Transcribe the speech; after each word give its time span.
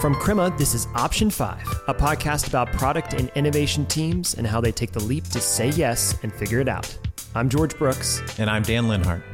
From 0.00 0.14
Crema, 0.14 0.54
this 0.56 0.74
is 0.74 0.86
Option 0.94 1.28
5, 1.28 1.82
a 1.88 1.92
podcast 1.92 2.46
about 2.46 2.72
product 2.74 3.14
and 3.14 3.32
innovation 3.34 3.84
teams 3.84 4.34
and 4.34 4.46
how 4.46 4.60
they 4.60 4.70
take 4.70 4.92
the 4.92 5.00
leap 5.00 5.24
to 5.24 5.40
say 5.40 5.70
yes 5.70 6.16
and 6.22 6.32
figure 6.32 6.60
it 6.60 6.68
out. 6.68 6.96
I'm 7.34 7.48
George 7.48 7.76
Brooks. 7.76 8.22
And 8.38 8.48
I'm 8.48 8.62
Dan 8.62 8.84
Linhart. 8.84 9.24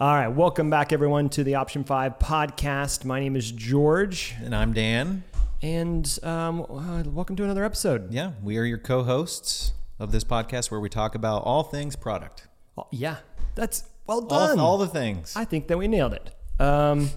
All 0.00 0.14
right, 0.14 0.26
welcome 0.26 0.70
back, 0.70 0.92
everyone, 0.92 1.28
to 1.28 1.44
the 1.44 1.54
Option 1.54 1.84
5 1.84 2.18
podcast. 2.18 3.04
My 3.04 3.20
name 3.20 3.36
is 3.36 3.52
George. 3.52 4.34
And 4.42 4.56
I'm 4.56 4.72
Dan. 4.72 5.22
And 5.62 6.18
um, 6.24 6.62
uh, 6.62 7.04
welcome 7.04 7.36
to 7.36 7.44
another 7.44 7.62
episode. 7.62 8.12
Yeah, 8.12 8.32
we 8.42 8.58
are 8.58 8.64
your 8.64 8.78
co 8.78 9.04
hosts 9.04 9.72
of 9.98 10.12
this 10.12 10.24
podcast 10.24 10.70
where 10.70 10.80
we 10.80 10.88
talk 10.88 11.14
about 11.14 11.42
all 11.44 11.62
things 11.62 11.96
product. 11.96 12.46
Oh, 12.76 12.86
yeah, 12.90 13.16
that's 13.54 13.84
well 14.06 14.20
done. 14.20 14.58
all 14.58 14.78
the 14.78 14.86
things. 14.86 15.34
I 15.36 15.44
think 15.44 15.68
that 15.68 15.78
we 15.78 15.88
nailed 15.88 16.12
it. 16.14 16.34
Um, 16.60 17.10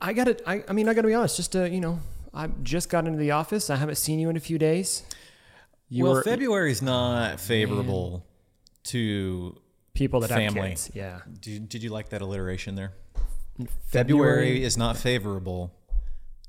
I 0.00 0.12
got 0.12 0.24
to 0.24 0.48
I, 0.48 0.64
I 0.68 0.72
mean, 0.72 0.88
I 0.88 0.94
got 0.94 1.02
to 1.02 1.08
be 1.08 1.14
honest. 1.14 1.36
Just 1.36 1.52
to, 1.52 1.68
you 1.68 1.80
know, 1.80 2.00
I 2.34 2.48
just 2.62 2.88
got 2.88 3.06
into 3.06 3.18
the 3.18 3.32
office. 3.32 3.70
I 3.70 3.76
haven't 3.76 3.96
seen 3.96 4.18
you 4.18 4.28
in 4.30 4.36
a 4.36 4.40
few 4.40 4.58
days. 4.58 5.02
You 5.88 6.04
well, 6.04 6.22
February 6.22 6.72
is 6.72 6.82
not 6.82 7.38
favorable 7.40 8.24
to. 8.84 9.56
people 9.94 10.20
that 10.20 10.30
have 10.30 10.38
family. 10.38 10.70
kids. 10.70 10.90
Yeah. 10.94 11.20
Did, 11.40 11.68
did 11.68 11.82
you 11.82 11.90
like 11.90 12.08
that 12.10 12.22
alliteration 12.22 12.74
there? 12.74 12.92
February- 13.56 13.76
February 13.90 14.64
is 14.64 14.76
not 14.76 14.96
favorable 14.96 15.72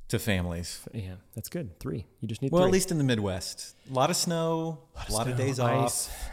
to 0.10 0.20
families. 0.20 0.82
Yeah, 0.94 1.16
that's 1.36 1.50
good. 1.50 1.80
Three. 1.80 2.06
You 2.22 2.28
just 2.28 2.42
need 2.42 2.52
Well, 2.52 2.64
three. 2.64 2.70
at 2.70 2.74
least 2.74 2.92
in 2.92 2.98
the 2.98 3.04
Midwest. 3.04 3.76
A 3.90 3.94
lot 3.94 4.10
of 4.10 4.16
snow, 4.16 4.80
a 4.96 5.12
lot 5.12 5.27
of, 5.27 5.36
snow, 5.36 5.46
days 5.46 5.60
ice. 5.60 6.08
off, 6.08 6.30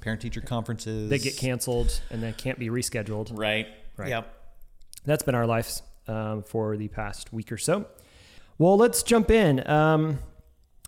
parent 0.00 0.20
teacher 0.22 0.40
conferences. 0.40 1.10
they 1.10 1.18
get 1.18 1.36
canceled 1.36 2.00
and 2.10 2.22
they 2.22 2.32
can't 2.32 2.58
be 2.58 2.68
rescheduled. 2.68 3.30
Right. 3.38 3.66
Right. 3.96 4.08
Yep. 4.10 4.34
That's 5.04 5.22
been 5.22 5.34
our 5.34 5.46
lives 5.46 5.82
um, 6.06 6.42
for 6.42 6.76
the 6.76 6.88
past 6.88 7.32
week 7.32 7.50
or 7.52 7.58
so. 7.58 7.86
Well, 8.58 8.76
let's 8.76 9.02
jump 9.02 9.30
in. 9.30 9.68
Um, 9.68 10.18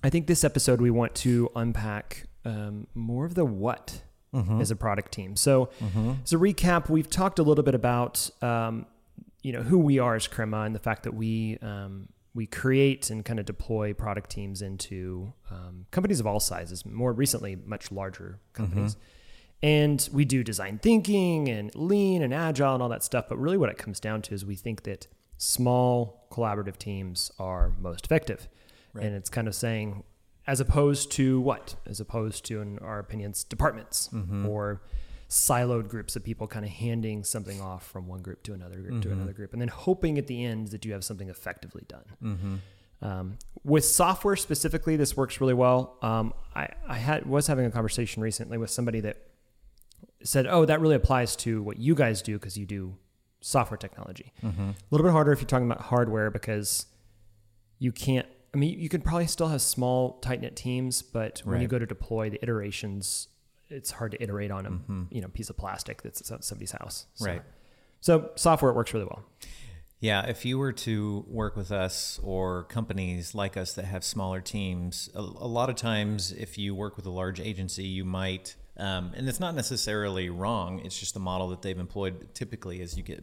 I 0.03 0.11
think 0.11 0.27
this 0.27 0.45
episode 0.45 0.81
we 0.81 0.91
want 0.91 1.15
to 1.17 1.51
unpack 1.55 2.25
um, 2.45 2.87
more 2.95 3.25
of 3.27 3.35
the 3.35 3.45
what 3.45 4.03
as 4.61 4.71
a 4.71 4.77
product 4.77 5.11
team. 5.13 5.35
So, 5.37 5.71
as 6.25 6.33
a 6.33 6.37
recap, 6.37 6.89
we've 6.89 7.11
talked 7.11 7.39
a 7.41 7.43
little 7.43 7.65
bit 7.65 7.75
about 7.75 8.31
um, 8.43 8.87
you 9.43 9.53
know 9.53 9.63
who 9.63 9.77
we 9.79 9.99
are 9.99 10.15
as 10.15 10.27
Crema 10.29 10.61
and 10.63 10.73
the 10.75 10.79
fact 10.79 11.03
that 11.03 11.15
we 11.15 11.59
um, 11.63 12.09
we 12.35 12.47
create 12.47 13.11
and 13.11 13.25
kind 13.25 13.39
of 13.41 13.47
deploy 13.47 13.93
product 13.93 14.31
teams 14.31 14.63
into 14.63 15.33
um, 15.51 15.87
companies 15.91 16.21
of 16.21 16.27
all 16.27 16.41
sizes. 16.41 16.87
More 16.87 17.13
recently, 17.13 17.57
much 17.57 17.91
larger 17.91 18.39
companies. 18.53 18.97
And 19.63 20.09
we 20.13 20.25
do 20.25 20.43
design 20.43 20.79
thinking 20.79 21.49
and 21.49 21.75
lean 21.75 22.23
and 22.23 22.33
agile 22.33 22.75
and 22.75 22.83
all 22.83 22.89
that 22.89 23.03
stuff. 23.03 23.27
But 23.29 23.39
really, 23.39 23.57
what 23.59 23.69
it 23.69 23.79
comes 23.79 24.01
down 24.01 24.23
to 24.23 24.35
is 24.35 24.45
we 24.45 24.57
think 24.57 24.85
that 24.85 25.07
small 25.37 26.27
collaborative 26.31 26.77
teams 26.79 27.31
are 27.39 27.73
most 27.81 28.05
effective. 28.05 28.49
And 28.95 29.15
it's 29.15 29.29
kind 29.29 29.49
of 29.49 29.55
saying, 29.55 30.05
as 30.47 30.61
opposed 30.61 31.13
to 31.13 31.41
what? 31.41 31.75
As 31.87 32.01
opposed 32.01 32.45
to, 32.47 32.61
in 32.61 32.79
our 32.79 32.99
opinions, 32.99 33.45
departments 33.45 34.09
or 34.47 34.83
siloed 35.31 35.89
groups 35.89 36.17
of 36.17 36.25
people 36.25 36.47
kind 36.47 36.65
of 36.65 36.71
handing 36.73 37.25
something 37.25 37.61
off 37.61 37.87
from 37.87 38.07
one 38.07 38.21
group 38.21 38.43
to 38.43 38.53
another 38.53 38.77
group 38.81 39.01
to 39.03 39.13
another 39.13 39.33
group. 39.33 39.53
And 39.53 39.61
then 39.63 39.69
hoping 39.69 40.19
at 40.19 40.27
the 40.27 40.45
end 40.45 40.69
that 40.69 40.85
you 40.85 40.93
have 40.93 41.05
something 41.05 41.29
effectively 41.31 41.85
done. 41.89 42.61
Um, 43.03 43.39
with 43.65 43.85
software 43.85 44.37
specifically, 44.37 44.97
this 44.97 45.17
works 45.17 45.41
really 45.41 45.55
well. 45.55 45.97
Um, 46.03 46.35
I, 46.55 46.69
I 46.87 46.97
had 46.97 47.25
was 47.27 47.47
having 47.47 47.65
a 47.65 47.71
conversation 47.71 48.23
recently 48.23 48.59
with 48.59 48.69
somebody 48.71 49.01
that 49.01 49.17
said, 50.23 50.47
"Oh, 50.47 50.67
that 50.67 50.81
really 50.81 50.97
applies 50.97 51.35
to 51.37 51.63
what 51.63 51.79
you 51.79 51.95
guys 51.95 52.21
do 52.21 52.39
because 52.39 52.59
you 52.59 52.67
do 52.67 52.97
software 53.41 53.79
technology. 53.79 54.33
A 54.43 54.75
little 54.91 55.07
bit 55.07 55.13
harder 55.13 55.33
if 55.33 55.41
you're 55.41 55.47
talking 55.49 55.65
about 55.71 55.81
hardware 55.83 56.31
because 56.31 56.87
you 57.79 57.91
can't. 57.93 58.27
I 58.53 58.59
mean, 58.59 58.79
you 58.79 58.89
could 58.89 59.05
probably 59.05 59.29
still 59.29 59.49
have 59.49 59.63
small, 59.63 60.19
tight 60.19 60.41
knit 60.43 60.57
teams, 60.57 61.03
but 61.03 61.41
when 61.45 61.55
you 61.63 61.69
go 61.69 61.79
to 61.79 61.87
deploy 61.87 62.29
the 62.31 62.43
iterations, 62.43 63.29
it's 63.71 63.91
hard 63.91 64.13
to 64.13 64.23
iterate 64.23 64.51
on 64.51 64.67
a 64.67 65.15
you 65.15 65.21
know 65.21 65.29
piece 65.29 65.51
of 65.51 65.57
plastic 65.57 66.03
that's 66.03 66.31
at 66.31 66.45
somebody's 66.45 66.73
house. 66.73 67.07
So, 67.15 67.27
Right. 67.27 67.43
So 68.01 68.31
software 68.35 68.73
works 68.73 68.93
really 68.95 69.07
well. 69.07 69.23
Yeah, 70.01 70.25
if 70.27 70.47
you 70.47 70.57
were 70.59 70.73
to 70.73 71.27
work 71.29 71.57
with 71.57 71.71
us 71.71 72.19
or 72.23 72.65
companies 72.65 73.35
like 73.35 73.59
us 73.59 73.75
that 73.75 73.85
have 73.85 74.03
smaller 74.03 74.41
teams, 74.41 75.11
a, 75.15 75.19
a 75.21 75.21
lot 75.21 75.69
of 75.69 75.77
times 75.77 76.33
if 76.33 76.57
you 76.57 76.75
work 76.75 76.97
with 76.97 77.05
a 77.05 77.11
large 77.11 77.39
agency, 77.39 77.85
you 77.85 78.07
might, 78.07 78.57
um, 78.79 79.13
and 79.15 79.29
it's 79.29 79.41
not 79.41 79.55
necessarily 79.55 80.31
wrong, 80.31 80.81
it's 80.87 80.99
just 80.99 81.13
the 81.13 81.21
model 81.21 81.49
that 81.49 81.61
they've 81.61 81.79
employed 81.79 82.35
typically 82.35 82.81
as 82.81 82.97
you 82.97 83.03
get 83.03 83.23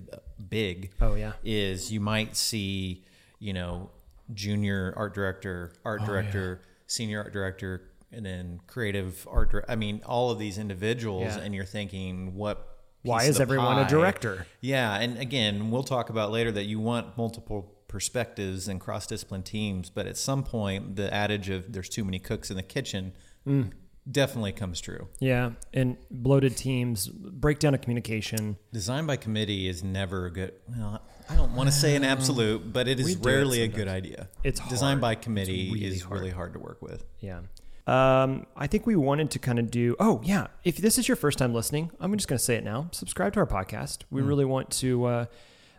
big. 0.49 0.91
Oh, 1.01 1.15
yeah. 1.15 1.31
Is 1.43 1.91
you 1.91 1.99
might 1.99 2.37
see, 2.37 3.03
you 3.39 3.53
know, 3.53 3.89
junior 4.35 4.93
art 4.95 5.15
director, 5.15 5.73
Oh, 5.83 5.89
art 5.89 6.05
director, 6.05 6.61
senior 6.85 7.23
art 7.23 7.33
director, 7.33 7.89
and 8.17 8.25
then 8.25 8.59
creative 8.67 9.25
art. 9.31 9.51
dir- 9.51 9.65
I 9.69 9.75
mean, 9.75 10.01
all 10.05 10.31
of 10.31 10.39
these 10.39 10.57
individuals, 10.57 11.23
Yeah. 11.35 11.39
and 11.39 11.53
you're 11.55 11.63
thinking, 11.65 12.33
what? 12.35 12.73
Why 13.03 13.23
is 13.23 13.39
everyone 13.39 13.77
a 13.79 13.87
director? 13.87 14.47
yeah, 14.59 14.97
and 14.99 15.17
again, 15.17 15.71
we'll 15.71 15.83
talk 15.83 16.09
about 16.09 16.31
later 16.31 16.51
that 16.51 16.65
you 16.65 16.79
want 16.79 17.15
multiple 17.17 17.73
perspectives 17.87 18.67
and 18.67 18.81
cross-discipline 18.81 19.43
teams, 19.43 19.89
but 19.89 20.07
at 20.07 20.17
some 20.17 20.43
point, 20.43 20.97
the 20.97 21.13
adage 21.13 21.47
of 21.49 21.71
"there's 21.71 21.87
too 21.87 22.03
many 22.03 22.19
cooks 22.19 22.49
in 22.51 22.57
the 22.57 22.63
kitchen" 22.63 23.13
Mm. 23.47 23.71
definitely 24.11 24.51
comes 24.51 24.81
true. 24.81 25.07
Yeah, 25.19 25.51
and 25.73 25.95
bloated 26.11 26.57
teams, 26.57 27.07
breakdown 27.07 27.73
of 27.75 27.79
communication. 27.81 28.57
Design 28.73 29.05
by 29.05 29.15
committee 29.15 29.69
is 29.69 29.83
never 29.85 30.25
a 30.25 30.31
good. 30.31 30.53
Well, 30.67 31.01
I 31.29 31.35
don't 31.35 31.55
want 31.55 31.69
to 31.69 31.75
say 31.75 31.95
an 31.95 32.03
absolute, 32.03 32.73
but 32.73 32.89
it 32.89 32.99
is 32.99 33.05
We 33.05 33.11
is 33.13 33.17
it 33.19 33.25
rarely 33.25 33.61
a 33.61 33.67
good 33.69 33.87
idea. 33.87 34.27
It's 34.43 34.59
design 34.67 34.99
by 34.99 35.15
committee 35.15 35.71
really 35.71 35.85
is 35.85 36.01
hard. 36.01 36.19
really 36.19 36.31
hard 36.31 36.53
to 36.53 36.59
work 36.59 36.81
with. 36.81 37.05
Yeah. 37.21 37.41
Um, 37.87 38.45
I 38.55 38.67
think 38.67 38.85
we 38.85 38.95
wanted 38.95 39.31
to 39.31 39.39
kind 39.39 39.59
of 39.59 39.71
do. 39.71 39.95
Oh, 39.99 40.21
yeah. 40.23 40.47
If 40.63 40.77
this 40.77 40.97
is 40.97 41.07
your 41.07 41.15
first 41.15 41.37
time 41.39 41.53
listening, 41.53 41.89
I'm 41.99 42.15
just 42.17 42.27
going 42.27 42.37
to 42.37 42.43
say 42.43 42.55
it 42.55 42.63
now. 42.63 42.89
Subscribe 42.91 43.33
to 43.33 43.39
our 43.39 43.47
podcast. 43.47 43.99
We 44.11 44.21
really 44.21 44.43
want 44.43 44.69
to 44.71 45.05
uh, 45.05 45.25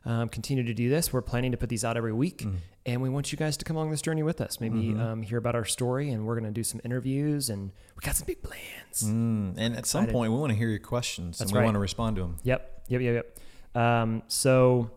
um, 0.07 0.31
continue 0.31 0.65
to 0.65 0.73
do 0.73 0.89
this. 0.89 1.13
We're 1.13 1.21
planning 1.21 1.53
to 1.53 1.59
put 1.59 1.69
these 1.69 1.85
out 1.85 1.99
every 1.99 2.15
week, 2.15 2.47
and 2.87 3.03
we 3.03 3.11
want 3.11 3.31
you 3.31 3.37
guys 3.37 3.59
to 3.59 3.65
come 3.67 3.77
along 3.77 3.91
this 3.91 4.01
journey 4.01 4.23
with 4.23 4.41
us. 4.41 4.59
Maybe 4.59 4.95
um, 4.99 5.21
hear 5.21 5.37
about 5.37 5.55
our 5.55 5.67
story, 5.67 6.11
and 6.11 6.27
we're 6.27 6.35
going 6.35 6.51
to 6.51 6.51
do 6.51 6.65
some 6.65 6.81
interviews, 6.83 7.51
and 7.51 7.73
we 7.95 8.01
got 8.01 8.17
some 8.17 8.27
big 8.27 8.43
plans. 8.43 9.03
Mm, 9.03 9.55
and 9.59 9.77
at 9.77 9.85
some 9.85 10.07
point, 10.07 10.33
we 10.33 10.39
want 10.39 10.51
to 10.51 10.57
hear 10.57 10.71
your 10.71 10.79
questions 10.79 11.39
That's 11.39 11.51
and 11.51 11.57
we 11.57 11.59
right. 11.59 11.65
want 11.67 11.75
to 11.75 11.81
respond 11.81 12.17
to 12.17 12.23
them. 12.23 12.37
Yep, 12.43 12.85
yep, 12.89 13.01
yep, 13.03 13.15
yep. 13.15 13.39
Um, 13.83 14.23
so 14.29 14.91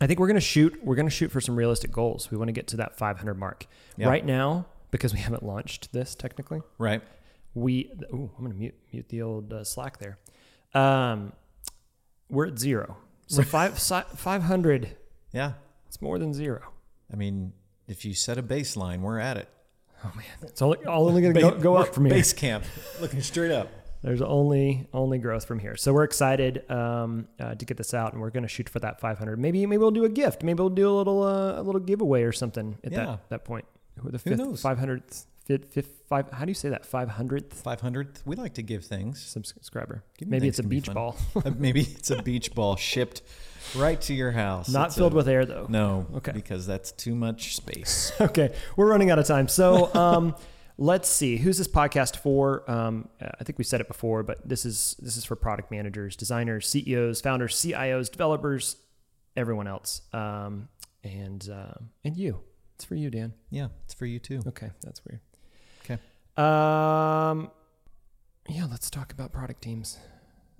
I 0.00 0.08
think 0.08 0.18
we're 0.18 0.26
gonna 0.26 0.40
shoot. 0.40 0.82
We're 0.82 0.96
gonna 0.96 1.10
shoot 1.10 1.30
for 1.30 1.40
some 1.40 1.54
realistic 1.54 1.92
goals. 1.92 2.30
We 2.32 2.36
want 2.36 2.48
to 2.48 2.52
get 2.52 2.66
to 2.68 2.78
that 2.78 2.96
500 2.98 3.34
mark. 3.34 3.66
Yeah. 3.96 4.08
Right 4.08 4.26
now, 4.26 4.66
because 4.92 5.12
we 5.12 5.18
haven't 5.18 5.42
launched 5.42 5.92
this 5.92 6.14
technically, 6.14 6.60
Right? 6.78 7.02
we. 7.54 7.90
Ooh, 8.14 8.30
I'm 8.38 8.44
gonna 8.44 8.54
mute 8.54 8.76
mute 8.92 9.08
the 9.08 9.22
old 9.22 9.52
uh, 9.52 9.64
Slack 9.64 9.98
there. 9.98 10.18
Um, 10.74 11.32
we're 12.30 12.46
at 12.46 12.58
zero. 12.58 12.96
So 13.26 13.42
five 13.42 13.78
si- 13.80 14.00
500. 14.16 14.96
Yeah. 15.32 15.54
It's 15.88 16.00
more 16.00 16.18
than 16.18 16.32
zero. 16.32 16.60
I 17.12 17.16
mean, 17.16 17.52
if 17.88 18.04
you 18.04 18.14
set 18.14 18.38
a 18.38 18.42
baseline, 18.42 19.00
we're 19.00 19.18
at 19.18 19.36
it. 19.36 19.48
Oh 20.04 20.12
man, 20.16 20.24
it's 20.42 20.62
only 20.62 20.78
only 20.86 21.20
gonna 21.22 21.40
go, 21.40 21.58
go 21.58 21.76
up 21.76 21.94
from 21.94 22.06
here. 22.06 22.14
Base 22.14 22.32
camp, 22.32 22.64
looking 23.00 23.20
straight 23.20 23.50
up. 23.50 23.68
There's 24.02 24.20
only 24.22 24.88
only 24.92 25.18
growth 25.18 25.44
from 25.44 25.60
here. 25.60 25.76
So 25.76 25.92
we're 25.92 26.02
excited 26.04 26.68
um, 26.70 27.28
uh, 27.38 27.54
to 27.54 27.64
get 27.64 27.76
this 27.76 27.94
out, 27.94 28.12
and 28.12 28.20
we're 28.20 28.30
going 28.30 28.42
to 28.42 28.48
shoot 28.48 28.68
for 28.68 28.80
that 28.80 28.98
500. 29.00 29.38
Maybe 29.38 29.64
maybe 29.64 29.78
we'll 29.78 29.92
do 29.92 30.04
a 30.04 30.08
gift. 30.08 30.42
Maybe 30.42 30.58
we'll 30.58 30.70
do 30.70 30.88
a 30.90 30.96
little 30.96 31.22
uh, 31.22 31.60
a 31.60 31.62
little 31.62 31.80
giveaway 31.80 32.22
or 32.24 32.32
something 32.32 32.78
at 32.82 32.90
Yeah. 32.90 33.04
that 33.06 33.28
that 33.28 33.44
point. 33.44 33.64
Who 34.02 34.10
the 34.10 34.18
fifth, 34.18 34.38
knows? 34.38 34.62
500th, 34.62 35.24
fifth, 35.44 35.72
fifth, 35.72 36.02
five. 36.08 36.30
How 36.32 36.44
do 36.44 36.50
you 36.50 36.54
say 36.54 36.68
that? 36.70 36.84
500th 36.84 37.62
500th. 37.62 38.22
We 38.24 38.36
like 38.36 38.54
to 38.54 38.62
give 38.62 38.84
things. 38.84 39.20
subscriber. 39.22 40.04
Giving 40.18 40.30
Maybe 40.30 40.46
things 40.46 40.58
it's 40.58 40.66
a 40.66 40.68
beach 40.68 40.92
ball, 40.92 41.16
Uh, 41.36 41.50
Maybe 41.56 41.80
it's 41.98 42.10
a 42.10 42.22
beach 42.22 42.54
ball 42.54 42.76
shipped 42.76 43.22
right 43.76 44.00
to 44.02 44.14
your 44.14 44.32
house. 44.32 44.68
not 44.68 44.88
It's 44.88 44.96
filled 44.96 45.12
a- 45.12 45.16
with 45.16 45.28
air 45.28 45.44
though. 45.46 45.66
No. 45.68 46.06
Okay. 46.16 46.32
Because 46.32 46.66
that's 46.66 46.92
too 46.92 47.14
much 47.14 47.56
space. 47.56 48.12
okay, 48.20 48.54
we're 48.76 48.90
running 48.90 49.10
out 49.10 49.18
of 49.18 49.26
time. 49.26 49.48
So 49.48 49.92
um, 49.94 50.34
let's 50.78 51.08
see. 51.08 51.36
Who's 51.36 51.58
this 51.58 51.68
podcast 51.68 52.16
for? 52.16 52.68
Um, 52.70 53.08
I 53.20 53.44
think 53.44 53.58
we 53.58 53.64
said 53.64 53.80
it 53.80 53.88
before, 53.88 54.22
but 54.22 54.46
this 54.48 54.64
is 54.64 54.96
this 55.00 55.16
is 55.16 55.24
for 55.24 55.36
product 55.36 55.70
managers, 55.70 56.16
designers, 56.16 56.68
CEOs, 56.68 57.20
founders, 57.20 57.54
CIOs, 57.56 58.10
developers, 58.10 58.76
everyone 59.36 59.66
else, 59.66 60.02
um, 60.12 60.68
and 61.04 61.48
um 61.52 61.90
and 62.04 62.16
you. 62.16 62.40
It's 62.74 62.84
for 62.84 62.94
you, 62.94 63.10
Dan. 63.10 63.34
yeah, 63.50 63.68
it's 63.84 63.94
for 63.94 64.06
you 64.06 64.18
too. 64.18 64.42
Okay, 64.46 64.70
that's 64.82 65.02
weird. 65.04 65.20
Okay. 65.84 65.94
Um, 66.36 67.50
yeah, 68.48 68.66
let's 68.70 68.90
talk 68.90 69.12
about 69.12 69.32
product 69.32 69.62
teams. 69.62 69.98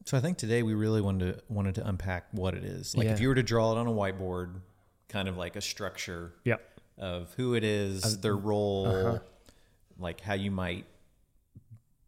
So 0.04 0.16
I 0.16 0.20
think 0.20 0.36
today 0.38 0.62
we 0.62 0.74
really 0.74 1.00
wanted 1.00 1.36
to 1.36 1.42
wanted 1.48 1.76
to 1.76 1.86
unpack 1.88 2.26
what 2.32 2.54
it 2.54 2.64
is. 2.64 2.96
Like 2.96 3.06
Yeah. 3.06 3.12
if 3.12 3.20
you 3.20 3.28
were 3.28 3.34
to 3.34 3.42
draw 3.42 3.72
it 3.72 3.78
on 3.78 3.86
a 3.86 3.90
whiteboard, 3.92 4.60
kind 5.08 5.28
of 5.28 5.36
like 5.36 5.56
a 5.56 5.60
structure 5.60 6.34
Yep. 6.44 6.80
of 6.98 7.32
who 7.34 7.54
it 7.54 7.64
is, 7.64 8.20
their 8.20 8.36
role, 8.36 8.86
uh-huh. 8.86 9.18
like 9.98 10.20
how 10.20 10.34
you 10.34 10.50
might 10.50 10.86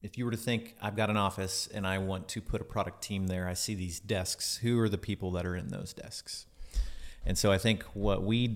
if 0.02 0.18
you 0.18 0.26
were 0.26 0.30
to 0.30 0.36
think 0.36 0.76
I've 0.82 0.96
got 0.96 1.08
an 1.08 1.16
office 1.16 1.66
and 1.72 1.86
I 1.86 1.96
want 1.96 2.28
to 2.28 2.42
put 2.42 2.60
a 2.60 2.64
product 2.64 3.02
team 3.02 3.26
there, 3.28 3.48
I 3.48 3.54
see 3.54 3.74
these 3.74 3.98
desks. 3.98 4.58
Who 4.58 4.78
are 4.80 4.88
the 4.90 4.98
people 4.98 5.30
that 5.30 5.46
are 5.46 5.56
in 5.56 5.68
those 5.68 5.94
desks? 5.94 6.44
And 7.24 7.38
so 7.38 7.50
I 7.50 7.56
think 7.56 7.82
what 7.94 8.22
we 8.22 8.54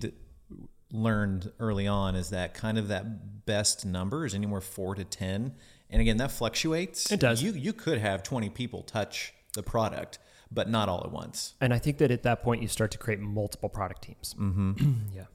learned 0.91 1.51
early 1.59 1.87
on 1.87 2.15
is 2.15 2.29
that 2.29 2.53
kind 2.53 2.77
of 2.77 2.87
that 2.87 3.45
best 3.45 3.85
number 3.85 4.25
is 4.25 4.33
anywhere 4.33 4.61
four 4.61 4.95
to 4.95 5.03
ten, 5.03 5.53
and 5.89 6.01
again 6.01 6.17
that 6.17 6.31
fluctuates. 6.31 7.11
It 7.11 7.19
does. 7.19 7.41
You 7.41 7.51
you 7.51 7.73
could 7.73 7.99
have 7.99 8.23
twenty 8.23 8.49
people 8.49 8.83
touch 8.83 9.33
the 9.53 9.63
product, 9.63 10.19
but 10.51 10.69
not 10.69 10.89
all 10.89 11.03
at 11.03 11.11
once. 11.11 11.55
And 11.61 11.73
I 11.73 11.79
think 11.79 11.97
that 11.99 12.11
at 12.11 12.23
that 12.23 12.43
point 12.43 12.61
you 12.61 12.67
start 12.67 12.91
to 12.91 12.97
create 12.97 13.19
multiple 13.19 13.69
product 13.69 14.03
teams. 14.03 14.35
Mm-hmm. 14.39 14.93
yeah. 15.15 15.25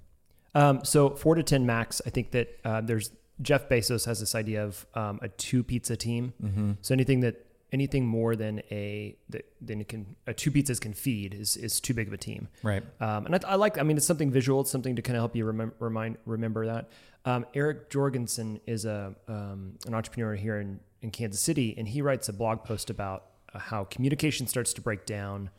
Um, 0.54 0.84
so 0.84 1.10
four 1.10 1.34
to 1.34 1.42
ten 1.42 1.66
max. 1.66 2.00
I 2.06 2.10
think 2.10 2.30
that 2.32 2.58
uh, 2.64 2.80
there's 2.80 3.10
Jeff 3.42 3.68
Bezos 3.68 4.06
has 4.06 4.20
this 4.20 4.34
idea 4.34 4.64
of 4.64 4.86
um, 4.94 5.18
a 5.22 5.28
two 5.28 5.62
pizza 5.62 5.96
team. 5.96 6.32
Mm-hmm. 6.42 6.72
So 6.82 6.94
anything 6.94 7.20
that 7.20 7.43
anything 7.74 8.06
more 8.06 8.36
than 8.36 8.60
a 8.70 9.16
it 9.34 9.88
can 9.88 10.16
a 10.26 10.32
two 10.32 10.50
pizzas 10.50 10.80
can 10.80 10.94
feed 10.94 11.34
is 11.34 11.56
is 11.56 11.80
too 11.80 11.92
big 11.92 12.06
of 12.06 12.14
a 12.14 12.16
team. 12.16 12.48
Right. 12.62 12.82
Um, 13.00 13.26
and 13.26 13.34
I, 13.34 13.40
I 13.48 13.54
like. 13.56 13.76
I 13.76 13.82
mean, 13.82 13.96
it's 13.96 14.06
something 14.06 14.30
visual. 14.30 14.60
It's 14.60 14.70
something 14.70 14.96
to 14.96 15.02
kind 15.02 15.16
of 15.16 15.20
help 15.20 15.36
you 15.36 15.44
remember 15.44 15.74
remind 15.80 16.16
remember 16.24 16.64
that. 16.66 16.88
Um, 17.26 17.44
Eric 17.52 17.90
Jorgenson 17.90 18.60
is 18.66 18.84
a 18.84 19.14
um, 19.28 19.74
an 19.86 19.94
entrepreneur 19.94 20.34
here 20.34 20.60
in 20.60 20.80
in 21.02 21.10
Kansas 21.10 21.40
City, 21.40 21.74
and 21.76 21.88
he 21.88 22.00
writes 22.00 22.28
a 22.28 22.32
blog 22.32 22.64
post 22.64 22.88
about 22.88 23.24
uh, 23.52 23.58
how 23.58 23.84
communication 23.84 24.46
starts 24.46 24.72
to 24.74 24.80
break 24.80 25.04
down 25.04 25.50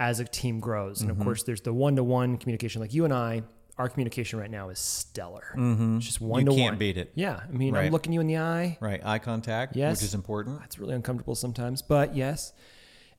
as 0.00 0.20
a 0.20 0.24
team 0.24 0.60
grows. 0.60 1.00
And 1.02 1.10
of 1.10 1.18
course, 1.20 1.42
there's 1.44 1.60
the 1.60 1.72
one 1.72 1.96
to 1.96 2.04
one 2.04 2.36
communication, 2.36 2.80
like 2.80 2.92
you 2.92 3.04
and 3.04 3.14
I. 3.14 3.42
Our 3.78 3.88
communication 3.88 4.38
right 4.40 4.50
now 4.50 4.70
is 4.70 4.78
stellar. 4.80 5.54
It's 5.56 6.04
just 6.06 6.20
one 6.20 6.40
You 6.40 6.46
to 6.50 6.56
can't 6.56 6.72
one. 6.72 6.78
beat 6.78 6.96
it. 6.98 7.12
Yeah, 7.14 7.40
I 7.48 7.52
mean, 7.52 7.76
I'm 7.76 7.92
looking 7.92 8.12
you 8.12 8.20
in 8.20 8.26
the 8.26 8.38
eye. 8.38 8.76
Right. 8.80 9.00
Eye 9.04 9.20
contact, 9.20 9.76
Yes. 9.76 9.98
which 10.00 10.08
is 10.08 10.14
important. 10.14 10.58
That's 10.60 10.78
really 10.78 10.94
uncomfortable 10.94 11.34
sometimes, 11.36 11.80
but 11.80 12.16
yes. 12.16 12.52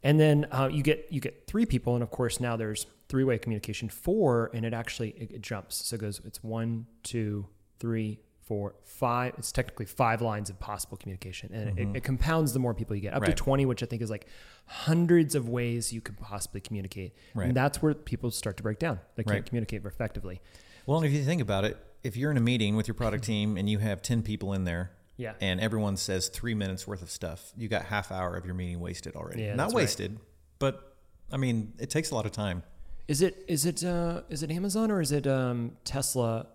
And 0.04 0.20
then 0.20 0.48
uh, 0.52 0.70
you 0.72 0.84
get 0.84 1.08
you 1.10 1.20
get 1.22 1.46
three 1.48 1.66
people, 1.66 1.94
and 1.96 2.04
of 2.04 2.10
course 2.12 2.40
now 2.40 2.56
there's 2.58 2.86
three 3.10 3.24
way 3.24 3.38
communication. 3.38 3.90
Four, 3.90 4.50
and 4.54 4.66
it 4.66 4.74
actually 4.74 5.10
it, 5.12 5.32
it 5.32 5.42
jumps. 5.42 5.76
So 5.88 5.96
it 5.96 6.00
goes. 6.00 6.22
It's 6.26 6.42
one, 6.44 6.86
two, 7.04 7.48
three, 7.80 8.20
four, 8.50 8.74
five. 8.84 9.36
It's 9.38 9.52
technically 9.54 9.86
five 9.86 10.22
lines 10.22 10.50
of 10.50 10.60
possible 10.60 10.98
communication, 10.98 11.54
and 11.54 11.80
it, 11.80 11.98
it 11.98 12.04
compounds 12.04 12.52
the 12.52 12.60
more 12.60 12.74
people 12.74 12.96
you 12.98 13.02
get 13.02 13.14
up 13.14 13.24
to 13.24 13.30
Mm-hmm. 13.32 13.36
Twenty, 13.46 13.66
which 13.66 13.82
I 13.82 13.86
think 13.86 14.02
is 14.02 14.10
like 14.10 14.26
hundreds 14.66 15.36
of 15.36 15.48
ways 15.48 15.94
you 15.94 16.02
could 16.02 16.18
possibly 16.18 16.60
communicate. 16.60 17.14
Right. 17.34 17.48
And 17.48 17.56
that's 17.56 17.82
where 17.82 17.94
people 17.94 18.32
start 18.32 18.58
to 18.58 18.64
break 18.64 18.80
down. 18.80 19.00
They 19.16 19.24
can't 19.24 19.34
Right. 19.36 19.46
communicate 19.46 19.86
effectively. 19.86 20.42
Well, 20.86 20.98
and 20.98 21.06
if 21.08 21.14
you 21.14 21.24
think 21.24 21.42
about 21.42 21.64
it, 21.64 21.78
if 22.04 22.18
you're 22.18 22.32
in 22.32 22.38
a 22.38 22.42
meeting 22.42 22.76
with 22.76 22.88
your 22.88 22.96
product 22.96 23.24
team 23.32 23.56
and 23.56 23.70
you 23.70 23.78
have 23.78 24.02
10 24.02 24.24
people 24.24 24.54
in 24.54 24.64
there, 24.66 24.92
Yeah. 25.18 25.34
and 25.42 25.60
everyone 25.62 25.96
says 25.98 26.28
three 26.28 26.56
minutes 26.56 26.88
worth 26.88 27.02
of 27.02 27.12
stuff, 27.12 27.54
you 27.56 27.68
got 27.68 27.86
half 27.86 28.12
hour 28.12 28.36
of 28.36 28.46
your 28.46 28.56
meeting 28.56 28.80
wasted 28.80 29.16
already. 29.16 29.44
Yeah, 29.44 29.56
Not 29.56 29.68
right. 29.68 29.76
wasted, 29.76 30.20
but 30.58 30.96
I 31.32 31.38
mean, 31.38 31.74
it 31.80 31.90
takes 31.92 32.10
a 32.12 32.16
lot 32.16 32.26
of 32.26 32.32
time. 32.32 32.64
Is 33.08 33.22
it 33.22 33.44
is 33.48 33.66
it 33.66 33.84
uh, 33.84 34.22
is 34.30 34.44
it 34.44 34.50
Amazon 34.52 34.90
or 34.92 35.02
is 35.02 35.12
it 35.12 35.26
um, 35.28 35.78
Tesla? 35.84 36.48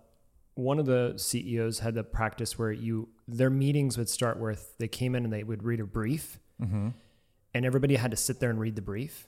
One 0.55 0.79
of 0.79 0.85
the 0.85 1.13
CEOs 1.17 1.79
had 1.79 1.95
the 1.95 2.03
practice 2.03 2.57
where 2.57 2.71
you 2.71 3.09
their 3.27 3.49
meetings 3.49 3.97
would 3.97 4.09
start 4.09 4.39
with 4.39 4.77
they 4.77 4.87
came 4.87 5.13
in 5.15 5.23
and 5.25 5.31
they 5.33 5.43
would 5.43 5.63
read 5.63 5.79
a 5.79 5.85
brief, 5.85 6.39
Mm-hmm. 6.61 6.89
and 7.53 7.65
everybody 7.65 7.95
had 7.95 8.11
to 8.11 8.17
sit 8.17 8.39
there 8.39 8.49
and 8.49 8.59
read 8.59 8.75
the 8.77 8.81
brief, 8.81 9.27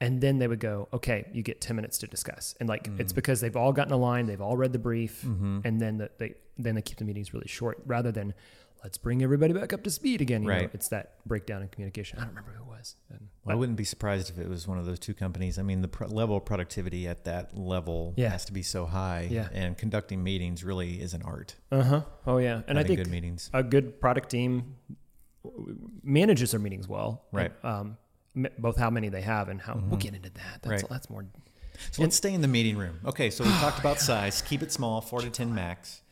and 0.00 0.20
then 0.20 0.38
they 0.38 0.46
would 0.46 0.60
go, 0.60 0.88
okay, 0.92 1.26
you 1.32 1.42
get 1.42 1.60
ten 1.60 1.74
minutes 1.76 1.98
to 1.98 2.06
discuss, 2.06 2.54
and 2.60 2.68
like 2.68 2.84
Mm. 2.88 3.00
it's 3.00 3.12
because 3.12 3.40
they've 3.40 3.56
all 3.56 3.72
gotten 3.72 3.92
a 3.92 3.96
line, 3.96 4.26
they've 4.26 4.40
all 4.40 4.56
read 4.56 4.72
the 4.72 4.78
brief, 4.78 5.22
Mm-hmm. 5.26 5.60
and 5.64 5.80
then 5.80 5.98
the, 5.98 6.10
they 6.18 6.34
then 6.56 6.74
they 6.76 6.82
keep 6.82 6.98
the 6.98 7.04
meetings 7.04 7.32
really 7.34 7.48
short 7.48 7.78
rather 7.86 8.12
than 8.12 8.34
let's 8.82 8.98
bring 8.98 9.22
everybody 9.22 9.52
back 9.52 9.72
up 9.72 9.82
to 9.84 9.90
speed 9.90 10.20
again. 10.20 10.42
You 10.42 10.48
know, 10.48 10.54
Right. 10.54 10.70
it's 10.72 10.88
that 10.88 11.16
breakdown 11.26 11.62
in 11.62 11.68
communication. 11.68 12.18
I 12.18 12.22
don't 12.22 12.30
remember 12.30 12.52
who 12.52 12.62
it 12.64 12.66
was. 12.66 12.96
And- 13.10 13.28
Well, 13.44 13.54
I 13.56 13.58
wouldn't 13.58 13.76
be 13.76 13.84
surprised 13.84 14.30
if 14.30 14.38
it 14.38 14.48
was 14.48 14.66
one 14.68 14.78
of 14.78 14.86
those 14.86 14.98
two 14.98 15.14
companies. 15.14 15.58
I 15.58 15.62
mean, 15.62 15.82
the 15.82 15.88
pro- 15.88 16.06
level 16.08 16.36
of 16.36 16.44
productivity 16.44 17.06
at 17.08 17.24
that 17.24 17.56
level 17.56 18.14
Yeah. 18.16 18.30
has 18.30 18.44
to 18.46 18.52
be 18.52 18.62
so 18.62 18.86
high. 18.86 19.28
Yeah. 19.30 19.48
And 19.52 19.76
conducting 19.76 20.22
meetings 20.24 20.64
really 20.64 21.00
is 21.00 21.12
an 21.14 21.22
art. 21.22 21.56
Uh 21.70 21.82
huh. 21.82 22.02
Oh 22.26 22.38
yeah, 22.38 22.62
and 22.68 22.78
I 22.78 22.82
think 22.84 22.98
good 22.98 23.08
meetings. 23.10 23.50
a 23.52 23.62
good 23.62 24.00
product 24.00 24.30
team 24.30 24.76
manages 26.02 26.50
their 26.52 26.60
meetings 26.60 26.88
well. 26.88 27.24
Right. 27.32 27.52
Um, 27.64 27.96
m- 28.36 28.46
both 28.58 28.76
how 28.76 28.90
many 28.90 29.08
they 29.08 29.22
have 29.22 29.48
and 29.48 29.60
how 29.60 29.82
we'll 29.88 29.98
get 29.98 30.14
into 30.14 30.30
that. 30.30 30.62
That's 30.62 30.82
Right. 30.82 30.90
that's 30.90 31.10
more. 31.10 31.24
So 31.92 32.02
let's 32.02 32.16
stay 32.16 32.34
in 32.34 32.40
the 32.42 32.48
meeting 32.48 32.76
room. 32.76 33.00
Okay, 33.06 33.30
so 33.30 33.44
we 33.44 33.50
talked 33.60 33.78
about 33.78 34.00
size. 34.00 34.42
Keep 34.42 34.62
it 34.62 34.72
small, 34.72 35.00
four 35.00 35.20
to 35.20 35.30
ten 35.30 35.54
max. 35.54 36.02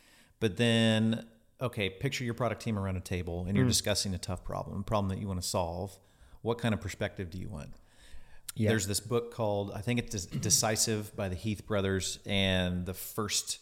But 0.41 0.57
then, 0.57 1.27
okay, 1.61 1.91
picture 1.91 2.25
your 2.25 2.35
product 2.35 2.63
team 2.63 2.79
around 2.79 2.97
a 2.97 3.01
table 3.01 3.45
and 3.47 3.57
you're 3.57 3.67
Mm. 3.67 3.71
discussing 3.71 4.15
a 4.15 4.19
tough 4.19 4.45
problem, 4.45 4.81
a 4.81 4.83
problem 4.83 5.09
that 5.09 5.19
you 5.21 5.27
want 5.27 5.41
to 5.43 5.47
solve. 5.49 5.99
What 6.43 6.59
kind 6.59 6.73
of 6.73 6.81
perspective 6.81 7.31
do 7.31 7.39
you 7.39 7.49
want? 7.49 7.71
Yeah. 8.55 8.71
There's 8.71 8.87
this 8.87 9.01
book 9.01 9.33
called, 9.33 9.73
I 9.75 9.81
think 9.81 9.99
it's 10.01 10.27
Decisive 10.27 11.15
by 11.17 11.29
the 11.29 11.35
Heath 11.37 11.67
brothers, 11.67 12.19
and 12.27 12.87
the 12.87 12.95
first 12.95 13.59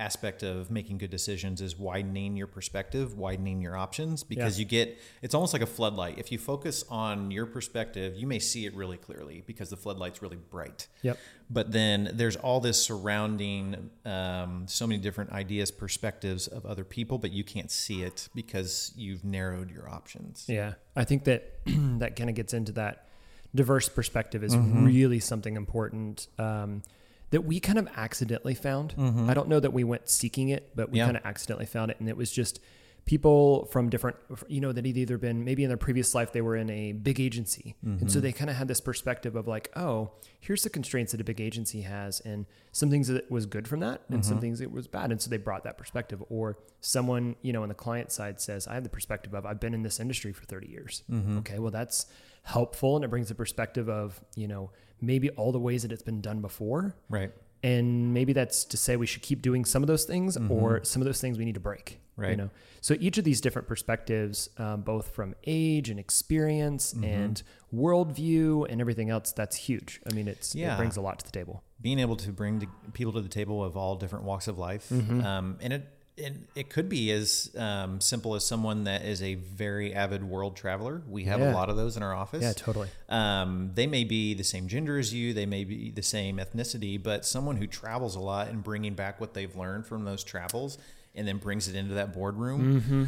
aspect 0.00 0.42
of 0.42 0.70
making 0.70 0.98
good 0.98 1.10
decisions 1.10 1.60
is 1.60 1.78
widening 1.78 2.36
your 2.36 2.46
perspective, 2.46 3.16
widening 3.18 3.60
your 3.60 3.76
options, 3.76 4.24
because 4.24 4.58
Yeah. 4.58 4.62
you 4.62 4.68
get 4.68 4.98
it's 5.22 5.34
almost 5.34 5.52
like 5.52 5.62
a 5.62 5.66
floodlight. 5.66 6.18
If 6.18 6.32
you 6.32 6.38
focus 6.38 6.84
on 6.90 7.30
your 7.30 7.46
perspective, 7.46 8.16
you 8.16 8.26
may 8.26 8.38
see 8.38 8.64
it 8.66 8.74
really 8.74 8.96
clearly 8.96 9.44
because 9.46 9.68
the 9.70 9.76
floodlight's 9.76 10.22
really 10.22 10.38
bright. 10.38 10.88
Yep. 11.02 11.18
But 11.50 11.72
then 11.72 12.10
there's 12.14 12.36
all 12.36 12.60
this 12.60 12.82
surrounding 12.82 13.90
um, 14.04 14.66
so 14.68 14.86
many 14.86 15.00
different 15.00 15.30
ideas, 15.32 15.70
perspectives 15.70 16.46
of 16.46 16.64
other 16.64 16.84
people, 16.84 17.18
but 17.18 17.30
you 17.32 17.44
can't 17.44 17.70
see 17.70 18.02
it 18.02 18.28
because 18.34 18.92
you've 18.96 19.24
narrowed 19.24 19.70
your 19.70 19.88
options. 19.88 20.46
Yeah. 20.48 20.74
I 20.96 21.04
think 21.04 21.24
that 21.24 21.58
that 21.66 22.16
kind 22.16 22.30
of 22.30 22.36
gets 22.36 22.54
into 22.54 22.72
that 22.72 23.06
diverse 23.54 23.88
perspective 23.88 24.42
is 24.44 24.54
Mm-hmm. 24.54 24.84
really 24.86 25.20
something 25.20 25.56
important. 25.56 26.28
Um, 26.38 26.82
that 27.30 27.42
we 27.44 27.60
kind 27.60 27.78
of 27.78 27.88
accidentally 27.96 28.54
found. 28.54 28.94
I 29.28 29.34
don't 29.34 29.48
know 29.48 29.60
that 29.60 29.72
we 29.72 29.84
went 29.84 30.08
seeking 30.08 30.48
it, 30.48 30.70
but 30.74 30.88
we 30.90 30.92
Mm-hmm. 30.92 30.96
Yeah. 30.98 31.04
kind 31.06 31.16
of 31.16 31.24
accidentally 31.24 31.66
found 31.66 31.90
it. 31.90 31.98
And 32.00 32.08
it 32.08 32.16
was 32.16 32.30
just 32.32 32.60
people 33.06 33.64
from 33.66 33.88
different, 33.88 34.16
you 34.46 34.60
know, 34.60 34.72
that 34.72 34.84
had 34.84 34.96
either 34.96 35.16
been 35.16 35.44
maybe 35.44 35.62
in 35.64 35.68
their 35.68 35.76
previous 35.78 36.14
life, 36.14 36.32
they 36.32 36.42
were 36.42 36.54
in 36.56 36.68
a 36.70 36.92
big 36.92 37.18
agency. 37.18 37.74
And 37.82 37.98
Mm-hmm. 37.98 38.08
so 38.08 38.20
they 38.20 38.30
kind 38.32 38.50
of 38.50 38.56
had 38.56 38.68
this 38.68 38.80
perspective 38.80 39.36
of 39.36 39.48
like, 39.48 39.70
oh, 39.74 40.10
here's 40.38 40.62
the 40.62 40.70
constraints 40.70 41.12
that 41.12 41.20
a 41.20 41.24
big 41.24 41.40
agency 41.40 41.80
has. 41.82 42.20
And 42.20 42.46
some 42.72 42.90
things 42.90 43.08
that 43.08 43.30
was 43.30 43.46
good 43.46 43.66
from 43.66 43.80
that 43.80 44.02
and 44.08 44.20
Mm-hmm. 44.20 44.28
some 44.28 44.40
things 44.40 44.58
that 44.58 44.70
was 44.70 44.86
bad. 44.86 45.10
And 45.10 45.20
so 45.20 45.30
they 45.30 45.38
brought 45.38 45.64
that 45.64 45.78
perspective. 45.78 46.22
Or 46.28 46.58
someone, 46.80 47.36
you 47.42 47.52
know, 47.52 47.62
on 47.62 47.68
the 47.68 47.74
client 47.74 48.12
side 48.12 48.40
says, 48.40 48.66
I 48.68 48.74
have 48.74 48.84
the 48.84 48.90
perspective 48.90 49.34
of 49.34 49.46
I've 49.46 49.60
been 49.60 49.74
in 49.74 49.82
this 49.82 49.98
industry 49.98 50.32
for 50.32 50.44
30 50.44 50.68
years. 50.68 51.02
Mm-hmm. 51.10 51.38
Okay, 51.38 51.58
well, 51.58 51.70
that's 51.72 52.06
helpful. 52.42 52.96
And 52.96 53.04
it 53.04 53.08
brings 53.08 53.28
the 53.28 53.34
perspective 53.34 53.88
of, 53.88 54.20
you 54.36 54.46
know, 54.48 54.70
maybe 55.00 55.30
all 55.30 55.52
the 55.52 55.58
ways 55.60 55.82
that 55.82 55.92
it's 55.92 56.02
been 56.02 56.20
done 56.20 56.40
before 56.40 56.94
Right. 57.08 57.32
and 57.62 58.12
maybe 58.14 58.32
that's 58.32 58.64
to 58.64 58.76
say 58.76 58.96
we 58.96 59.06
should 59.06 59.22
keep 59.22 59.42
doing 59.42 59.64
some 59.64 59.82
of 59.82 59.86
those 59.86 60.04
things 60.04 60.36
or 60.48 60.82
some 60.84 61.02
of 61.02 61.06
those 61.06 61.20
things 61.20 61.36
we 61.38 61.44
need 61.44 61.54
to 61.54 61.60
break 61.60 62.00
Right. 62.16 62.30
you 62.32 62.36
know 62.36 62.50
so 62.82 62.96
each 63.00 63.16
of 63.18 63.24
these 63.24 63.40
different 63.40 63.66
perspectives 63.68 64.48
um, 64.58 64.82
both 64.82 65.14
from 65.14 65.34
age 65.46 65.88
and 65.90 65.98
experience 66.00 66.92
and 67.02 67.42
worldview 67.74 68.66
and 68.70 68.80
everything 68.80 69.10
else 69.10 69.32
that's 69.32 69.56
huge 69.56 70.00
i 70.10 70.14
mean 70.14 70.28
it's 70.28 70.54
Yeah. 70.54 70.74
it 70.74 70.78
brings 70.78 70.96
a 70.96 71.00
lot 71.00 71.18
to 71.20 71.24
the 71.26 71.32
table 71.32 71.62
being 71.80 71.98
able 71.98 72.16
to 72.16 72.30
bring 72.30 72.60
to 72.60 72.66
people 72.92 73.12
to 73.14 73.20
the 73.22 73.28
table 73.28 73.64
of 73.64 73.74
all 73.76 73.96
different 73.96 74.26
walks 74.26 74.48
of 74.48 74.58
life, 74.58 74.90
Mm-hmm. 74.90 75.22
um, 75.24 75.56
and 75.62 75.72
it, 75.72 75.88
it 76.20 76.34
it 76.54 76.70
could 76.70 76.88
be 76.88 77.10
as 77.10 77.50
um, 77.56 78.00
simple 78.00 78.34
as 78.34 78.44
someone 78.46 78.84
that 78.84 79.04
is 79.04 79.22
a 79.22 79.34
very 79.34 79.94
avid 79.94 80.22
world 80.22 80.54
traveler. 80.56 81.02
We 81.08 81.24
have 81.24 81.40
Yeah. 81.40 81.52
a 81.52 81.54
lot 81.54 81.68
of 81.70 81.76
those 81.76 81.96
in 81.96 82.02
our 82.02 82.14
office. 82.14 82.42
yeah 82.42 82.52
totally 82.52 82.88
Um, 83.08 83.72
they 83.74 83.86
may 83.86 84.04
be 84.04 84.34
the 84.34 84.44
same 84.44 84.68
gender 84.68 84.98
as 84.98 85.12
you, 85.14 85.32
they 85.34 85.46
may 85.46 85.64
be 85.64 85.90
the 85.90 86.02
same 86.02 86.36
ethnicity, 86.36 87.02
but 87.02 87.24
someone 87.26 87.56
who 87.56 87.66
travels 87.66 88.14
a 88.14 88.20
lot 88.20 88.48
and 88.48 88.62
bringing 88.62 88.94
back 88.94 89.20
what 89.20 89.34
they've 89.34 89.54
learned 89.56 89.86
from 89.86 90.04
those 90.04 90.22
travels 90.22 90.78
and 91.14 91.26
then 91.26 91.38
brings 91.38 91.66
it 91.68 91.74
into 91.74 91.94
that 91.94 92.12
boardroom. 92.12 92.80
Mm-hmm. 92.80 93.04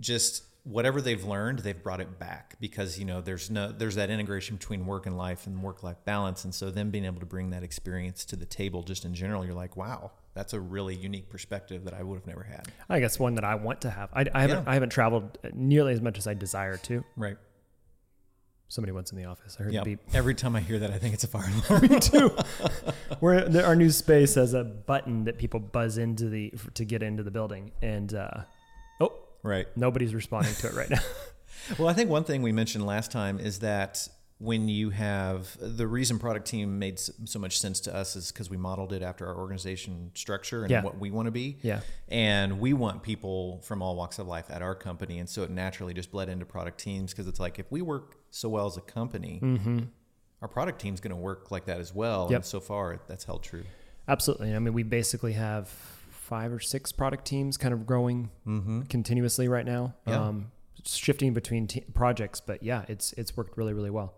Just 0.00 0.44
whatever 0.64 1.00
they've 1.00 1.24
learned, 1.24 1.60
they've 1.60 1.80
brought 1.82 2.00
it 2.00 2.18
back 2.18 2.56
because 2.60 2.98
you 2.98 3.04
know 3.04 3.20
there's 3.20 3.50
no 3.50 3.72
there's 3.72 3.94
that 3.94 4.10
integration 4.10 4.56
between 4.56 4.84
work 4.84 5.06
and 5.06 5.16
life 5.16 5.46
and 5.46 5.62
work 5.62 5.82
life 5.82 5.96
balance, 6.04 6.44
and 6.44 6.54
so 6.54 6.70
them 6.70 6.90
being 6.90 7.04
able 7.04 7.20
to 7.20 7.26
bring 7.26 7.50
that 7.50 7.62
experience 7.62 8.24
to 8.26 8.36
the 8.36 8.44
table, 8.46 8.82
just 8.82 9.04
in 9.04 9.14
general, 9.14 9.44
you're 9.44 9.54
like, 9.54 9.76
wow, 9.76 10.10
that's 10.36 10.52
a 10.52 10.60
really 10.60 10.94
unique 10.94 11.28
perspective 11.30 11.84
that 11.86 11.94
I 11.94 12.02
would 12.04 12.14
have 12.16 12.26
never 12.26 12.42
had. 12.44 12.68
i 12.88 13.00
guess 13.00 13.18
one 13.18 13.34
that 13.36 13.44
i 13.44 13.54
want 13.56 13.80
to 13.80 13.90
have 13.90 14.10
i, 14.12 14.24
I 14.34 14.42
haven't 14.42 14.64
Yeah. 14.64 14.70
i 14.70 14.74
haven't 14.74 14.90
traveled 14.90 15.38
nearly 15.54 15.92
as 15.92 16.00
much 16.00 16.18
as 16.18 16.26
i 16.28 16.34
desire 16.34 16.76
to 16.88 17.02
Right. 17.16 17.36
somebody 18.68 18.92
wants 18.92 19.12
in 19.12 19.18
the 19.18 19.24
office 19.24 19.56
i 19.58 19.62
heard 19.64 19.72
Yeah. 19.72 19.80
the 19.84 19.96
beep 19.96 20.00
Every 20.14 20.34
time 20.34 20.54
I 20.56 20.60
hear 20.60 20.78
that, 20.80 20.90
I 20.90 20.98
think 20.98 21.14
it's 21.14 21.24
a 21.24 21.28
fire 21.28 21.48
alarm. 21.68 21.82
me 21.90 21.98
too 22.00 22.36
We're, 23.20 23.64
our 23.64 23.74
new 23.76 23.90
space 23.90 24.34
has 24.34 24.52
a 24.54 24.62
button 24.64 25.24
that 25.24 25.38
people 25.38 25.58
buzz 25.60 25.96
into 25.98 26.28
the 26.28 26.52
to 26.74 26.84
get 26.84 27.02
into 27.02 27.22
the 27.22 27.30
building 27.30 27.72
and 27.82 28.12
uh, 28.14 28.42
oh 29.00 29.12
right. 29.42 29.66
nobody's 29.76 30.14
responding 30.14 30.54
to 30.54 30.66
it 30.68 30.74
right 30.74 30.90
now 30.90 31.00
Well, 31.78 31.88
I 31.88 31.94
think 31.94 32.10
one 32.10 32.22
thing 32.24 32.42
we 32.42 32.52
mentioned 32.52 32.86
last 32.86 33.10
time 33.10 33.40
is 33.40 33.60
that 33.60 34.08
when 34.38 34.68
you 34.68 34.90
have 34.90 35.56
the 35.58 35.86
reason 35.86 36.18
product 36.18 36.46
team 36.46 36.78
made 36.78 36.98
so 36.98 37.38
much 37.38 37.58
sense 37.58 37.80
to 37.80 37.94
us 37.94 38.16
is 38.16 38.30
because 38.30 38.50
we 38.50 38.56
modeled 38.58 38.92
it 38.92 39.02
after 39.02 39.26
our 39.26 39.34
organization 39.36 40.10
structure 40.14 40.62
and 40.62 40.70
Yeah. 40.70 40.82
what 40.82 40.98
we 40.98 41.10
want 41.10 41.24
to 41.26 41.30
be. 41.30 41.56
Yeah. 41.62 41.80
And 42.08 42.60
we 42.60 42.74
want 42.74 43.02
people 43.02 43.60
from 43.62 43.80
all 43.80 43.96
walks 43.96 44.18
of 44.18 44.26
life 44.26 44.50
at 44.50 44.60
our 44.60 44.74
company. 44.74 45.18
And 45.20 45.28
so 45.28 45.42
it 45.42 45.50
naturally 45.50 45.94
just 45.94 46.10
bled 46.10 46.28
into 46.28 46.44
product 46.44 46.78
teams 46.78 47.12
because 47.12 47.26
it's 47.28 47.40
like 47.40 47.58
if 47.58 47.72
we 47.72 47.80
work 47.80 48.16
so 48.30 48.50
well 48.50 48.66
as 48.66 48.76
a 48.76 48.82
company, 48.82 49.40
our 50.42 50.48
product 50.48 50.82
team's 50.82 51.00
going 51.00 51.16
to 51.16 51.20
work 51.20 51.50
like 51.50 51.64
that 51.64 51.80
as 51.80 51.94
well. 51.94 52.24
Mm-hmm. 52.24 52.32
Yep. 52.32 52.38
And 52.40 52.44
so 52.44 52.60
far, 52.60 53.00
that's 53.08 53.24
held 53.24 53.42
true. 53.42 53.64
Absolutely. 54.06 54.54
I 54.54 54.58
mean, 54.58 54.74
we 54.74 54.82
basically 54.82 55.32
have 55.32 55.68
five 56.10 56.52
or 56.52 56.60
six 56.60 56.92
product 56.92 57.24
teams 57.24 57.56
kind 57.56 57.72
of 57.72 57.86
growing 57.86 58.28
continuously 58.90 59.48
right 59.48 59.64
now, 59.64 59.94
Yeah. 60.06 60.20
um, 60.28 60.50
shifting 60.84 61.32
between 61.32 61.66
te- 61.66 61.80
projects. 61.94 62.40
But 62.40 62.62
yeah, 62.62 62.84
it's 62.88 63.14
it's 63.14 63.34
worked 63.34 63.56
really 63.56 63.72
really 63.72 63.90
well. 63.90 64.12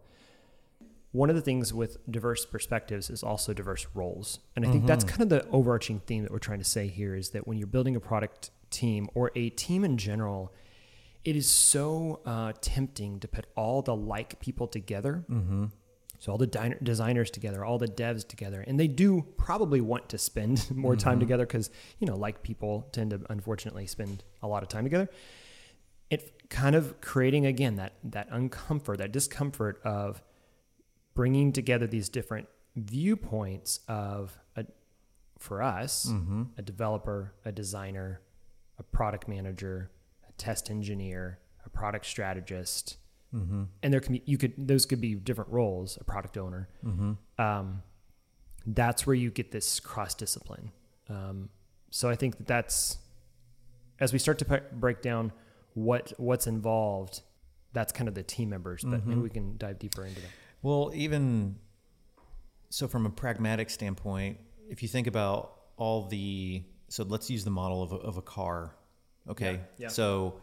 One 1.13 1.31
of 1.31 1.37
the 1.37 1.43
things 1.43 1.73
with 1.73 1.97
diverse 2.11 2.45
perspectives 2.45 3.09
is 3.09 3.23
also 3.23 3.55
diverse 3.55 3.87
roles, 3.95 4.41
and 4.55 4.67
I 4.67 4.71
think 4.71 4.87
that's 4.87 5.05
mm-hmm. 5.05 5.17
kind 5.17 5.33
of 5.33 5.45
the 5.45 5.51
overarching 5.51 6.01
theme 6.01 6.23
that 6.23 6.31
we're 6.31 6.39
trying 6.39 6.59
to 6.59 6.67
say 6.67 6.87
here 6.87 7.15
is 7.15 7.31
that 7.31 7.49
when 7.49 7.57
you're 7.57 7.67
building 7.67 7.97
a 7.97 8.01
product 8.01 8.51
team 8.71 9.09
or 9.15 9.31
a 9.35 9.49
team 9.51 9.85
in 9.85 9.97
general, 9.97 10.53
it 11.25 11.35
is 11.35 11.49
so 11.49 12.21
uh, 12.27 12.53
tempting 12.61 13.21
to 13.21 13.29
put 13.29 13.47
all 13.57 13.83
the 13.83 13.97
like 13.97 14.39
people 14.41 14.67
together. 14.67 15.25
Mm-hmm. 15.31 15.67
So 16.19 16.33
all 16.33 16.39
the 16.39 16.47
diner, 16.47 16.77
designers 16.83 17.31
together, 17.31 17.65
all 17.65 17.79
the 17.79 17.87
devs 17.87 18.27
together, 18.27 18.65
and 18.67 18.79
they 18.79 18.89
do 18.89 19.25
probably 19.37 19.81
want 19.81 20.09
to 20.11 20.19
spend 20.19 20.71
more 20.75 20.97
time 20.97 21.15
mm-hmm. 21.15 21.21
together 21.21 21.47
because 21.47 21.71
you 22.01 22.07
know, 22.07 22.17
like 22.17 22.43
people 22.43 22.89
tend 22.93 23.11
to 23.11 23.21
unfortunately 23.31 23.87
spend 23.87 24.25
a 24.43 24.49
lot 24.49 24.63
of 24.63 24.69
time 24.69 24.85
together. 24.85 25.09
It 26.11 26.49
kind 26.49 26.75
of 26.75 27.01
creating 27.01 27.47
again 27.47 27.77
that 27.77 27.95
that 28.05 28.31
uncomfort, 28.31 28.99
that 28.99 29.13
discomfort 29.13 29.81
of 29.85 30.23
bringing 31.19 31.51
together 31.53 31.85
these 31.89 32.09
different 32.09 32.47
viewpoints 32.77 33.81
of 33.89 34.39
a, 34.55 34.65
for 35.41 35.61
us, 35.65 36.07
a 36.57 36.63
developer, 36.63 37.35
a 37.45 37.51
designer, 37.51 38.21
a 38.79 38.85
product 38.85 39.27
manager, 39.27 39.91
a 40.29 40.33
test 40.35 40.71
engineer, 40.71 41.41
a 41.67 41.69
product 41.71 42.07
strategist, 42.07 42.99
and 43.83 43.93
there 43.93 44.01
can 44.01 44.13
be 44.15 44.23
you 44.27 44.39
could 44.39 44.53
those 44.57 44.87
could 44.87 45.01
be 45.01 45.15
different 45.17 45.51
roles, 45.51 45.99
a 46.01 46.05
product 46.05 46.39
owner. 46.39 46.69
Um, 47.39 47.83
that's 48.65 49.05
where 49.07 49.17
you 49.17 49.31
get 49.31 49.51
this 49.51 49.81
cross 49.81 50.15
discipline. 50.15 50.71
Um, 51.09 51.49
so 51.91 52.09
I 52.09 52.15
think 52.15 52.39
that 52.39 52.47
that's 52.47 52.99
as 53.99 54.13
we 54.13 54.19
start 54.21 54.39
to 54.39 54.45
pe- 54.45 54.63
break 54.73 55.03
down 55.03 55.33
what 55.75 56.13
what's 56.17 56.47
involved. 56.47 57.23
That's 57.73 57.93
kind 57.93 58.09
of 58.09 58.15
the 58.15 58.23
team 58.23 58.49
members, 58.51 58.83
but 58.85 59.05
maybe 59.05 59.21
we 59.21 59.31
can 59.31 59.57
dive 59.59 59.79
deeper 59.81 60.05
into 60.07 60.21
that. 60.21 60.31
Well, 60.63 60.91
even 60.95 61.57
so, 62.71 62.89
from 62.89 63.07
a 63.07 63.11
pragmatic 63.11 63.71
standpoint, 63.71 64.39
if 64.69 64.83
you 64.83 64.89
think 64.89 65.07
about 65.07 65.55
all 65.77 66.07
the, 66.07 66.63
so 66.89 67.05
let's 67.05 67.31
use 67.31 67.45
the 67.45 67.51
model 67.51 67.83
of 67.83 67.93
a, 67.93 67.97
of 67.97 68.17
a 68.17 68.23
car. 68.23 68.75
Okay. 69.29 69.53
Yeah, 69.53 69.59
yeah. 69.79 69.89
So, 69.89 70.41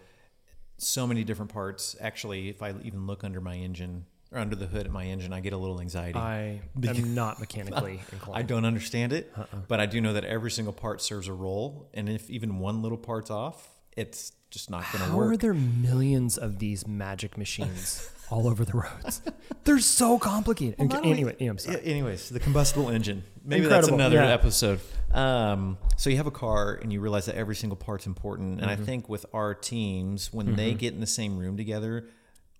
so 0.78 1.06
many 1.06 1.24
different 1.24 1.54
parts. 1.54 1.96
Actually, 2.00 2.50
if 2.50 2.62
I 2.62 2.74
even 2.84 3.08
look 3.08 3.24
under 3.24 3.42
my 3.42 3.56
engine 3.56 4.06
or 4.32 4.40
under 4.40 4.56
the 4.56 4.66
hood 4.66 4.86
at 4.86 4.92
my 4.92 5.06
engine, 5.06 5.34
I 5.34 5.40
get 5.40 5.54
a 5.54 5.58
little 5.58 5.80
anxiety. 5.80 6.18
I 6.18 6.62
am 6.88 7.14
not 7.14 7.40
mechanically 7.40 8.02
inclined. 8.12 8.40
I 8.40 8.42
don't 8.42 8.66
understand 8.66 9.14
it, 9.14 9.32
uh-uh. 9.38 9.46
but 9.68 9.80
I 9.80 9.86
do 9.86 10.02
know 10.02 10.14
that 10.14 10.26
every 10.26 10.52
single 10.52 10.74
part 10.74 11.02
serves 11.02 11.28
a 11.28 11.34
role. 11.34 11.90
And 11.94 12.10
if 12.10 12.30
even 12.30 12.60
one 12.60 12.82
little 12.82 12.98
part's 12.98 13.30
off, 13.30 13.70
it's 13.96 14.32
just 14.50 14.70
not 14.70 14.86
going 14.92 15.10
to 15.10 15.16
work. 15.16 15.28
How 15.28 15.34
are 15.34 15.38
there 15.38 15.54
millions 15.54 16.38
of 16.38 16.60
these 16.60 16.88
magic 16.88 17.38
machines 17.38 18.10
all 18.30 18.48
over 18.48 18.66
the 18.66 18.74
roads? 18.74 19.22
They're 19.64 19.80
so 19.80 20.20
complicated. 20.20 20.76
Well, 20.80 21.02
anyway. 21.04 21.36
Yeah, 21.40 21.54
anyways, 21.84 22.30
the 22.30 22.40
combustible 22.40 22.90
engine. 22.90 23.24
Maybe 23.44 23.64
Incredible, 23.64 23.88
that's 23.88 23.94
another 23.94 24.16
yeah. 24.18 24.34
episode. 24.34 24.80
Um, 25.12 25.78
so 25.98 26.10
you 26.10 26.18
have 26.18 26.28
a 26.28 26.32
car 26.32 26.74
and 26.82 26.92
you 26.92 27.00
realize 27.00 27.26
that 27.28 27.36
every 27.36 27.56
single 27.56 27.78
part's 27.78 28.06
important. 28.06 28.62
And 28.62 28.70
Mm-hmm. 28.70 28.82
I 28.82 28.86
think 28.86 29.10
with 29.10 29.26
our 29.34 29.54
teams, 29.54 30.34
when 30.34 30.56
they 30.56 30.74
get 30.74 30.94
in 30.94 31.00
the 31.00 31.08
same 31.08 31.38
room 31.38 31.58
together, 31.58 32.08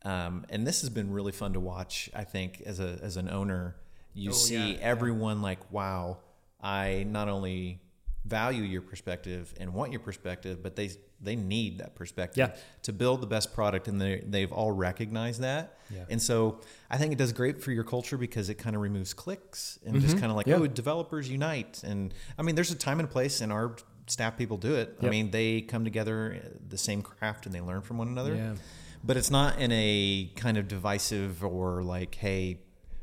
um, 0.04 0.46
and 0.50 0.66
this 0.66 0.82
has 0.82 0.90
been 0.90 1.12
really 1.12 1.32
fun 1.32 1.54
to 1.54 1.60
watch. 1.60 2.10
I 2.16 2.24
think 2.24 2.62
as 2.66 2.80
a 2.80 3.00
as 3.02 3.18
an 3.18 3.30
owner, 3.30 3.76
you 4.14 4.32
see 4.34 4.56
Oh, 4.58 4.66
yeah, 4.68 4.78
everyone 4.82 5.42
like, 5.42 5.72
wow, 5.72 6.20
I 6.62 7.06
not 7.10 7.28
only 7.28 7.82
value 8.24 8.64
your 8.64 8.82
perspective 8.82 9.54
and 9.60 9.74
want 9.74 9.92
your 9.92 10.00
perspective, 10.02 10.62
but 10.64 10.76
they 10.76 10.92
they 11.22 11.36
need 11.36 11.78
that 11.80 11.96
perspective 11.96 12.38
Yeah. 12.38 12.56
to 12.84 12.94
build 12.94 13.22
the 13.22 13.28
best 13.28 13.54
product, 13.54 13.88
and 13.88 14.00
they 14.02 14.22
they've 14.26 14.52
all 14.52 14.72
recognized 14.72 15.42
that. 15.42 15.78
Yeah. 15.90 16.04
And 16.10 16.22
so 16.22 16.62
I 16.90 16.98
think 16.98 17.12
it 17.14 17.18
does 17.18 17.32
great 17.34 17.62
for 17.64 17.72
your 17.72 17.84
culture 17.84 18.18
because 18.18 18.50
it 18.50 18.56
kind 18.56 18.76
of 18.76 18.82
removes 18.82 19.14
clicks 19.14 19.80
and 19.86 20.02
just 20.02 20.18
kind 20.18 20.32
of 20.32 20.36
like, 20.36 20.46
Mm-hmm. 20.46 20.62
Yeah. 20.64 20.66
oh, 20.66 20.74
developers 20.74 21.30
unite. 21.30 21.84
And 21.84 22.14
I 22.38 22.42
mean, 22.42 22.56
there's 22.56 22.72
a 22.72 22.76
time 22.76 23.00
and 23.00 23.10
place, 23.10 23.42
and 23.42 23.52
our 23.52 23.76
staff 24.08 24.38
people 24.38 24.58
do 24.58 24.76
it. 24.76 24.98
I 25.02 25.08
mean, 25.10 25.32
they 25.32 25.62
come 25.62 25.84
together, 25.84 26.40
the 26.68 26.78
same 26.78 27.02
craft, 27.02 27.46
and 27.46 27.56
they 27.56 27.62
learn 27.62 27.82
from 27.82 27.98
one 27.98 28.08
another. 28.08 28.36
Yeah. 28.36 28.56
But 29.04 29.18
it's 29.18 29.32
not 29.32 29.60
in 29.60 29.72
a 29.72 30.32
kind 30.36 30.58
of 30.58 30.68
divisive 30.68 31.44
or 31.44 31.84
like, 31.84 32.16
hey, 32.16 32.60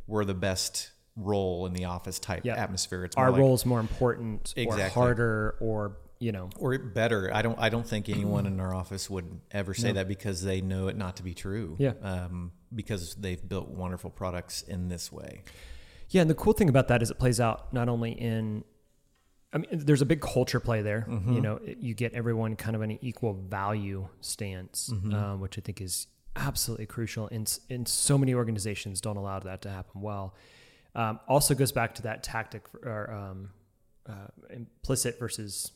we're 0.06 0.24
the 0.24 0.34
best 0.34 0.90
role 1.16 1.66
in 1.66 1.72
the 1.72 1.84
office 1.84 2.18
type 2.18 2.44
Yeah. 2.44 2.54
atmosphere. 2.56 3.04
It's 3.04 3.16
more 3.16 3.26
Our 3.26 3.32
like, 3.32 3.40
role 3.40 3.54
is 3.54 3.66
more 3.66 3.80
important 3.80 4.54
or 4.56 4.78
harder 4.88 5.56
or, 5.60 5.96
you 6.22 6.30
know, 6.30 6.50
or 6.56 6.78
better. 6.78 7.34
I 7.34 7.42
don't. 7.42 7.58
I 7.58 7.68
don't 7.68 7.86
think 7.86 8.08
anyone 8.08 8.46
in 8.46 8.60
our 8.64 8.72
office 8.72 9.10
would 9.10 9.40
ever 9.50 9.74
say 9.74 9.90
that 9.90 10.06
because 10.06 10.40
they 10.42 10.60
know 10.60 10.86
it 10.86 10.96
not 10.96 11.16
to 11.16 11.24
be 11.24 11.34
true. 11.34 11.74
Yeah. 11.80 11.94
Um, 12.00 12.52
because 12.72 13.16
they've 13.16 13.46
built 13.46 13.68
wonderful 13.68 14.08
products 14.08 14.62
in 14.62 14.88
this 14.88 15.10
way. 15.10 15.42
Yeah, 16.10 16.20
and 16.22 16.30
the 16.30 16.34
cool 16.34 16.52
thing 16.52 16.68
about 16.68 16.88
that 16.88 17.02
is 17.02 17.10
it 17.10 17.18
plays 17.18 17.40
out 17.40 17.72
not 17.72 17.88
only 17.88 18.12
in 18.12 18.62
I 19.52 19.58
mean 19.58 19.68
there's 19.72 20.00
a 20.00 20.06
big 20.06 20.20
culture 20.20 20.60
play 20.60 20.80
there. 20.80 21.06
Mm-hmm. 21.08 21.32
You 21.32 21.40
know, 21.40 21.60
you 21.64 21.94
get 21.94 22.12
everyone 22.14 22.54
kind 22.54 22.76
of 22.76 22.82
an 22.82 22.98
equal 23.02 23.34
value 23.34 24.08
stance, 24.20 24.90
Mm-hmm. 24.94 25.14
um, 25.14 25.40
which 25.40 25.58
I 25.58 25.60
think 25.60 25.80
is 25.80 26.06
absolutely 26.36 26.86
crucial 26.86 27.28
and 27.32 27.58
and 27.68 27.88
so 27.88 28.16
many 28.16 28.32
organizations 28.32 29.00
don't 29.00 29.16
allow 29.16 29.40
that 29.40 29.60
to 29.62 29.70
happen 29.70 30.00
well. 30.00 30.36
Um, 30.94 31.18
also 31.26 31.54
goes 31.54 31.72
back 31.72 31.96
to 31.96 32.02
that 32.02 32.22
tactic 32.22 32.62
or 32.84 33.10
um, 33.10 33.50
uh, 34.08 34.28
implicit 34.50 35.18
versus 35.18 35.72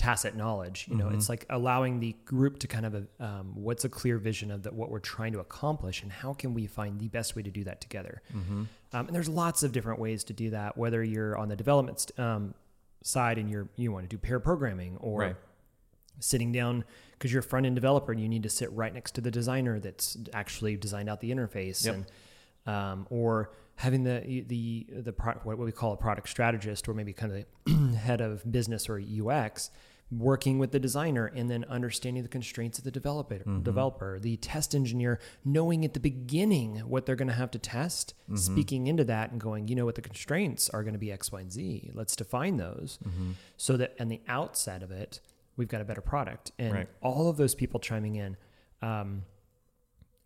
tacit 0.00 0.34
knowledge. 0.34 0.86
You 0.88 0.96
know, 0.96 1.06
Mm-hmm. 1.06 1.16
it's 1.16 1.28
like 1.28 1.44
allowing 1.50 2.00
the 2.00 2.16
group 2.24 2.58
to 2.60 2.66
kind 2.66 2.86
of 2.86 3.06
um, 3.20 3.52
what's 3.54 3.84
a 3.84 3.88
clear 3.88 4.16
vision 4.18 4.50
of 4.50 4.62
that 4.62 4.72
what 4.72 4.90
we're 4.90 4.98
trying 5.16 5.32
to 5.32 5.40
accomplish, 5.40 6.02
and 6.02 6.10
how 6.10 6.32
can 6.32 6.54
we 6.54 6.66
find 6.66 6.98
the 6.98 7.08
best 7.08 7.36
way 7.36 7.42
to 7.42 7.50
do 7.50 7.64
that 7.64 7.80
together. 7.80 8.22
Mm-hmm. 8.34 8.62
Um, 8.92 9.06
and 9.06 9.14
there's 9.14 9.28
lots 9.28 9.62
of 9.62 9.72
different 9.72 10.00
ways 10.00 10.24
to 10.24 10.32
do 10.32 10.50
that. 10.50 10.76
Whether 10.78 11.04
you're 11.04 11.36
on 11.36 11.48
the 11.48 11.56
development 11.56 12.00
st- 12.00 12.18
um, 12.18 12.54
side 13.02 13.36
and 13.38 13.50
you're 13.50 13.68
you 13.76 13.92
want 13.92 14.04
to 14.04 14.08
do 14.08 14.18
pair 14.18 14.40
programming, 14.40 14.96
or 15.00 15.18
Right. 15.20 15.36
sitting 16.18 16.52
down 16.52 16.84
because 17.12 17.32
you're 17.32 17.40
a 17.40 17.50
front 17.52 17.66
end 17.66 17.74
developer 17.74 18.10
and 18.12 18.20
you 18.20 18.28
need 18.28 18.42
to 18.44 18.48
sit 18.50 18.72
right 18.72 18.92
next 18.94 19.14
to 19.16 19.20
the 19.20 19.30
designer 19.30 19.78
that's 19.78 20.16
actually 20.32 20.76
designed 20.76 21.08
out 21.10 21.20
the 21.20 21.30
interface, 21.30 21.84
Yep. 21.84 21.94
and 21.94 22.06
um, 22.74 23.06
or 23.10 23.52
having 23.76 24.02
the 24.04 24.44
the 24.46 24.86
the 25.06 25.12
pro- 25.12 25.40
what 25.44 25.56
we 25.58 25.72
call 25.72 25.92
a 25.92 25.96
product 25.96 26.28
strategist 26.28 26.88
or 26.88 26.94
maybe 26.94 27.12
kind 27.12 27.32
of 27.32 27.44
the 27.92 27.96
head 27.96 28.20
of 28.20 28.50
business 28.50 28.88
or 28.88 28.98
UX 29.00 29.70
working 30.10 30.58
with 30.58 30.72
the 30.72 30.80
designer 30.80 31.26
and 31.26 31.48
then 31.48 31.64
understanding 31.68 32.22
the 32.22 32.28
constraints 32.28 32.78
of 32.78 32.84
the 32.84 32.90
developer 32.90 33.36
mm-hmm. 33.36 33.62
developer 33.62 34.18
the 34.18 34.36
test 34.38 34.74
engineer 34.74 35.20
knowing 35.44 35.84
at 35.84 35.94
the 35.94 36.00
beginning 36.00 36.78
what 36.78 37.06
they're 37.06 37.14
going 37.14 37.28
to 37.28 37.34
have 37.34 37.50
to 37.50 37.58
test 37.58 38.14
mm-hmm. 38.24 38.36
speaking 38.36 38.88
into 38.88 39.04
that 39.04 39.30
and 39.30 39.40
going 39.40 39.68
you 39.68 39.76
know 39.76 39.84
what 39.84 39.94
the 39.94 40.02
constraints 40.02 40.68
are 40.70 40.82
going 40.82 40.94
to 40.94 40.98
be 40.98 41.12
x 41.12 41.30
y 41.30 41.40
and 41.40 41.52
z. 41.52 41.90
Let's 41.94 42.16
define 42.16 42.56
those 42.56 42.98
mm-hmm. 43.06 43.32
so 43.56 43.76
that 43.76 43.94
on 44.00 44.08
the 44.08 44.20
outset 44.26 44.82
of 44.82 44.90
it 44.90 45.20
we've 45.56 45.68
got 45.68 45.80
a 45.80 45.84
better 45.84 46.00
product. 46.00 46.52
And 46.58 46.72
Right. 46.72 46.88
all 47.02 47.28
of 47.28 47.36
those 47.36 47.54
people 47.54 47.78
chiming 47.80 48.16
in 48.16 48.36
um, 48.82 49.24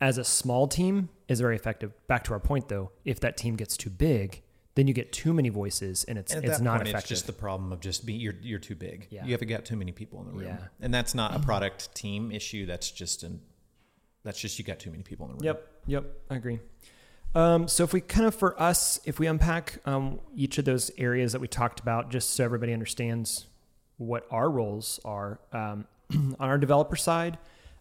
as 0.01 0.17
a 0.17 0.25
small 0.25 0.69
team 0.69 1.09
is 1.29 1.41
very 1.41 1.57
effective. 1.57 1.93
Back 2.07 2.25
to 2.25 2.33
our 2.33 2.41
point 2.41 2.69
though, 2.69 2.93
if 3.05 3.21
that 3.21 3.37
team 3.37 3.57
gets 3.57 3.77
too 3.77 3.91
big, 3.91 4.43
then 4.75 4.89
you 4.89 4.95
get 4.95 5.13
too 5.13 5.33
many 5.33 5.49
voices 5.49 6.05
and 6.05 6.19
it's 6.19 6.33
And 6.33 6.45
it's 6.45 6.61
not 6.61 6.79
point, 6.79 6.89
effective. 6.89 7.01
it's 7.01 7.09
just 7.09 7.27
the 7.27 7.33
problem 7.33 7.73
of 7.73 7.81
just 7.81 8.05
being 8.05 8.21
you're 8.21 8.35
you're 8.43 8.59
too 8.59 8.75
big. 8.75 9.07
Yeah. 9.11 9.25
You 9.25 9.33
have 9.33 9.47
got 9.49 9.65
too 9.65 9.77
many 9.77 9.93
people 9.93 10.21
in 10.21 10.27
the 10.27 10.33
room. 10.33 10.43
Yeah. 10.45 10.57
And 10.81 10.93
that's 10.93 11.15
not 11.15 11.35
a 11.37 11.39
product 11.51 11.95
team 11.95 12.33
issue. 12.33 12.67
That's 12.67 12.91
just 12.91 13.23
an 13.23 13.41
that's 14.25 14.41
just 14.41 14.59
you 14.59 14.65
got 14.65 14.79
too 14.79 14.91
many 14.91 15.03
people 15.03 15.27
in 15.27 15.33
the 15.33 15.35
room. 15.37 15.45
Yep, 15.45 15.69
yep, 15.87 16.05
I 16.31 16.37
agree. 16.37 16.59
Um, 17.35 17.69
so 17.69 17.85
if 17.85 17.93
we 17.93 18.01
kind 18.01 18.27
of 18.27 18.35
for 18.35 18.61
us, 18.61 19.01
if 19.05 19.19
we 19.19 19.27
unpack 19.27 19.81
um, 19.87 20.21
each 20.35 20.57
of 20.59 20.65
those 20.65 20.91
areas 20.97 21.33
that 21.33 21.41
we 21.41 21.49
talked 21.49 21.81
about, 21.81 22.11
just 22.11 22.31
so 22.31 22.45
everybody 22.45 22.73
understands 22.73 23.47
what 23.99 24.27
our 24.31 24.49
roles 24.51 24.99
are 25.05 25.41
um, 25.53 25.87
on 26.15 26.37
our 26.39 26.59
developer 26.59 26.97
side, 26.97 27.39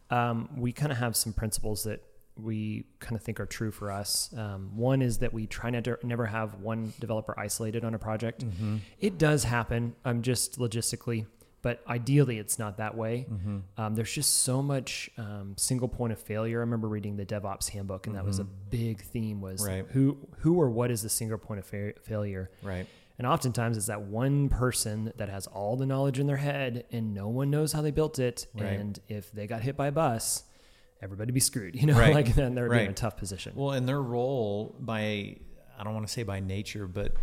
um, 0.09 0.49
we 0.57 0.71
kind 0.71 0.91
of 0.91 0.97
have 0.97 1.15
some 1.15 1.33
principles 1.33 1.83
that 1.83 2.03
we 2.41 2.85
kind 2.99 3.15
of 3.15 3.21
think 3.21 3.39
are 3.39 3.45
true 3.45 3.71
for 3.71 3.91
us. 3.91 4.33
Um, 4.37 4.75
one 4.75 5.01
is 5.01 5.19
that 5.19 5.33
we 5.33 5.45
try 5.47 5.69
not 5.69 5.83
to 5.85 5.97
never 6.03 6.25
have 6.25 6.55
one 6.55 6.93
developer 6.99 7.37
isolated 7.39 7.83
on 7.85 7.93
a 7.93 7.99
project. 7.99 8.43
It 8.99 9.17
does 9.17 9.43
happen. 9.43 9.95
Um, 10.05 10.21
just 10.23 10.57
logistically, 10.59 11.25
but 11.61 11.81
ideally 11.87 12.39
it's 12.39 12.57
not 12.57 12.77
that 12.77 12.95
way. 12.97 13.27
Um, 13.77 13.95
there's 13.95 14.11
just 14.11 14.39
so 14.39 14.61
much 14.63 15.09
um, 15.17 15.53
single 15.57 15.87
point 15.87 16.11
of 16.13 16.19
failure. 16.19 16.59
I 16.59 16.61
remember 16.61 16.87
reading 16.87 17.15
the 17.17 17.25
DevOps 17.25 17.69
handbook, 17.69 18.07
and 18.07 18.15
that 18.15 18.25
was 18.25 18.39
a 18.39 18.43
big 18.45 19.01
theme 19.01 19.39
was 19.41 19.65
Right. 19.65 19.85
who 19.91 20.17
who 20.39 20.59
or 20.59 20.69
what 20.69 20.89
is 20.91 21.01
the 21.03 21.09
single 21.09 21.37
point 21.37 21.59
of 21.59 21.65
fa- 21.65 21.93
failure. 22.01 22.49
Right. 22.63 22.87
And 23.19 23.27
oftentimes 23.27 23.77
it's 23.77 23.85
that 23.85 24.01
one 24.01 24.49
person 24.49 25.13
that 25.17 25.29
has 25.29 25.45
all 25.45 25.77
the 25.77 25.85
knowledge 25.85 26.19
in 26.19 26.25
their 26.25 26.37
head 26.37 26.85
and 26.91 27.13
no 27.13 27.27
one 27.27 27.51
knows 27.51 27.71
how 27.71 27.81
they 27.83 27.91
built 27.91 28.17
it. 28.17 28.47
Right. 28.55 28.65
And 28.79 28.99
if 29.07 29.31
they 29.31 29.45
got 29.45 29.61
hit 29.61 29.77
by 29.77 29.87
a 29.87 29.91
bus, 29.91 30.43
everybody 31.03 31.31
be 31.31 31.39
screwed, 31.39 31.75
you 31.79 31.85
know, 31.85 31.97
Right. 31.99 32.13
like 32.13 32.33
then 32.33 32.55
they're 32.55 32.73
in 32.73 32.89
a 32.89 32.93
tough 32.93 33.17
position. 33.17 33.53
Well, 33.55 33.71
and 33.71 33.87
their 33.87 34.01
role 34.01 34.75
by 34.79 35.37
I 35.77 35.83
don't 35.83 35.93
want 35.93 36.07
to 36.07 36.13
say 36.13 36.23
by 36.23 36.39
nature, 36.39 36.87
but 36.87 37.13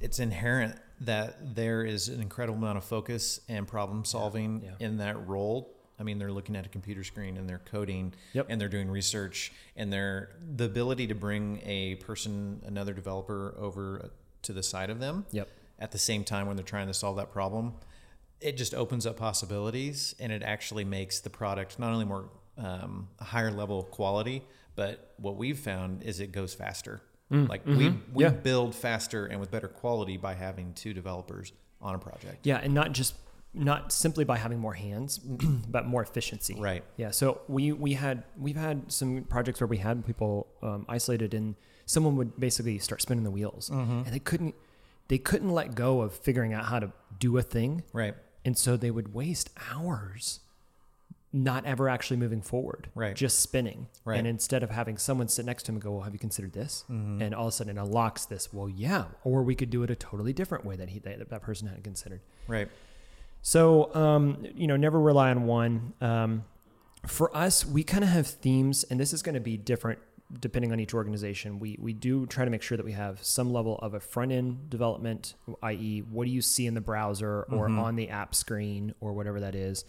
it's 0.00 0.18
inherent 0.18 0.76
that 1.00 1.54
there 1.54 1.84
is 1.84 2.08
an 2.08 2.20
incredible 2.20 2.58
amount 2.58 2.76
of 2.78 2.84
focus 2.84 3.40
and 3.48 3.66
problem 3.66 4.04
solving 4.04 4.62
Yeah. 4.62 4.86
in 4.86 4.98
that 4.98 5.26
role. 5.26 5.74
I 5.98 6.04
mean, 6.04 6.18
they're 6.18 6.30
looking 6.30 6.54
at 6.54 6.64
a 6.66 6.68
computer 6.68 7.02
screen 7.02 7.36
and 7.36 7.48
they're 7.48 7.58
coding 7.64 8.12
Yep. 8.34 8.46
and 8.50 8.60
they're 8.60 8.68
doing 8.68 8.88
research 8.90 9.52
and 9.74 9.92
they're 9.92 10.30
the 10.56 10.64
ability 10.64 11.08
to 11.08 11.14
bring 11.14 11.60
a 11.64 11.96
person, 11.96 12.62
another 12.66 12.92
developer 12.92 13.54
over 13.58 14.10
to 14.42 14.52
the 14.52 14.62
side 14.62 14.90
of 14.90 15.00
them 15.00 15.24
Yep. 15.32 15.48
at 15.80 15.90
the 15.90 15.98
same 15.98 16.22
time 16.24 16.46
when 16.46 16.56
they're 16.56 16.64
trying 16.64 16.86
to 16.88 16.94
solve 16.94 17.16
that 17.16 17.32
problem, 17.32 17.74
it 18.40 18.56
just 18.56 18.74
opens 18.74 19.06
up 19.06 19.16
possibilities 19.16 20.14
and 20.20 20.30
it 20.30 20.42
actually 20.44 20.84
makes 20.84 21.18
the 21.20 21.30
product 21.30 21.78
not 21.80 21.92
only 21.92 22.04
more 22.04 22.28
um, 22.58 23.08
a 23.18 23.24
higher 23.24 23.50
level 23.50 23.82
quality, 23.84 24.42
but 24.76 25.14
what 25.18 25.36
we've 25.36 25.58
found 25.58 26.02
is 26.02 26.20
it 26.20 26.32
goes 26.32 26.54
faster. 26.54 27.00
like 27.30 27.64
we, 27.66 27.74
we 27.76 27.84
Mm-hmm. 27.88 28.20
Yeah. 28.20 28.30
build 28.30 28.74
faster 28.74 29.26
and 29.26 29.38
with 29.40 29.50
better 29.50 29.68
quality 29.68 30.16
by 30.16 30.34
having 30.34 30.72
two 30.74 30.92
developers 30.94 31.52
on 31.80 31.94
a 31.94 31.98
project. 31.98 32.38
Yeah, 32.46 32.56
and 32.62 32.72
not 32.74 32.92
just 32.92 33.14
not 33.54 33.92
simply 33.92 34.24
by 34.24 34.36
having 34.36 34.58
more 34.58 34.74
hands, 34.74 35.18
but 35.68 35.86
more 35.86 36.02
efficiency. 36.02 36.56
Right. 36.58 36.84
Yeah. 36.96 37.10
So 37.12 37.40
we 37.48 37.72
we 37.72 37.94
had 37.94 38.24
we've 38.38 38.56
had 38.56 38.90
some 38.92 39.24
projects 39.24 39.60
where 39.60 39.66
we 39.68 39.78
had 39.78 40.04
people 40.06 40.46
um, 40.62 40.84
isolated, 40.88 41.34
and 41.34 41.54
someone 41.86 42.16
would 42.16 42.38
basically 42.38 42.78
start 42.78 43.02
spinning 43.02 43.24
the 43.24 43.30
wheels, 43.30 43.68
and 43.70 44.06
they 44.06 44.18
couldn't 44.18 44.54
they 45.08 45.18
couldn't 45.18 45.50
let 45.50 45.74
go 45.74 46.00
of 46.02 46.12
figuring 46.14 46.52
out 46.52 46.64
how 46.66 46.78
to 46.78 46.92
do 47.18 47.36
a 47.38 47.42
thing, 47.42 47.82
Right. 47.92 48.14
and 48.44 48.56
so 48.58 48.76
they 48.76 48.90
would 48.90 49.14
waste 49.14 49.50
hours 49.72 50.40
not 51.32 51.66
ever 51.66 51.88
actually 51.88 52.16
moving 52.16 52.40
forward, 52.40 52.88
Right. 52.94 53.14
Just 53.14 53.40
spinning, 53.40 53.88
Right. 54.04 54.18
And 54.18 54.26
instead 54.26 54.62
of 54.62 54.70
having 54.70 54.96
someone 54.96 55.28
sit 55.28 55.44
next 55.44 55.64
to 55.64 55.72
him 55.72 55.76
and 55.76 55.82
go, 55.82 55.92
"Well, 55.92 56.02
have 56.02 56.12
you 56.14 56.18
considered 56.18 56.52
this?" 56.54 56.84
Mm-hmm. 56.90 57.20
and 57.22 57.34
all 57.34 57.46
of 57.46 57.48
a 57.48 57.52
sudden 57.52 57.76
it 57.76 57.80
unlocks 57.80 58.24
this. 58.24 58.52
Well, 58.52 58.68
yeah, 58.68 59.04
or 59.24 59.42
we 59.42 59.54
could 59.54 59.70
do 59.70 59.82
it 59.82 59.90
a 59.90 59.96
totally 59.96 60.32
different 60.32 60.64
way 60.64 60.76
that 60.76 60.88
he 60.90 60.98
that, 61.00 61.28
that 61.28 61.42
person 61.42 61.68
hadn't 61.68 61.84
considered. 61.84 62.20
Right. 62.46 62.68
So, 63.42 63.94
um, 63.94 64.46
you 64.54 64.66
know, 64.66 64.76
never 64.76 64.98
rely 65.00 65.30
on 65.30 65.44
one. 65.46 65.92
Um, 66.00 66.44
for 67.06 67.34
us, 67.36 67.64
we 67.64 67.84
kind 67.84 68.02
of 68.02 68.10
have 68.10 68.26
themes, 68.26 68.84
and 68.84 68.98
this 68.98 69.12
is 69.12 69.22
going 69.22 69.34
to 69.34 69.40
be 69.40 69.56
different 69.56 70.00
depending 70.40 70.72
on 70.72 70.80
each 70.80 70.92
organization. 70.92 71.58
We 71.58 71.78
we 71.80 71.92
do 71.92 72.26
try 72.26 72.44
to 72.44 72.50
make 72.50 72.62
sure 72.62 72.76
that 72.76 72.84
we 72.84 72.92
have 72.92 73.22
some 73.22 73.52
level 73.52 73.78
of 73.78 73.94
a 73.94 74.00
front 74.00 74.32
end 74.32 74.68
development, 74.68 75.34
i.e., 75.62 76.00
what 76.10 76.24
do 76.24 76.30
you 76.30 76.42
see 76.42 76.66
in 76.66 76.74
the 76.74 76.80
browser 76.80 77.42
or 77.50 77.66
on 77.68 77.96
the 77.96 78.10
app 78.10 78.34
screen 78.34 78.94
or 79.00 79.12
whatever 79.12 79.40
that 79.40 79.54
is. 79.54 79.84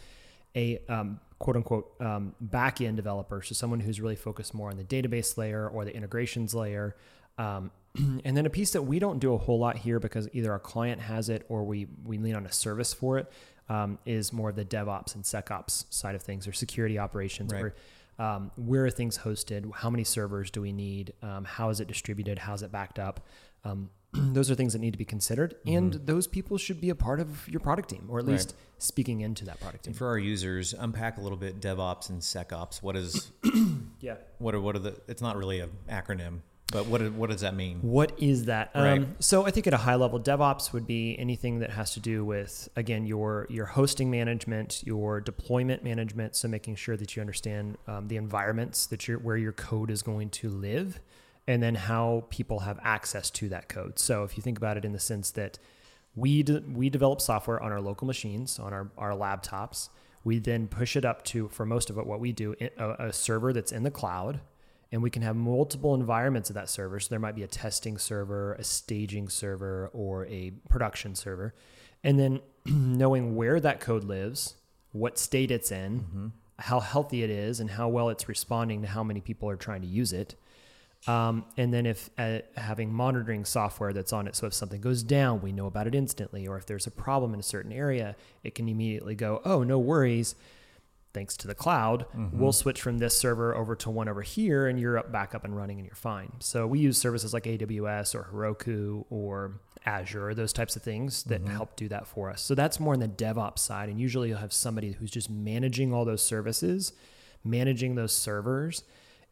A 0.60 0.80
um, 0.90 1.20
quote 1.40 1.56
unquote 1.56 1.94
um, 2.02 2.36
back 2.42 2.82
end 2.82 2.98
developer, 2.98 3.42
so 3.42 3.54
someone 3.54 3.80
who's 3.80 4.02
really 4.02 4.16
focused 4.16 4.54
more 4.54 4.70
on 4.70 4.78
the 4.78 4.84
database 4.84 5.38
layer 5.38 5.68
or 5.68 5.86
the 5.86 5.96
integrations 5.96 6.54
layer. 6.54 6.96
Um, 7.38 7.72
and 8.26 8.36
then 8.38 8.46
a 8.46 8.50
piece 8.50 8.72
that 8.72 8.84
we 8.84 9.00
don't 9.00 9.20
do 9.20 9.34
a 9.34 9.38
whole 9.38 9.58
lot 9.58 9.78
here 9.78 10.00
because 10.00 10.28
either 10.34 10.52
our 10.52 10.60
client 10.60 11.02
has 11.02 11.30
it 11.30 11.46
or 11.50 11.64
we 11.64 11.88
we 12.06 12.18
lean 12.18 12.36
on 12.36 12.46
a 12.46 12.52
service 12.52 12.94
for 12.94 13.18
it 13.18 13.32
um, 13.70 14.00
is 14.06 14.34
more 14.34 14.50
of 14.50 14.56
the 14.56 14.66
DevOps 14.66 15.16
and 15.16 15.24
SecOps 15.24 15.86
side 15.90 16.16
of 16.16 16.22
things 16.22 16.48
or 16.48 16.52
security 16.52 17.00
operations. 17.00 17.54
Right. 17.54 17.62
Where, 17.62 17.76
um, 18.20 18.52
where 18.58 18.86
are 18.86 18.90
things 18.90 19.18
hosted? 19.18 19.72
How 19.74 19.90
many 19.90 20.04
servers 20.04 20.52
do 20.52 20.62
we 20.62 20.74
need? 20.74 21.14
Um, 21.22 21.46
how 21.46 21.70
is 21.70 21.80
it 21.80 21.88
distributed? 21.88 22.38
How's 22.38 22.64
it 22.64 22.72
backed 22.72 23.00
up? 23.00 23.26
Um, 23.64 23.90
those 24.14 24.50
are 24.50 24.56
things 24.56 24.74
that 24.74 24.80
need 24.80 24.92
to 24.92 24.98
be 24.98 25.06
considered, 25.06 25.56
and 25.66 25.94
those 25.94 26.28
people 26.28 26.58
should 26.58 26.82
be 26.82 26.90
a 26.90 26.96
part 26.96 27.20
of 27.20 27.48
your 27.48 27.60
product 27.60 27.90
team, 27.90 28.06
or 28.10 28.20
at 28.20 28.26
Right. 28.26 28.34
least 28.34 28.56
speaking 28.78 29.22
into 29.22 29.46
that 29.46 29.60
product 29.60 29.84
team. 29.86 29.92
And 29.92 29.98
for 29.98 30.08
our 30.08 30.18
users, 30.18 30.74
unpack 30.74 31.18
a 31.18 31.22
little 31.22 31.38
bit 31.38 31.60
DevOps 31.60 32.10
and 32.10 32.22
SecOps. 32.22 32.82
What 32.82 32.96
is 32.96 33.32
Yeah. 34.02 34.16
what 34.40 34.56
are 34.56 34.62
what 34.62 34.76
are 34.76 34.80
the? 34.80 35.00
It's 35.08 35.22
not 35.22 35.36
really 35.38 35.60
an 35.60 35.70
acronym, 35.90 36.40
but 36.72 36.86
what 36.88 37.02
what 37.14 37.30
does 37.30 37.42
that 37.42 37.56
mean? 37.56 37.80
What 37.82 38.14
is 38.18 38.46
that? 38.46 38.72
Right. 38.74 39.00
Um, 39.00 39.16
so 39.20 39.46
I 39.46 39.52
think 39.52 39.68
at 39.68 39.74
a 39.74 39.78
high 39.78 39.96
level, 39.96 40.20
DevOps 40.20 40.72
would 40.74 40.88
be 40.88 41.18
anything 41.20 41.60
that 41.60 41.72
has 41.72 41.94
to 41.96 42.00
do 42.00 42.24
with 42.26 42.70
again 42.76 43.06
your 43.06 43.46
your 43.50 43.66
hosting 43.66 44.10
management, 44.10 44.82
your 44.86 45.20
deployment 45.22 45.84
management. 45.84 46.36
So 46.36 46.48
making 46.48 46.76
sure 46.76 46.96
that 46.98 47.16
you 47.16 47.22
understand 47.22 47.78
um, 47.88 48.08
the 48.08 48.16
environments 48.16 48.86
that 48.88 49.08
you're 49.08 49.20
where 49.20 49.38
your 49.38 49.52
code 49.52 49.92
is 49.92 50.02
going 50.02 50.30
to 50.32 50.50
live, 50.50 51.00
and 51.50 51.64
then 51.64 51.74
how 51.74 52.26
people 52.30 52.60
have 52.60 52.80
access 52.84 53.32
to 53.32 53.50
that 53.50 53.68
code. 53.68 53.98
So 53.98 54.24
if 54.24 54.38
you 54.38 54.44
think 54.44 54.60
about 54.60 54.78
it 54.78 54.86
in 54.86 54.92
the 54.92 55.00
sense 55.00 55.32
that 55.32 55.58
we 56.16 56.44
de- 56.44 56.64
we 56.72 56.92
develop 56.92 57.22
software 57.22 57.62
on 57.62 57.72
our 57.72 57.82
local 57.82 58.06
machines, 58.06 58.60
on 58.60 58.72
our 58.72 58.92
our 59.00 59.12
laptops. 59.12 59.90
We 60.24 60.38
then 60.38 60.68
push 60.68 60.96
it 60.96 61.06
up 61.06 61.24
to 61.26 61.48
for 61.48 61.66
most 61.66 61.90
of 61.90 61.98
it 61.98 62.06
what 62.06 62.20
we 62.20 62.34
do 62.34 62.54
a 62.78 63.12
server 63.12 63.52
that's 63.52 63.72
in 63.72 63.84
the 63.84 63.90
cloud 63.90 64.42
and 64.92 65.02
we 65.02 65.10
can 65.10 65.22
have 65.22 65.36
multiple 65.36 65.96
environments 65.96 66.50
of 66.50 66.56
that 66.56 66.70
server. 66.70 67.00
So 67.00 67.10
there 67.10 67.20
might 67.20 67.36
be 67.36 67.44
a 67.44 67.48
testing 67.48 67.98
server, 67.98 68.54
a 68.54 68.64
staging 68.64 69.30
server, 69.30 69.90
or 69.94 70.26
a 70.28 70.52
production 70.68 71.16
server. 71.16 71.56
And 72.04 72.20
then 72.20 72.42
knowing 72.66 73.36
where 73.36 73.60
that 73.60 73.80
code 73.80 74.04
lives, 74.04 74.56
what 74.92 75.18
state 75.18 75.52
it's 75.52 75.72
in, 75.72 76.00
mm-hmm. 76.00 76.28
how 76.58 76.80
healthy 76.80 77.24
it 77.24 77.30
is, 77.30 77.60
and 77.60 77.72
how 77.72 77.88
well 77.88 78.10
it's 78.10 78.28
responding 78.28 78.82
to 78.82 78.88
how 78.88 79.04
many 79.04 79.22
people 79.22 79.50
are 79.50 79.56
trying 79.56 79.82
to 79.82 79.88
use 79.88 80.12
it. 80.12 80.36
Um, 81.08 81.46
and 81.58 81.74
then 81.74 81.86
if 81.86 82.10
uh, 82.18 82.40
having 82.58 82.94
monitoring 82.94 83.46
software 83.46 83.94
that's 83.94 84.12
on 84.12 84.28
it, 84.28 84.36
so 84.36 84.48
if 84.48 84.54
something 84.54 84.82
goes 84.82 85.02
down, 85.02 85.42
we 85.42 85.52
know 85.52 85.66
about 85.66 85.88
it 85.88 85.96
instantly, 85.96 86.46
or 86.46 86.58
if 86.58 86.66
there's 86.66 86.88
a 86.88 86.92
problem 86.92 87.34
in 87.34 87.40
a 87.40 87.44
certain 87.44 87.72
area, 87.72 88.16
it 88.44 88.54
can 88.54 88.68
immediately 88.68 89.16
go, 89.16 89.42
oh, 89.46 89.64
no 89.64 89.80
worries 89.80 90.36
thanks 91.14 91.36
to 91.38 91.48
the 91.48 91.56
cloud, 91.56 92.06
we'll 92.34 92.52
switch 92.52 92.82
from 92.82 93.00
this 93.00 93.18
server 93.18 93.56
over 93.56 93.76
to 93.76 93.90
one 93.90 94.08
over 94.08 94.22
here, 94.22 94.68
and 94.68 94.80
you're 94.80 94.98
up, 94.98 95.12
back 95.12 95.34
up 95.34 95.44
and 95.44 95.56
running, 95.56 95.80
and 95.80 95.86
you're 95.86 95.96
fine. 95.96 96.32
So 96.40 96.68
we 96.68 96.80
use 96.80 96.98
services 96.98 97.34
like 97.34 97.46
AWS 97.46 98.14
or 98.14 98.30
Heroku 98.32 99.06
or 99.10 99.60
Azure, 99.86 100.36
those 100.36 100.54
types 100.54 100.76
of 100.76 100.84
things 100.84 101.24
that 101.24 101.42
help 101.48 101.76
do 101.76 101.88
that 101.88 102.06
for 102.06 102.30
us. 102.30 102.42
So 102.42 102.54
that's 102.54 102.80
more 102.80 102.94
on 102.94 103.00
the 103.00 103.08
DevOps 103.08 103.60
side, 103.60 103.90
and 103.90 104.00
usually 104.00 104.30
you'll 104.30 104.38
have 104.38 104.54
somebody 104.54 104.92
who's 104.92 105.10
just 105.10 105.32
managing 105.32 105.94
all 105.94 106.06
those 106.06 106.22
services, 106.22 106.94
managing 107.44 107.96
those 107.96 108.16
servers, 108.16 108.84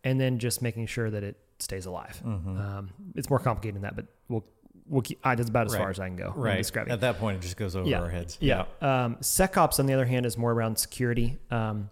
and 0.04 0.20
then 0.20 0.40
just 0.40 0.64
making 0.64 0.88
sure 0.88 1.12
that 1.12 1.24
it 1.24 1.38
stays 1.60 1.86
alive. 1.86 2.22
Um, 2.26 2.90
it's 3.16 3.30
more 3.30 3.40
complicated 3.40 3.76
than 3.76 3.82
that, 3.84 3.96
but 3.96 4.06
we'll 4.30 4.46
we'll 4.88 5.02
keep. 5.02 5.20
I, 5.24 5.36
that's 5.36 5.50
about 5.50 5.68
as 5.68 5.76
far 5.76 5.90
as 5.90 6.00
I 6.00 6.08
can 6.08 6.16
go. 6.16 6.34
Right. 6.36 6.58
describing. 6.58 6.94
At 6.94 7.02
that 7.02 7.20
point, 7.20 7.38
it 7.38 7.42
just 7.42 7.58
goes 7.58 7.76
over 7.76 7.88
Yeah. 7.88 8.02
our 8.02 8.10
heads. 8.10 8.38
Yeah. 8.40 8.66
Um, 8.82 9.16
SecOps, 9.22 9.80
on 9.80 9.86
the 9.86 9.94
other 9.94 10.06
hand, 10.06 10.26
is 10.26 10.38
more 10.38 10.52
around 10.52 10.78
security. 10.78 11.38
Um, 11.52 11.90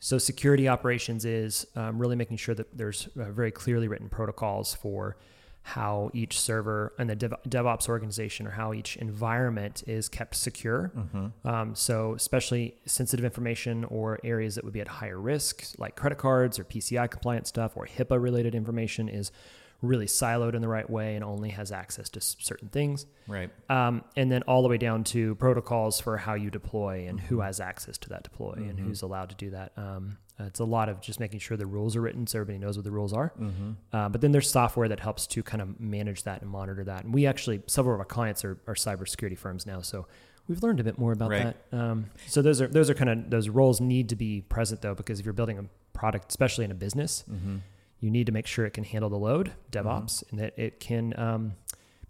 so 0.00 0.18
security 0.18 0.68
operations 0.68 1.24
is 1.24 1.66
um, 1.76 1.98
really 1.98 2.16
making 2.16 2.36
sure 2.36 2.54
that 2.54 2.76
there's 2.76 3.08
uh, 3.18 3.30
very 3.30 3.50
clearly 3.50 3.88
written 3.88 4.08
protocols 4.08 4.74
for 4.74 5.16
how 5.66 6.10
each 6.12 6.38
server 6.38 6.92
and 6.98 7.08
the 7.08 7.16
Dev- 7.16 7.34
DevOps 7.48 7.88
organization 7.88 8.46
or 8.46 8.50
how 8.50 8.74
each 8.74 8.96
environment 8.96 9.82
is 9.86 10.10
kept 10.10 10.34
secure. 10.36 10.92
Um, 11.44 11.74
so 11.74 12.14
especially 12.14 12.76
sensitive 12.84 13.24
information 13.24 13.84
or 13.84 14.20
areas 14.22 14.56
that 14.56 14.64
would 14.64 14.74
be 14.74 14.82
at 14.82 14.88
higher 14.88 15.18
risk, 15.18 15.64
like 15.78 15.96
credit 15.96 16.18
cards 16.18 16.58
or 16.58 16.64
PCI 16.64 17.10
compliant 17.10 17.46
stuff 17.46 17.76
or 17.76 17.86
HIPAA 17.86 18.20
related 18.22 18.54
information, 18.54 19.08
is 19.08 19.32
really 19.80 20.06
siloed 20.06 20.54
in 20.54 20.60
the 20.62 20.68
right 20.68 20.88
way 20.88 21.14
and 21.14 21.24
only 21.24 21.48
has 21.50 21.72
access 21.72 22.08
to 22.10 22.20
certain 22.20 22.68
things 22.68 23.04
Right. 23.26 23.50
um, 23.70 24.02
and 24.16 24.30
then 24.32 24.42
all 24.42 24.62
the 24.62 24.68
way 24.68 24.78
down 24.78 25.02
to 25.04 25.34
protocols 25.34 25.98
for 26.00 26.16
how 26.18 26.34
you 26.34 26.50
deploy 26.50 27.06
and 27.08 27.18
who 27.20 27.40
has 27.40 27.58
access 27.60 27.98
to 27.98 28.08
that 28.10 28.22
deploy 28.22 28.52
and 28.52 28.78
who's 28.78 29.02
allowed 29.02 29.30
to 29.30 29.34
do 29.36 29.50
that. 29.50 29.72
Um, 29.76 30.18
uh, 30.40 30.44
it's 30.44 30.60
a 30.60 30.64
lot 30.64 30.88
of 30.88 31.00
just 31.00 31.20
making 31.20 31.38
sure 31.40 31.56
the 31.56 31.66
rules 31.66 31.94
are 31.96 32.00
written 32.00 32.26
so 32.26 32.38
everybody 32.40 32.58
knows 32.58 32.76
what 32.76 32.84
the 32.84 32.90
rules 32.90 33.12
are. 33.12 33.32
Uh, 33.92 34.08
but 34.08 34.20
then 34.20 34.32
there's 34.32 34.50
software 34.50 34.88
that 34.88 35.00
helps 35.00 35.26
to 35.28 35.42
kind 35.42 35.62
of 35.62 35.78
manage 35.80 36.24
that 36.24 36.42
and 36.42 36.50
monitor 36.50 36.82
that. 36.84 37.04
And 37.04 37.14
we 37.14 37.26
actually, 37.26 37.62
several 37.66 37.94
of 37.94 38.00
our 38.00 38.04
clients 38.06 38.44
are, 38.44 38.58
are 38.66 38.74
cybersecurity 38.74 39.38
firms 39.38 39.64
now, 39.66 39.80
so 39.80 40.06
we've 40.48 40.62
learned 40.62 40.80
a 40.80 40.84
bit 40.84 40.98
more 40.98 41.12
about 41.12 41.30
Right. 41.30 41.54
that. 41.70 41.78
Um, 41.78 42.06
so 42.26 42.42
those 42.42 42.60
are 42.60 42.66
those 42.68 42.90
are 42.90 42.94
kind 42.94 43.10
of 43.10 43.30
those 43.30 43.48
roles 43.48 43.80
need 43.80 44.08
to 44.10 44.16
be 44.16 44.40
present 44.42 44.82
though, 44.82 44.94
because 44.94 45.20
if 45.20 45.24
you're 45.26 45.32
building 45.32 45.58
a 45.58 45.64
product, 45.92 46.26
especially 46.30 46.64
in 46.64 46.70
a 46.70 46.74
business, 46.74 47.24
you 48.00 48.10
need 48.10 48.26
to 48.26 48.32
make 48.32 48.46
sure 48.46 48.66
it 48.66 48.72
can 48.74 48.84
handle 48.84 49.08
the 49.08 49.16
load, 49.16 49.52
DevOps, 49.72 50.22
and 50.30 50.38
that 50.40 50.52
it 50.58 50.80
can 50.80 51.18
um, 51.18 51.52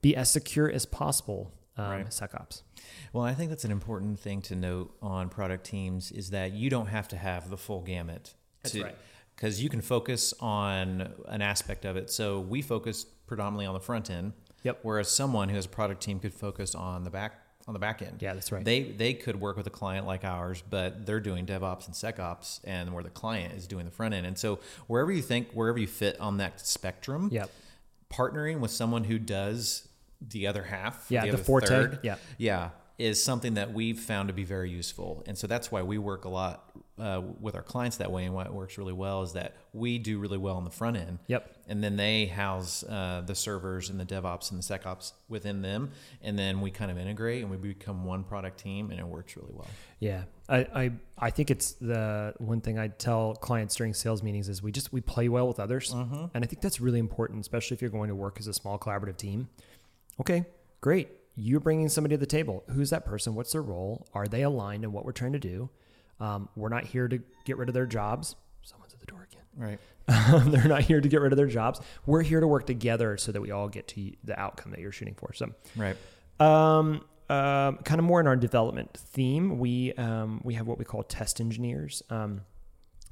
be 0.01 0.17
as 0.17 0.31
secure 0.31 0.69
as 0.71 0.87
possible, 0.87 1.53
um, 1.77 1.91
Right. 1.91 2.07
SecOps. 2.09 2.63
Well, 3.13 3.25
I 3.25 3.35
think 3.35 3.51
that's 3.51 3.65
an 3.65 3.71
important 3.73 4.19
thing 4.21 4.43
to 4.43 4.55
note 4.57 4.95
on 5.03 5.29
product 5.29 5.65
teams 5.65 6.13
is 6.13 6.31
that 6.31 6.53
you 6.53 6.71
don't 6.71 6.87
have 6.87 7.09
to 7.09 7.17
have 7.17 7.51
the 7.51 7.57
full 7.57 7.81
gamut. 7.83 8.35
That's 8.63 8.77
right. 8.77 8.97
Because 9.37 9.61
you 9.63 9.69
can 9.69 9.81
focus 9.81 10.33
on 10.41 11.13
an 11.27 11.43
aspect 11.43 11.85
of 11.85 11.97
it. 11.97 12.11
So 12.11 12.41
we 12.41 12.63
focus 12.63 13.05
predominantly 13.27 13.67
on 13.67 13.75
the 13.75 13.81
front 13.81 14.09
end. 14.11 14.33
Yep. 14.63 14.79
Whereas 14.83 15.11
someone 15.11 15.49
who 15.49 15.57
has 15.57 15.67
a 15.67 15.69
product 15.69 16.03
team 16.03 16.21
could 16.21 16.33
focus 16.35 16.75
on 16.75 17.03
the 17.05 17.11
back 17.11 17.41
on 17.67 17.73
the 17.73 17.81
back 17.81 18.03
end. 18.03 18.19
Yeah, 18.21 18.35
that's 18.35 18.53
right. 18.53 18.63
They 18.65 18.83
they 18.83 19.15
could 19.15 19.41
work 19.41 19.57
with 19.57 19.67
a 19.67 19.71
client 19.71 20.07
like 20.07 20.23
ours, 20.23 20.63
but 20.69 21.07
they're 21.07 21.19
doing 21.21 21.47
DevOps 21.47 21.87
and 21.87 21.95
SecOps, 21.95 22.61
and 22.65 22.93
where 22.93 23.03
the 23.03 23.09
client 23.11 23.55
is 23.55 23.67
doing 23.67 23.87
the 23.87 23.91
front 23.91 24.13
end. 24.15 24.27
And 24.27 24.39
so 24.39 24.59
wherever 24.87 25.11
you 25.11 25.23
think, 25.23 25.51
wherever 25.53 25.79
you 25.79 25.87
fit 25.87 26.21
on 26.21 26.37
that 26.39 26.61
spectrum, 26.61 27.31
Yep. 27.33 27.51
partnering 28.13 28.61
with 28.61 28.71
someone 28.71 29.05
who 29.05 29.19
does 29.19 29.89
the 30.31 30.47
other 30.47 30.63
half, 30.65 31.07
Yeah, 31.09 31.23
the, 31.23 31.29
the 31.29 31.35
other 31.35 31.45
forte, 31.45 31.67
third, 31.67 31.99
yeah. 32.03 32.17
yeah, 32.39 32.71
is 32.99 33.23
something 33.23 33.55
that 33.55 33.73
we've 33.73 33.99
found 33.99 34.29
to 34.29 34.35
be 34.35 34.45
very 34.45 34.71
useful. 34.71 35.23
And 35.27 35.37
so 35.37 35.47
that's 35.47 35.73
why 35.73 35.83
we 35.83 35.99
work 35.99 36.25
a 36.25 36.29
lot 36.29 36.71
uh, 36.97 37.21
with 37.41 37.57
our 37.57 37.63
clients 37.63 37.97
that 37.97 38.13
way. 38.13 38.25
And 38.25 38.33
why 38.35 38.45
it 38.45 38.53
works 38.53 38.79
really 38.79 38.93
well 38.93 39.23
is 39.23 39.33
that 39.33 39.57
we 39.73 39.99
do 39.99 40.21
really 40.21 40.39
well 40.39 40.55
on 40.55 40.63
the 40.63 40.71
front 40.71 40.97
end. 40.97 41.19
Yep. 41.27 41.57
And 41.67 41.83
then 41.83 41.97
they 41.97 42.27
house 42.27 42.85
uh, 42.85 43.23
the 43.27 43.35
servers 43.35 43.91
and 43.91 43.99
the 43.99 44.05
DevOps 44.05 44.53
and 44.53 44.63
the 44.63 44.79
SecOps 44.79 45.13
within 45.29 45.61
them. 45.61 45.91
And 46.23 46.39
then 46.39 46.61
we 46.61 46.71
kind 46.71 46.93
of 46.93 46.97
integrate 46.99 47.43
and 47.43 47.51
we 47.51 47.57
become 47.57 48.05
one 48.05 48.23
product 48.23 48.61
team 48.61 48.93
and 48.93 49.01
it 49.01 49.07
works 49.07 49.37
really 49.37 49.53
well. 49.53 49.67
Yeah, 49.99 50.25
I, 50.49 50.59
I 50.59 50.93
I 51.19 51.31
think 51.31 51.51
it's 51.51 51.73
the 51.73 52.35
one 52.39 52.61
thing 52.61 52.79
I 52.79 52.89
tell 52.89 53.35
clients 53.35 53.75
during 53.75 53.95
sales 53.95 54.23
meetings 54.23 54.49
is 54.49 54.63
we 54.63 54.71
just 54.71 54.93
we 54.93 55.01
play 55.01 55.29
well 55.31 55.49
with 55.49 55.59
others, 55.59 55.93
Mm-hmm. 55.95 56.27
and 56.35 56.45
I 56.45 56.47
think 56.47 56.61
that's 56.61 56.81
really 56.81 56.99
important, 56.99 57.41
especially 57.41 57.75
if 57.77 57.81
you're 57.81 57.91
going 57.91 58.09
to 58.09 58.15
work 58.15 58.37
as 58.39 58.47
a 58.47 58.53
small 58.53 58.79
collaborative 58.79 59.17
team. 59.17 59.49
Okay, 60.21 60.45
great. 60.81 61.09
You're 61.37 61.61
bringing 61.61 61.89
somebody 61.89 62.15
to 62.15 62.19
the 62.21 62.27
table. 62.27 62.63
Who's 62.71 62.91
that 62.91 63.05
person? 63.05 63.35
What's 63.35 63.53
their 63.53 63.63
role? 63.63 64.07
Are 64.15 64.27
they 64.29 64.43
aligned 64.43 64.85
in 64.85 64.93
what 64.93 65.05
we're 65.05 65.13
trying 65.13 65.33
to 65.33 65.39
do? 65.39 65.69
Um, 66.21 66.49
we're 66.55 66.69
not 66.69 66.85
here 66.85 67.09
to 67.09 67.21
get 67.45 67.57
rid 67.59 67.69
of 67.69 67.75
their 67.75 67.87
jobs. 67.87 68.37
Someone's 68.63 68.95
at 68.95 69.01
the 69.01 69.07
door 69.07 69.27
again. 69.31 69.43
Right. 69.57 69.81
They're 70.53 70.69
not 70.69 70.83
here 70.83 71.01
to 71.01 71.09
get 71.09 71.21
rid 71.21 71.33
of 71.33 71.37
their 71.37 71.49
jobs. 71.49 71.81
We're 72.07 72.23
here 72.23 72.39
to 72.41 72.47
work 72.47 72.67
together 72.67 73.17
so 73.17 73.33
that 73.33 73.41
we 73.41 73.51
all 73.51 73.69
get 73.69 73.89
to 73.89 74.13
the 74.23 74.39
outcome 74.39 74.71
that 74.71 74.81
you're 74.81 74.93
shooting 74.93 75.15
for. 75.15 75.33
So, 75.33 75.51
Right. 75.77 75.97
um, 76.39 77.05
um, 77.31 77.79
kind 77.79 77.99
of 77.99 78.05
more 78.05 78.21
in 78.21 78.27
our 78.27 78.37
development 78.37 78.95
theme, 78.97 79.59
we 79.59 79.93
um, 79.95 80.41
we 80.45 80.55
have 80.55 80.67
what 80.67 80.79
we 80.79 80.85
call 80.85 81.03
test 81.03 81.41
engineers. 81.41 82.03
Um, 82.11 82.43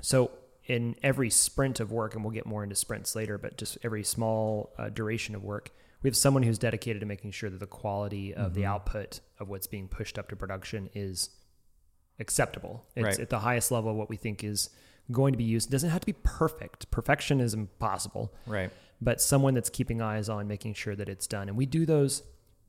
so 0.02 0.30
in 0.66 0.94
every 1.02 1.30
sprint 1.30 1.80
of 1.80 1.90
work, 1.90 2.14
and 2.14 2.22
we'll 2.22 2.32
get 2.32 2.46
more 2.46 2.62
into 2.62 2.76
sprints 2.76 3.16
later, 3.16 3.38
but 3.38 3.56
just 3.56 3.78
every 3.82 4.04
small 4.04 4.72
uh, 4.78 4.90
duration 4.90 5.34
of 5.34 5.42
work, 5.42 5.70
we 6.02 6.08
have 6.08 6.16
someone 6.16 6.42
who's 6.42 6.58
dedicated 6.58 7.00
to 7.00 7.06
making 7.06 7.30
sure 7.30 7.50
that 7.50 7.60
the 7.60 7.66
quality 7.66 8.34
of 8.34 8.54
the 8.54 8.62
mm-hmm. 8.62 8.70
output 8.70 9.20
of 9.38 9.48
what's 9.48 9.66
being 9.66 9.88
pushed 9.88 10.18
up 10.18 10.28
to 10.28 10.36
production 10.36 10.90
is 10.94 11.30
acceptable. 12.18 12.84
It's 12.96 13.04
Right. 13.04 13.20
at 13.20 13.30
the 13.30 13.40
highest 13.40 13.70
level 13.70 13.90
of 13.90 13.96
what 13.96 14.08
we 14.08 14.16
think 14.16 14.42
is 14.44 14.70
going 15.10 15.32
to 15.32 15.38
be 15.38 15.44
used. 15.44 15.68
It 15.68 15.72
doesn't 15.72 15.90
have 15.90 16.00
to 16.00 16.06
be 16.06 16.14
perfect. 16.24 16.90
Perfection 16.90 17.40
is 17.40 17.54
impossible 17.54 18.32
Right. 18.46 18.70
but 19.00 19.20
someone 19.20 19.54
that's 19.54 19.70
keeping 19.70 20.00
eyes 20.00 20.28
on 20.28 20.46
making 20.48 20.74
sure 20.74 20.96
that 20.96 21.08
it's 21.08 21.26
done. 21.26 21.48
And 21.48 21.56
we 21.56 21.66
do 21.66 21.86
those. 21.86 22.22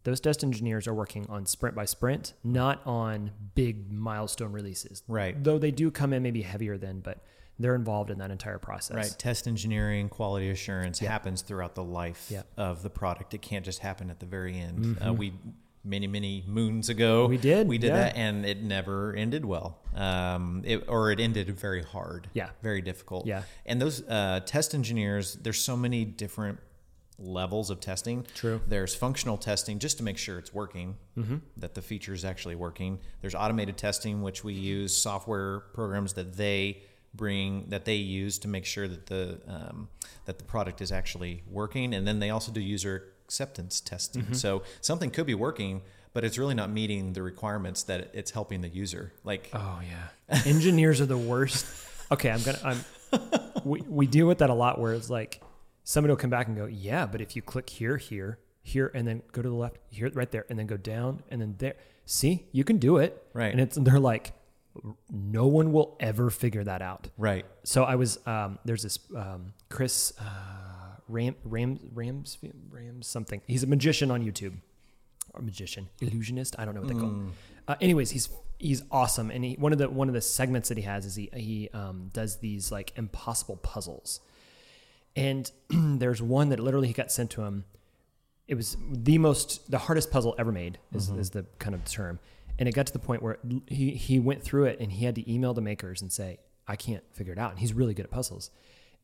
Those 0.04 0.20
test 0.20 0.44
engineers 0.44 0.86
are 0.86 0.94
working 0.94 1.26
on 1.30 1.46
sprint 1.46 1.76
by 1.76 1.86
sprint, 1.86 2.34
not 2.44 2.86
on 2.86 3.32
big 3.56 3.90
milestone 3.90 4.52
releases. 4.52 5.02
Right. 5.08 5.42
Though 5.42 5.58
they 5.58 5.72
do 5.72 5.92
come 5.92 6.12
in 6.12 6.22
maybe 6.22 6.42
heavier 6.42 6.78
then, 6.78 7.00
but 7.00 7.24
they're 7.60 7.76
involved 7.76 8.10
in 8.10 8.18
that 8.20 8.32
entire 8.32 8.58
process. 8.58 8.96
Right. 8.96 9.16
Test 9.18 9.48
engineering, 9.48 10.10
quality 10.10 10.50
assurance 10.50 11.00
happens 11.00 11.42
throughout 11.42 11.76
the 11.76 11.84
life 11.84 12.28
Yeah. 12.30 12.44
of 12.58 12.84
the 12.84 12.90
product. 12.90 13.34
It 13.34 13.42
can't 13.42 13.64
just 13.64 13.80
happen 13.80 14.10
at 14.10 14.20
the 14.20 14.26
very 14.26 14.58
end. 14.60 14.98
Uh, 15.06 15.14
we 15.14 15.34
many 15.86 16.08
many 16.08 16.46
moons 16.48 16.88
ago 16.88 17.26
We 17.28 17.36
did, 17.38 17.68
we 17.68 17.78
did 17.78 17.90
yeah. 17.90 17.96
that 18.04 18.16
and 18.16 18.46
it 18.46 18.64
never 18.64 19.14
ended 19.14 19.44
well 19.44 19.80
um, 19.94 20.62
it, 20.64 20.86
or 20.88 21.12
it 21.12 21.20
ended 21.20 21.50
very 21.60 21.84
hard 21.84 22.30
Yeah. 22.34 22.52
very 22.62 22.82
difficult 22.82 23.26
Yeah. 23.28 23.44
and 23.66 23.82
those 23.82 24.02
uh, 24.08 24.40
test 24.46 24.74
engineers 24.74 25.34
there's 25.34 25.60
so 25.60 25.76
many 25.76 26.06
different 26.06 26.60
levels 27.20 27.70
of 27.70 27.82
testing 27.82 28.26
True. 28.34 28.62
there's 28.66 28.96
functional 28.96 29.38
testing 29.38 29.78
just 29.78 29.98
to 29.98 30.06
make 30.06 30.18
sure 30.18 30.40
it's 30.40 30.54
working 30.54 30.96
that 31.58 31.74
the 31.76 31.82
feature 31.82 32.14
is 32.14 32.24
actually 32.24 32.56
working 32.56 33.00
there's 33.20 33.36
automated 33.36 33.78
testing 33.78 34.22
which 34.22 34.42
we 34.42 34.54
use 34.54 34.96
software 34.96 35.60
programs 35.74 36.14
that 36.14 36.34
they 36.38 36.82
bring 37.14 37.66
that 37.70 37.86
they 37.86 37.96
use 37.96 38.40
to 38.40 38.48
make 38.48 38.66
sure 38.66 38.88
that 38.88 39.06
the 39.06 39.40
um, 39.48 39.88
that 40.26 40.38
the 40.38 40.44
product 40.44 40.82
is 40.82 40.92
actually 40.92 41.44
working 41.50 41.94
and 41.94 42.08
then 42.08 42.20
they 42.20 42.30
also 42.30 42.52
do 42.52 42.60
user 42.62 43.14
acceptance 43.26 43.80
testing 43.80 44.34
so 44.34 44.64
something 44.82 45.10
could 45.10 45.26
be 45.26 45.34
working 45.34 45.82
but 46.14 46.24
it's 46.24 46.38
really 46.38 46.54
not 46.54 46.70
meeting 46.70 47.14
the 47.14 47.22
requirements 47.22 47.84
that 47.84 48.10
it's 48.14 48.32
helping 48.32 48.62
the 48.62 48.68
user 48.70 49.14
like 49.24 49.50
Oh 49.54 49.80
yeah. 49.82 50.42
Engineers 50.46 51.02
are 51.02 51.06
the 51.06 51.18
worst. 51.18 51.66
Okay, 52.12 52.30
I'm 52.30 52.42
gonna. 52.42 52.60
I'm. 52.64 52.86
We 53.64 53.82
we 53.82 54.08
deal 54.08 54.28
with 54.28 54.40
that 54.40 54.50
a 54.50 54.54
lot, 54.54 54.78
where 54.80 54.94
it's 54.94 55.10
like 55.10 55.40
somebody 55.84 56.12
will 56.12 56.18
come 56.18 56.30
back 56.32 56.48
and 56.48 56.58
go, 56.58 56.66
yeah, 56.66 57.06
but 57.06 57.22
if 57.22 57.36
you 57.36 57.42
click 57.42 57.70
here, 57.70 57.96
here, 57.96 58.40
here, 58.62 58.92
and 58.94 59.08
then 59.08 59.22
go 59.32 59.42
to 59.42 59.48
the 59.48 59.56
left, 59.56 59.78
here, 59.90 60.10
right 60.14 60.30
there, 60.30 60.46
and 60.50 60.60
then 60.60 60.68
go 60.68 60.76
down, 60.76 61.24
and 61.30 61.40
then 61.40 61.56
there. 61.60 61.76
See, 62.06 62.48
you 62.52 62.64
can 62.66 62.78
do 62.78 62.98
it. 62.98 63.24
Right. 63.32 63.52
And 63.52 63.62
it's 63.62 63.78
they're 63.78 64.00
like, 64.00 64.34
no 65.12 65.48
one 65.48 65.72
will 65.72 65.96
ever 66.00 66.30
figure 66.30 66.64
that 66.64 66.82
out. 66.82 67.10
right 67.18 67.46
So 67.64 67.84
I 67.84 67.96
was 67.96 68.20
um, 68.26 68.60
there's 68.66 68.84
this 68.84 69.00
um, 69.16 69.54
Chris 69.70 70.14
uh, 70.20 70.24
Ram 71.08 71.36
Rams 71.44 71.80
Rams 71.94 72.38
Rams 72.70 73.08
something. 73.08 73.42
He's 73.48 73.64
a 73.64 73.68
magician 73.68 74.12
on 74.12 74.24
YouTube, 74.24 74.54
or 75.34 75.42
magician 75.42 75.90
illusionist. 76.02 76.56
I 76.58 76.66
don't 76.66 76.74
know 76.76 76.82
what 76.82 76.90
they 76.90 76.96
call. 76.96 77.10
him. 77.10 77.34
Uh, 77.68 77.76
anyways, 77.82 78.10
he's 78.12 78.30
he's 78.60 78.84
awesome, 78.92 79.30
and 79.30 79.44
he, 79.44 79.54
one 79.56 79.72
of 79.72 79.78
the 79.78 79.90
one 79.90 80.08
of 80.08 80.14
the 80.14 80.22
segments 80.22 80.70
that 80.70 80.78
he 80.78 80.84
has 80.84 81.06
is 81.06 81.16
he 81.16 81.30
he 81.34 81.70
um, 81.74 82.10
does 82.14 82.38
these 82.38 82.72
like 82.72 82.94
impossible 82.96 83.58
puzzles, 83.58 84.20
and 85.16 85.52
there's 85.70 86.22
one 86.22 86.50
that 86.50 86.60
literally 86.60 86.88
he 86.88 86.94
got 86.94 87.12
sent 87.12 87.30
to 87.32 87.44
him. 87.44 87.66
It 88.48 88.56
was 88.56 88.76
the 88.92 89.18
most 89.18 89.72
the 89.72 89.78
hardest 89.78 90.12
puzzle 90.12 90.36
ever 90.38 90.52
made 90.52 90.78
is, 90.94 91.10
is 91.10 91.30
the 91.30 91.46
kind 91.60 91.74
of 91.74 91.86
term, 91.86 92.20
and 92.60 92.70
it 92.70 92.74
got 92.74 92.86
to 92.88 92.94
the 92.94 93.00
point 93.00 93.22
where 93.24 93.40
he 93.68 93.92
he 93.92 94.20
went 94.20 94.44
through 94.44 94.66
it 94.66 94.80
and 94.80 94.92
he 94.92 95.06
had 95.06 95.16
to 95.16 95.32
email 95.32 95.54
the 95.54 95.62
makers 95.62 96.02
and 96.02 96.12
say 96.12 96.40
I 96.68 96.76
can't 96.76 97.04
figure 97.14 97.34
it 97.34 97.40
out, 97.40 97.52
and 97.52 97.60
he's 97.60 97.74
really 97.74 97.94
good 97.94 98.06
at 98.06 98.12
puzzles, 98.12 98.50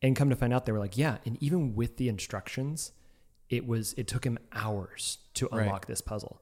and 0.02 0.16
come 0.16 0.30
to 0.30 0.36
find 0.36 0.54
out 0.54 0.66
they 0.66 0.72
were 0.72 0.80
like 0.80 0.98
yeah, 0.98 1.18
and 1.26 1.42
even 1.42 1.76
with 1.76 1.98
the 1.98 2.08
instructions, 2.10 2.92
it 3.50 3.68
was 3.68 3.94
it 3.98 4.08
took 4.08 4.24
him 4.26 4.38
hours 4.54 5.18
to 5.36 5.48
Right. 5.52 5.64
unlock 5.64 5.88
this 5.88 6.02
puzzle, 6.02 6.42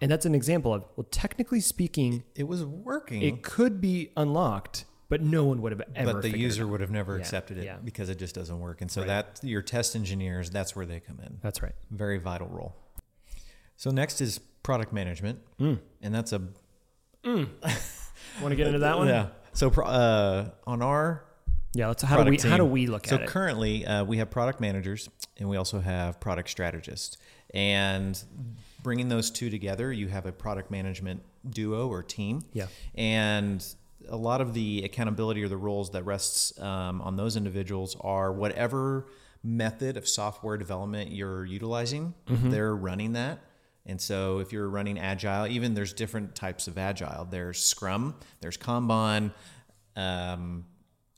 and 0.00 0.10
that's 0.10 0.26
an 0.26 0.34
example 0.34 0.74
of 0.74 0.84
well 0.96 1.06
technically 1.10 1.60
speaking 1.60 2.24
it 2.34 2.44
was 2.48 2.64
working 2.64 3.22
it 3.22 3.42
could 3.42 3.80
be 3.80 4.10
unlocked, 4.16 4.84
but 5.08 5.22
no 5.22 5.44
one 5.44 5.62
would 5.62 5.72
have 5.72 5.82
ever. 5.94 6.12
but 6.14 6.22
the 6.22 6.36
user 6.36 6.66
would 6.66 6.80
have 6.80 6.90
never 6.90 7.14
Yeah, 7.14 7.20
accepted 7.20 7.56
it 7.58 7.64
yeah. 7.64 7.76
because 7.82 8.08
it 8.10 8.18
just 8.18 8.34
doesn't 8.34 8.58
work 8.60 8.80
and 8.82 8.90
so 8.90 9.00
Right. 9.02 9.06
that 9.08 9.40
your 9.42 9.62
test 9.62 9.96
engineers 9.96 10.50
that's 10.50 10.74
where 10.76 10.84
they 10.86 11.00
come 11.00 11.18
in 11.24 11.38
That's 11.40 11.62
right. 11.62 11.74
very 11.90 12.18
vital 12.18 12.48
role 12.48 12.74
so 13.76 13.90
next 13.90 14.20
is 14.20 14.38
product 14.68 14.92
management 14.92 15.38
Mm. 15.58 15.78
and 16.02 16.14
that's 16.14 16.32
a 16.34 16.42
Want 17.24 17.48
to 18.50 18.54
get 18.56 18.66
into 18.66 18.80
that 18.80 18.98
one? 18.98 19.08
yeah 19.08 19.28
so 19.54 19.70
uh, 19.70 20.50
on 20.66 20.82
our 20.82 21.24
Yeah. 21.74 21.88
Let's. 21.88 22.02
How 22.02 22.22
do 22.22 22.30
we? 22.30 22.36
product 22.36 22.50
How 22.50 22.56
do 22.58 22.64
we 22.66 22.86
look 22.86 23.06
so 23.06 23.16
at 23.16 23.22
it? 23.22 23.26
So 23.26 23.32
currently 23.32 23.86
uh, 23.86 24.04
we 24.04 24.18
have 24.18 24.30
product 24.30 24.60
managers 24.60 25.08
and 25.38 25.48
we 25.48 25.56
also 25.56 25.80
have 25.80 26.20
product 26.20 26.50
strategists 26.50 27.16
and 27.54 28.22
bringing 28.82 29.08
those 29.08 29.30
two 29.30 29.48
together 29.48 29.90
you 29.90 30.08
have 30.08 30.26
a 30.26 30.32
product 30.32 30.70
management 30.70 31.22
duo 31.48 31.88
or 31.88 32.02
team 32.02 32.42
Yeah. 32.52 32.66
and 32.94 33.64
a 34.10 34.16
lot 34.16 34.40
of 34.42 34.52
the 34.52 34.82
accountability 34.84 35.42
or 35.42 35.48
the 35.48 35.56
roles 35.56 35.90
that 35.92 36.02
rests 36.04 36.58
um, 36.60 37.00
on 37.00 37.16
those 37.16 37.36
individuals 37.36 37.96
are 38.02 38.30
whatever 38.32 39.06
method 39.42 39.96
of 39.96 40.06
software 40.06 40.56
development 40.58 41.10
you're 41.10 41.44
utilizing 41.46 42.12
Mm-hmm. 42.26 42.50
they're 42.50 42.76
running 42.76 43.14
that 43.14 43.38
and 43.88 44.00
so 44.00 44.38
if 44.38 44.52
you're 44.52 44.68
running 44.68 44.98
agile 44.98 45.46
even 45.46 45.74
there's 45.74 45.92
different 45.92 46.34
types 46.34 46.68
of 46.68 46.78
agile. 46.78 47.24
There's 47.24 47.58
scrum 47.60 48.14
there's 48.40 48.56
kanban 48.56 49.32
um, 49.96 50.64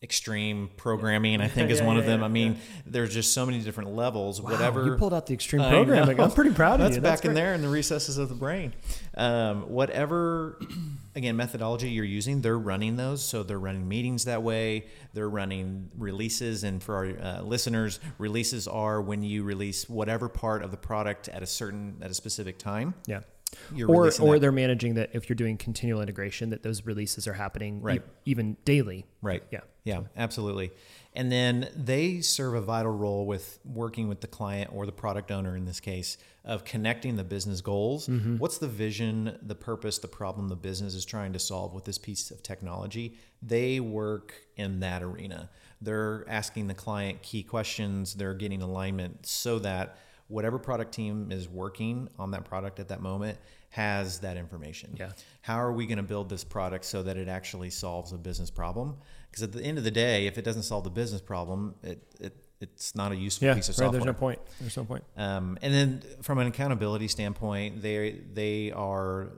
extreme 0.03 0.71
programming 0.77 1.41
i 1.41 1.49
think 1.49 1.71
is 1.71 1.81
Yeah, 1.81 1.87
one 1.87 1.97
of 1.99 2.07
them 2.07 2.21
yeah, 2.21 2.27
i 2.27 2.29
mean 2.29 2.59
there's 2.87 3.13
just 3.13 3.35
so 3.35 3.45
many 3.45 3.61
different 3.61 3.95
levels 3.95 4.41
whatever 4.41 4.85
you 4.85 4.97
pulled 4.97 5.15
out 5.15 5.27
the 5.27 5.35
extreme 5.35 5.63
programming. 5.63 6.21
I'm 6.21 6.31
pretty 6.31 6.53
proud 6.53 6.75
of 6.75 6.87
That's 6.87 6.97
you. 6.97 7.03
back 7.03 7.25
in 7.25 7.35
there 7.35 7.55
in 7.55 7.63
the 7.63 7.69
recesses 7.69 8.19
of 8.19 8.29
the 8.29 8.35
brain. 8.35 8.75
Um, 9.17 9.69
whatever, 9.71 10.61
again, 11.15 11.37
methodology 11.37 11.91
you're 11.91 12.05
using, 12.05 12.41
they're 12.43 12.59
running 12.59 12.97
those. 12.97 13.25
So 13.25 13.43
they're 13.43 13.59
running 13.59 13.89
meetings 13.89 14.25
that 14.27 14.43
way. 14.43 14.87
They're 15.15 15.29
running 15.29 15.91
releases. 15.97 16.65
And 16.65 16.83
for 16.83 16.95
our 16.97 17.07
uh, 17.07 17.43
listeners, 17.43 18.01
releases 18.19 18.69
are 18.69 19.01
when 19.01 19.23
you 19.23 19.43
release 19.43 19.89
whatever 19.89 20.29
part 20.29 20.63
of 20.63 20.71
the 20.71 20.77
product 20.77 21.29
at 21.29 21.43
a 21.43 21.47
certain, 21.47 21.99
at 22.03 22.11
a 22.11 22.15
specific 22.15 22.59
time. 22.59 22.95
Yeah. 23.07 23.21
You're 23.75 23.89
Or 23.91 24.07
or 24.07 24.11
that. 24.11 24.41
they're 24.41 24.53
managing 24.53 24.95
that 24.95 25.11
if 25.13 25.29
you're 25.29 25.37
doing 25.37 25.57
continual 25.57 26.01
integration, 26.03 26.51
that 26.51 26.63
those 26.63 26.85
releases 26.87 27.27
are 27.29 27.33
happening 27.35 27.77
e- 27.79 27.81
Right. 27.83 28.03
even 28.25 28.57
daily. 28.65 29.07
Right. 29.23 29.43
Yeah. 29.51 29.61
Yeah, 29.85 30.03
absolutely. 30.17 30.71
And 31.15 31.33
then 31.33 31.69
they 31.75 32.21
serve 32.21 32.55
a 32.55 32.61
vital 32.61 32.93
role 32.93 33.27
with 33.27 33.59
working 33.65 34.09
with 34.09 34.21
the 34.21 34.27
client 34.29 34.71
or 34.73 34.85
the 34.87 34.93
product 34.93 35.31
owner 35.33 35.57
in 35.57 35.65
this 35.65 35.81
case 35.81 36.19
of 36.45 36.65
connecting 36.65 37.17
the 37.17 37.25
business 37.25 37.61
goals. 37.63 38.07
Mm-hmm. 38.07 38.37
What's 38.37 38.59
the 38.59 38.69
vision, 38.69 39.39
the 39.43 39.55
purpose, 39.55 39.99
the 39.99 40.07
problem 40.09 40.49
the 40.49 40.55
business 40.57 40.95
is 40.95 41.05
trying 41.05 41.33
to 41.33 41.39
solve 41.39 41.73
with 41.75 41.85
this 41.85 41.99
piece 41.99 42.31
of 42.31 42.43
technology? 42.43 43.17
They 43.43 43.81
work 43.81 44.35
in 44.57 44.81
that 44.81 45.03
arena. 45.03 45.49
They're 45.81 46.25
asking 46.29 46.67
the 46.69 46.75
client 46.75 47.23
key 47.23 47.43
questions, 47.43 48.15
they're 48.15 48.35
getting 48.35 48.61
alignment 48.63 49.25
so 49.27 49.59
that 49.61 49.97
whatever 50.31 50.59
product 50.59 50.93
team 50.93 51.31
is 51.33 51.49
working 51.49 52.09
on 52.19 52.31
that 52.31 52.45
product 52.45 52.81
at 52.81 52.89
that 52.89 53.03
moment 53.03 53.37
has 53.71 54.21
that 54.21 54.37
information. 54.37 54.97
Yeah. 54.99 55.11
How 55.43 55.57
are 55.57 55.73
we 55.73 55.87
going 55.87 55.99
to 55.99 56.03
build 56.03 56.29
this 56.29 56.45
product 56.45 56.85
so 56.85 57.03
that 57.03 57.17
it 57.17 57.29
actually 57.29 57.71
solves 57.71 58.13
a 58.13 58.17
business 58.19 58.51
problem? 58.51 58.97
Because 59.31 59.43
at 59.43 59.53
the 59.53 59.63
end 59.63 59.79
of 59.79 59.85
the 59.85 59.91
day, 59.91 60.27
if 60.27 60.39
it 60.39 60.43
doesn't 60.43 60.63
solve 60.65 60.85
the 60.85 60.91
business 60.91 61.21
problem, 61.21 61.75
it, 61.83 62.03
it 62.21 62.37
it's 62.61 62.95
not 62.95 63.11
a 63.11 63.17
useful 63.17 63.49
Yeah, 63.49 63.55
piece 63.55 63.69
of 63.69 63.79
right. 63.79 63.87
software. 63.87 64.01
There's 64.01 64.07
no 64.07 64.13
point. 64.13 64.39
There's 64.61 64.77
no 64.77 64.85
point. 64.85 65.05
Um, 65.17 65.59
and 65.63 65.73
then 65.73 66.03
from 66.23 66.39
an 66.39 66.47
accountability 66.47 67.09
standpoint, 67.09 67.81
they 67.81 68.21
they 68.33 68.71
are 68.73 69.33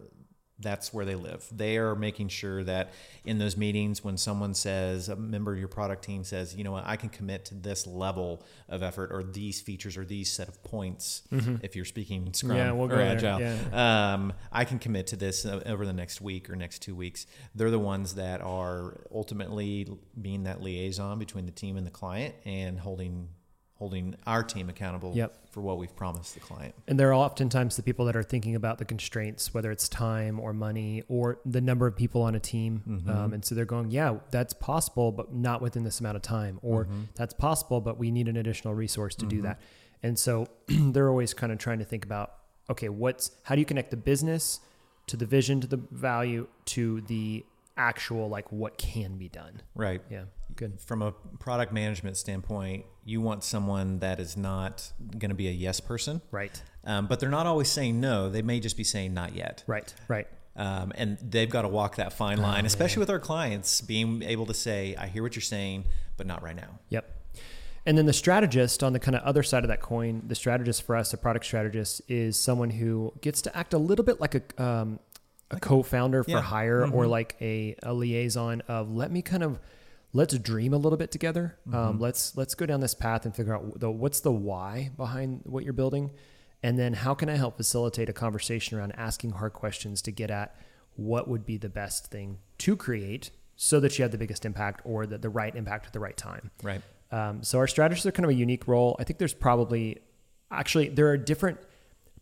that's 0.63 0.93
where 0.95 1.05
they 1.05 1.15
live. 1.15 1.45
They 1.51 1.77
are 1.77 1.95
making 1.95 2.29
sure 2.29 2.63
that 2.65 2.93
in 3.25 3.39
those 3.39 3.57
meetings, 3.57 4.03
when 4.03 4.17
someone 4.17 4.55
says 4.55 5.09
a 5.09 5.17
member 5.17 5.53
of 5.53 5.59
your 5.59 5.69
product 5.69 6.05
team 6.05 6.25
says, 6.25 6.55
you 6.55 6.65
know 6.65 6.73
what, 6.73 6.85
I 6.87 6.97
can 6.97 7.09
commit 7.09 7.45
to 7.47 7.55
this 7.55 7.87
level 7.87 8.43
of 8.69 8.83
effort 8.83 9.11
or 9.13 9.23
these 9.23 9.61
features 9.61 9.97
or 9.97 10.05
these 10.05 10.31
set 10.31 10.49
of 10.49 10.63
points. 10.65 11.23
If 11.63 11.77
you're 11.77 11.85
speaking 11.85 12.33
Scrum 12.33 12.53
Mm-hmm. 12.57 12.67
Yeah, 12.67 12.73
we'll 12.73 12.93
or. 12.93 13.01
Agile, 13.01 13.41
Yeah. 13.41 14.13
um, 14.15 14.33
I 14.51 14.65
can 14.65 14.79
commit 14.79 15.09
to 15.09 15.17
this 15.17 15.45
uh, 15.45 15.63
over 15.67 15.85
the 15.85 15.93
next 15.93 16.21
week 16.21 16.49
or 16.49 16.57
next 16.57 16.81
two 16.81 16.95
weeks. 16.95 17.27
They're 17.55 17.71
the 17.71 17.79
ones 17.79 18.15
that 18.15 18.41
are 18.41 19.01
ultimately 19.15 19.89
being 20.21 20.45
that 20.45 20.63
liaison 20.63 21.19
between 21.19 21.47
the 21.47 21.53
team 21.53 21.77
and 21.77 21.87
the 21.87 21.91
client 21.91 22.35
and 22.45 22.79
holding 22.79 23.29
holding 23.83 24.15
our 24.29 24.45
team 24.45 24.69
accountable 24.69 25.13
Yep. 25.13 25.37
for 25.51 25.61
what 25.61 25.77
we've 25.77 25.95
promised 25.97 26.35
the 26.35 26.41
client. 26.41 26.73
And 26.87 27.01
they're 27.01 27.13
oftentimes 27.13 27.75
the 27.75 27.83
people 27.83 28.05
that 28.05 28.15
are 28.15 28.23
thinking 28.23 28.55
about 28.55 28.79
the 28.79 28.85
constraints, 28.85 29.53
whether 29.53 29.73
it's 29.73 29.89
time 29.89 30.39
or 30.39 30.53
money 30.53 31.03
or 31.09 31.41
the 31.45 31.61
number 31.61 31.89
of 31.89 31.97
people 31.97 32.23
on 32.23 32.37
a 32.37 32.39
team. 32.39 32.83
Mm-hmm. 32.89 33.11
Um, 33.11 33.33
and 33.33 33.45
so 33.45 33.57
they're 33.57 33.65
going, 33.65 33.91
yeah, 33.91 34.19
that's 34.31 34.53
possible, 34.53 35.11
but 35.11 35.35
not 35.35 35.61
within 35.61 35.83
this 35.83 35.99
amount 35.99 36.15
of 36.15 36.23
time. 36.23 36.61
Or 36.63 36.85
Mm-hmm. 36.85 37.01
that's 37.17 37.35
possible, 37.35 37.81
but 37.81 37.99
we 37.99 38.13
need 38.13 38.29
an 38.29 38.37
additional 38.37 38.73
resource 38.73 39.17
to 39.17 39.27
do 39.27 39.43
that. 39.43 39.61
And 40.01 40.17
so 40.17 40.47
they're 40.69 41.09
always 41.09 41.35
kind 41.35 41.51
of 41.53 41.59
trying 41.59 41.81
to 41.81 41.85
think 41.85 42.05
about, 42.05 42.35
okay, 42.71 42.89
what's 42.89 43.33
how 43.43 43.57
do 43.57 43.61
you 43.61 43.65
connect 43.67 43.91
the 43.91 43.97
business 43.97 44.61
to 45.09 45.17
the 45.17 45.27
vision, 45.27 45.61
to 45.61 45.67
the 45.67 45.81
value, 45.91 46.47
to 46.67 47.01
the 47.03 47.45
actual 47.77 48.29
like 48.29 48.53
what 48.53 48.79
can 48.79 49.17
be 49.19 49.29
done. 49.29 49.61
Right. 49.75 50.01
Yeah, 50.11 50.25
good. 50.55 50.81
From 50.81 51.03
a 51.03 51.11
product 51.41 51.73
management 51.73 52.17
standpoint, 52.17 52.85
you 53.05 53.21
want 53.21 53.45
someone 53.45 53.99
that 53.99 54.21
is 54.21 54.37
not 54.37 54.93
going 55.19 55.31
to 55.31 55.35
be 55.35 55.49
a 55.49 55.53
yes 55.53 55.81
person, 55.81 56.21
Right, 56.31 56.63
um, 56.85 57.07
but 57.07 57.21
they're 57.21 57.29
not 57.29 57.47
always 57.47 57.69
saying 57.69 58.01
no. 58.01 58.29
They 58.29 58.43
may 58.43 58.61
just 58.61 58.77
be 58.77 58.85
saying 58.85 59.15
not 59.15 59.35
yet. 59.35 59.65
right, 59.67 59.95
right. 60.09 60.29
Um, 60.55 60.93
and 60.97 61.17
they've 61.19 61.49
got 61.49 61.63
to 61.63 61.69
walk 61.69 61.97
that 61.97 62.13
fine 62.13 62.39
Oh, 62.39 62.43
line, 62.43 62.67
especially 62.67 63.01
with 63.01 63.09
our 63.09 63.19
clients, 63.19 63.81
being 63.81 64.23
able 64.23 64.45
to 64.47 64.55
say, 64.55 64.95
I 64.97 65.07
hear 65.07 65.23
what 65.23 65.35
you're 65.35 65.41
saying, 65.41 65.87
but 66.19 66.27
not 66.27 66.43
right 66.43 66.55
now. 66.55 66.79
Yep. 66.91 67.11
And 67.87 67.97
then 67.97 68.07
the 68.07 68.13
strategist 68.13 68.83
on 68.83 68.93
the 68.93 69.01
kind 69.01 69.17
of 69.17 69.23
other 69.23 69.43
side 69.43 69.65
of 69.65 69.69
that 69.69 69.81
coin, 69.81 70.23
the 70.27 70.35
strategist 70.35 70.83
for 70.83 70.95
us, 70.95 71.13
a 71.13 71.17
product 71.17 71.47
strategist, 71.47 72.03
is 72.07 72.37
someone 72.37 72.71
who 72.71 73.13
gets 73.23 73.43
to 73.43 73.57
act 73.57 73.73
a 73.73 73.79
little 73.79 74.05
bit 74.05 74.21
like 74.21 74.35
a 74.35 74.63
um, 74.63 74.99
a 75.53 75.61
co-founder 75.61 76.25
for 76.25 76.31
yeah. 76.31 76.41
hire 76.41 76.91
or 76.91 77.07
like 77.07 77.37
a, 77.41 77.77
a 77.83 77.93
liaison 77.93 78.63
of 78.69 78.91
let 78.91 79.11
me 79.11 79.21
kind 79.21 79.43
of 79.43 79.59
let's 80.13 80.37
dream 80.39 80.75
a 80.75 80.77
little 80.77 80.99
bit 80.99 81.11
together. 81.11 81.57
Um, 81.73 81.99
let's 81.99 82.37
let's 82.37 82.55
go 82.55 82.67
down 82.67 82.81
this 82.81 82.95
path 82.95 83.25
and 83.25 83.35
figure 83.35 83.55
out 83.55 83.81
the 83.81 83.91
what's 83.91 84.21
the 84.21 84.33
why 84.33 84.91
behind 84.97 85.41
what 85.45 85.65
you're 85.65 85.73
building, 85.73 86.11
and 86.63 86.79
then 86.79 86.93
how 86.93 87.15
can 87.15 87.29
I 87.29 87.37
help 87.37 87.57
facilitate 87.57 88.09
a 88.09 88.13
conversation 88.13 88.79
around 88.79 88.93
asking 88.93 89.33
hard 89.33 89.53
questions 89.53 90.03
to 90.03 90.11
get 90.11 90.31
at 90.31 90.55
what 90.97 91.29
would 91.29 91.47
be 91.47 91.57
the 91.57 91.71
best 91.71 92.11
thing 92.11 92.39
to 92.59 92.77
create 92.77 93.31
so 93.57 93.81
that 93.81 93.99
you 93.99 94.03
have 94.03 94.13
the 94.13 94.19
biggest 94.19 94.45
impact 94.45 94.83
or 94.85 95.07
the, 95.07 95.19
the 95.19 95.29
right 95.29 95.55
impact 95.55 95.87
at 95.87 95.93
the 95.93 96.01
right 96.01 96.17
time. 96.17 96.51
Right. 96.63 96.83
Um, 97.11 97.43
so 97.43 97.59
our 97.59 97.67
strategists 97.67 98.07
are 98.07 98.13
kind 98.13 98.25
of 98.25 98.31
a 98.31 98.35
unique 98.35 98.67
role. 98.67 98.97
I 98.99 99.05
think 99.05 99.19
there's 99.19 99.35
probably 99.35 99.99
actually 100.51 100.89
there 100.89 101.09
are 101.09 101.17
different 101.17 101.59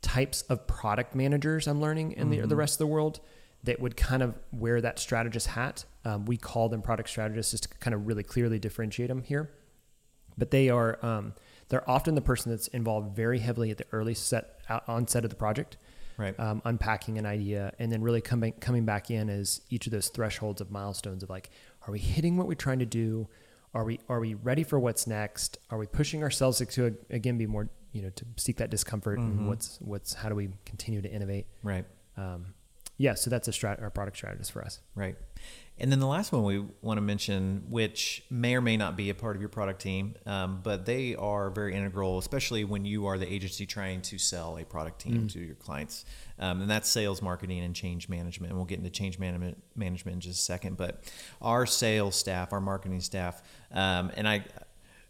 types 0.02 0.42
of 0.42 0.66
product 0.66 1.14
managers 1.14 1.66
I'm 1.66 1.80
learning 1.80 2.12
in 2.12 2.30
the, 2.30 2.40
the 2.46 2.56
rest 2.56 2.74
of 2.74 2.78
the 2.78 2.86
world 2.86 3.20
that 3.64 3.80
would 3.80 3.96
kind 3.96 4.22
of 4.22 4.34
wear 4.52 4.80
that 4.80 4.98
strategist 4.98 5.48
hat. 5.48 5.84
Um, 6.04 6.24
we 6.24 6.36
call 6.36 6.68
them 6.68 6.80
product 6.82 7.08
strategists 7.10 7.50
just 7.52 7.64
to 7.64 7.68
kind 7.78 7.94
of 7.94 8.06
really 8.06 8.22
clearly 8.22 8.58
differentiate 8.58 9.08
them 9.08 9.22
here. 9.22 9.50
But 10.38 10.50
they 10.50 10.70
are 10.70 10.98
um, 11.04 11.34
they're 11.68 11.88
often 11.88 12.14
the 12.14 12.22
person 12.22 12.50
that's 12.50 12.68
involved 12.68 13.14
very 13.14 13.38
heavily 13.40 13.70
at 13.70 13.78
the 13.78 13.84
early 13.92 14.14
set 14.14 14.60
onset 14.88 15.24
of 15.24 15.30
the 15.30 15.36
project, 15.36 15.76
Right. 16.16 16.38
um, 16.38 16.62
unpacking 16.64 17.18
an 17.18 17.26
idea, 17.26 17.72
and 17.78 17.92
then 17.92 18.00
really 18.02 18.20
coming 18.20 18.52
coming 18.54 18.84
back 18.84 19.10
in 19.10 19.28
as 19.28 19.60
each 19.70 19.86
of 19.86 19.92
those 19.92 20.08
thresholds 20.08 20.60
of 20.60 20.70
milestones 20.70 21.22
of 21.22 21.28
like, 21.30 21.50
are 21.86 21.92
we 21.92 21.98
hitting 21.98 22.36
what 22.36 22.46
we're 22.46 22.54
trying 22.54 22.78
to 22.78 22.86
do? 22.86 23.28
Are 23.74 23.84
we 23.84 24.00
are 24.08 24.20
we 24.20 24.34
ready 24.34 24.62
for 24.64 24.78
what's 24.80 25.06
next? 25.06 25.58
Are 25.70 25.78
we 25.78 25.86
pushing 25.86 26.22
ourselves 26.22 26.58
to 26.66 26.96
again 27.10 27.36
be 27.36 27.46
more 27.46 27.68
you 27.92 28.02
know 28.02 28.10
to 28.10 28.24
seek 28.36 28.56
that 28.56 28.70
discomfort 28.70 29.18
and 29.18 29.46
what's 29.48 29.78
what's 29.80 30.14
how 30.14 30.28
do 30.28 30.34
we 30.34 30.48
continue 30.64 31.02
to 31.02 31.10
innovate? 31.10 31.46
Right. 31.62 31.84
Um, 32.16 32.54
yeah, 33.00 33.14
so 33.14 33.30
that's 33.30 33.48
a 33.48 33.50
strat 33.50 33.80
our 33.80 33.88
product 33.88 34.18
strategist 34.18 34.52
for 34.52 34.62
us. 34.62 34.78
Right. 34.94 35.16
And 35.78 35.90
then 35.90 36.00
the 36.00 36.06
last 36.06 36.32
one 36.32 36.44
we 36.44 36.62
want 36.82 36.98
to 36.98 37.00
mention, 37.00 37.64
which 37.70 38.22
may 38.28 38.54
or 38.54 38.60
may 38.60 38.76
not 38.76 38.94
be 38.94 39.08
a 39.08 39.14
part 39.14 39.36
of 39.36 39.40
your 39.40 39.48
product 39.48 39.80
team, 39.80 40.16
um, 40.26 40.60
but 40.62 40.84
they 40.84 41.16
are 41.16 41.48
very 41.48 41.74
integral, 41.74 42.18
especially 42.18 42.64
when 42.64 42.84
you 42.84 43.06
are 43.06 43.16
the 43.16 43.32
agency 43.32 43.64
trying 43.64 44.02
to 44.02 44.18
sell 44.18 44.58
a 44.58 44.64
product 44.66 45.00
team 45.00 45.28
to 45.28 45.40
your 45.40 45.54
clients. 45.54 46.04
Um, 46.38 46.60
and 46.60 46.70
that's 46.70 46.90
sales, 46.90 47.22
marketing, 47.22 47.60
and 47.60 47.74
change 47.74 48.10
management. 48.10 48.50
And 48.50 48.58
we'll 48.58 48.66
get 48.66 48.76
into 48.76 48.90
change 48.90 49.18
management 49.18 49.56
management 49.74 50.16
in 50.16 50.20
just 50.20 50.40
a 50.40 50.42
second. 50.42 50.76
But 50.76 51.02
our 51.40 51.64
sales 51.64 52.16
staff, 52.16 52.52
our 52.52 52.60
marketing 52.60 53.00
staff, 53.00 53.40
um, 53.72 54.10
and 54.14 54.28
I, 54.28 54.44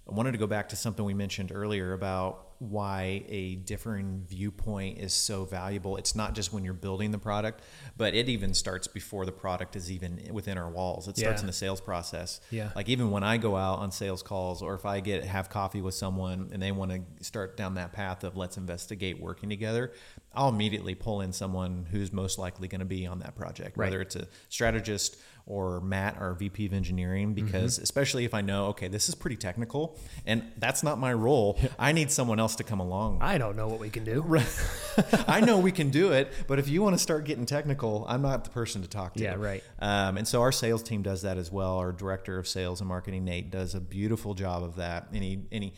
I 0.09 0.15
wanted 0.15 0.31
to 0.31 0.39
go 0.39 0.47
back 0.47 0.69
to 0.69 0.77
something 0.77 1.05
we 1.05 1.15
mentioned 1.15 1.51
earlier 1.53 1.93
about 1.93 2.50
why 2.61 3.25
a 3.27 3.55
differing 3.57 4.23
viewpoint 4.29 4.99
is 4.99 5.15
so 5.15 5.47
valuable. 5.47 5.97
It's 5.97 6.15
not 6.15 6.35
just 6.35 6.53
when 6.53 6.63
you're 6.63 6.75
building 6.75 7.11
the 7.11 7.19
product, 7.19 7.63
but 7.97 8.15
it 8.15 8.29
even 8.29 8.53
starts 8.53 8.87
before 8.87 9.25
the 9.25 9.33
product 9.33 9.77
is 9.77 9.91
even 9.91 10.21
within 10.31 10.59
our 10.59 10.69
walls. 10.69 11.09
It 11.09 11.17
starts 11.17 11.39
Yeah. 11.39 11.41
in 11.41 11.47
the 11.47 11.55
sales 11.55 11.81
process. 11.81 12.39
Yeah. 12.51 12.71
Like 12.77 12.91
even 12.91 13.11
when 13.11 13.25
I 13.25 13.39
go 13.39 13.57
out 13.57 13.79
on 13.79 13.91
sales 13.91 14.23
calls 14.23 14.61
or 14.63 14.75
if 14.75 14.85
I 14.85 15.01
get 15.01 15.25
have 15.25 15.49
coffee 15.49 15.81
with 15.81 15.95
someone 15.95 16.51
and 16.53 16.63
they 16.63 16.71
want 16.71 16.93
to 16.93 17.25
start 17.25 17.57
down 17.57 17.75
that 17.77 17.93
path 17.93 18.25
of 18.25 18.37
let's 18.37 18.59
investigate 18.59 19.19
working 19.19 19.49
together, 19.49 19.93
I'll 20.35 20.51
immediately 20.51 20.95
pull 20.95 21.23
in 21.23 21.33
someone 21.33 21.87
who's 21.91 22.13
most 22.13 22.39
likely 22.39 22.69
going 22.69 22.81
to 22.81 22.85
be 22.85 23.07
on 23.07 23.21
that 23.21 23.35
project, 23.37 23.79
Right. 23.79 23.87
whether 23.87 24.03
it's 24.03 24.17
a 24.17 24.29
strategist 24.51 25.17
or 25.51 25.81
Matt, 25.81 26.17
our 26.21 26.33
VP 26.35 26.67
of 26.67 26.73
engineering, 26.73 27.35
because 27.35 27.79
especially 27.79 28.25
if 28.25 28.33
I 28.33 28.41
know, 28.41 28.67
okay, 28.67 28.87
this 28.87 29.09
is 29.09 29.17
pretty 29.17 29.37
technical 29.37 29.99
and 30.25 30.45
that's 30.57 30.85
not 30.85 30.99
my 30.99 31.13
role, 31.13 31.59
I 31.79 31.91
need 31.91 32.13
someone 32.13 32.39
else 32.39 32.55
to 32.57 32.65
come 32.65 32.79
along. 32.79 33.19
I 33.21 33.37
don't 33.37 33.57
know 33.57 33.67
what 33.67 33.81
we 33.81 33.91
can 33.91 34.05
do. 34.05 34.25
I 35.27 35.41
know 35.41 35.59
we 35.59 35.73
can 35.73 35.91
do 35.91 36.13
it, 36.13 36.33
but 36.47 36.59
if 36.59 36.69
you 36.69 36.83
want 36.83 36.95
to 36.95 37.03
start 37.03 37.25
getting 37.25 37.47
technical, 37.47 38.07
I'm 38.09 38.23
not 38.23 38.45
the 38.45 38.51
person 38.51 38.83
to 38.83 38.89
talk 38.89 39.15
to. 39.15 39.23
Yeah, 39.23 39.35
right. 39.35 39.63
Um, 39.81 40.17
and 40.17 40.27
so 40.27 40.41
our 40.41 40.53
sales 40.53 40.83
team 40.83 41.03
does 41.03 41.23
that 41.23 41.37
as 41.37 41.51
well. 41.51 41.79
Our 41.79 41.93
director 41.93 42.39
of 42.39 42.47
sales 42.47 42.81
and 42.81 42.89
marketing, 42.89 43.25
Nate, 43.25 43.51
does 43.51 43.75
a 43.75 43.81
beautiful 43.81 44.35
job 44.35 44.63
of 44.63 44.77
that, 44.77 45.09
and 45.13 45.23
he 45.23 45.47
and 45.51 45.65
he 45.65 45.73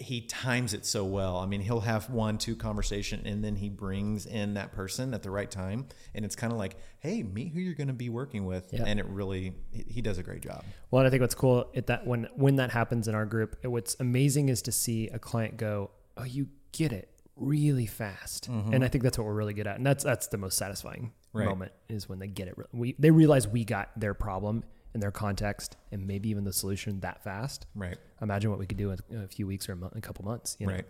he 0.00 0.20
times 0.20 0.74
it 0.74 0.86
so 0.86 1.04
well. 1.04 1.38
I 1.38 1.46
mean, 1.46 1.60
he'll 1.60 1.80
have 1.80 2.08
one, 2.08 2.38
two 2.38 2.54
conversation, 2.54 3.26
and 3.26 3.42
then 3.44 3.56
he 3.56 3.68
brings 3.68 4.26
in 4.26 4.54
that 4.54 4.70
person 4.72 5.12
at 5.12 5.24
the 5.24 5.30
right 5.30 5.50
time, 5.50 5.86
and 6.14 6.24
it's 6.24 6.36
kind 6.36 6.52
of 6.52 6.58
like, 6.58 6.76
hey, 7.00 7.24
meet 7.24 7.52
who 7.52 7.58
you're 7.58 7.74
going 7.74 7.88
to 7.88 7.92
be 7.92 8.08
working 8.08 8.46
with, 8.46 8.68
Yeah. 8.72 8.84
and 8.86 9.00
it 9.00 9.06
really 9.06 9.54
he, 9.72 10.00
does 10.00 10.16
a 10.18 10.22
great 10.22 10.40
job. 10.40 10.64
Well, 10.92 11.00
and 11.00 11.06
I 11.08 11.10
think 11.10 11.20
what's 11.20 11.34
cool 11.34 11.68
at 11.74 11.88
that 11.88 12.06
when 12.06 12.28
when 12.36 12.56
that 12.56 12.70
happens 12.70 13.08
in 13.08 13.14
our 13.16 13.26
group, 13.26 13.56
it- 13.62 13.68
what's 13.68 13.96
amazing 13.98 14.48
is 14.50 14.62
to 14.62 14.72
see 14.72 15.08
a 15.08 15.18
client 15.18 15.56
go, 15.56 15.90
"Oh, 16.16 16.22
you 16.24 16.48
get 16.70 16.92
it 16.92 17.10
really 17.34 17.86
fast," 17.86 18.48
mm-hmm. 18.48 18.72
and 18.72 18.84
I 18.84 18.88
think 18.88 19.02
that's 19.02 19.18
what 19.18 19.26
we're 19.26 19.34
really 19.34 19.54
good 19.54 19.66
at, 19.66 19.76
and 19.78 19.86
that's 19.86 20.04
that's 20.04 20.28
the 20.28 20.38
most 20.38 20.56
satisfying 20.58 21.12
Right. 21.32 21.44
moment 21.46 21.72
is 21.88 22.08
when 22.08 22.20
they 22.20 22.28
get 22.28 22.46
it. 22.48 22.54
We 22.72 22.94
they 23.00 23.10
realize 23.10 23.48
we 23.48 23.64
got 23.64 23.90
their 23.98 24.14
problem 24.14 24.62
and 24.94 25.02
their 25.02 25.10
context, 25.10 25.76
and 25.92 26.06
maybe 26.06 26.28
even 26.30 26.44
the 26.44 26.52
solution 26.52 27.00
that 27.00 27.22
fast. 27.22 27.66
Right. 27.74 27.98
Imagine 28.22 28.50
what 28.50 28.58
we 28.58 28.66
could 28.66 28.78
do 28.78 28.90
in 28.90 29.22
a 29.22 29.28
few 29.28 29.46
weeks 29.46 29.68
or 29.68 29.72
a, 29.72 29.76
month, 29.76 29.96
a 29.96 30.00
couple 30.00 30.24
months. 30.24 30.56
You 30.58 30.66
know? 30.66 30.74
Right. 30.74 30.86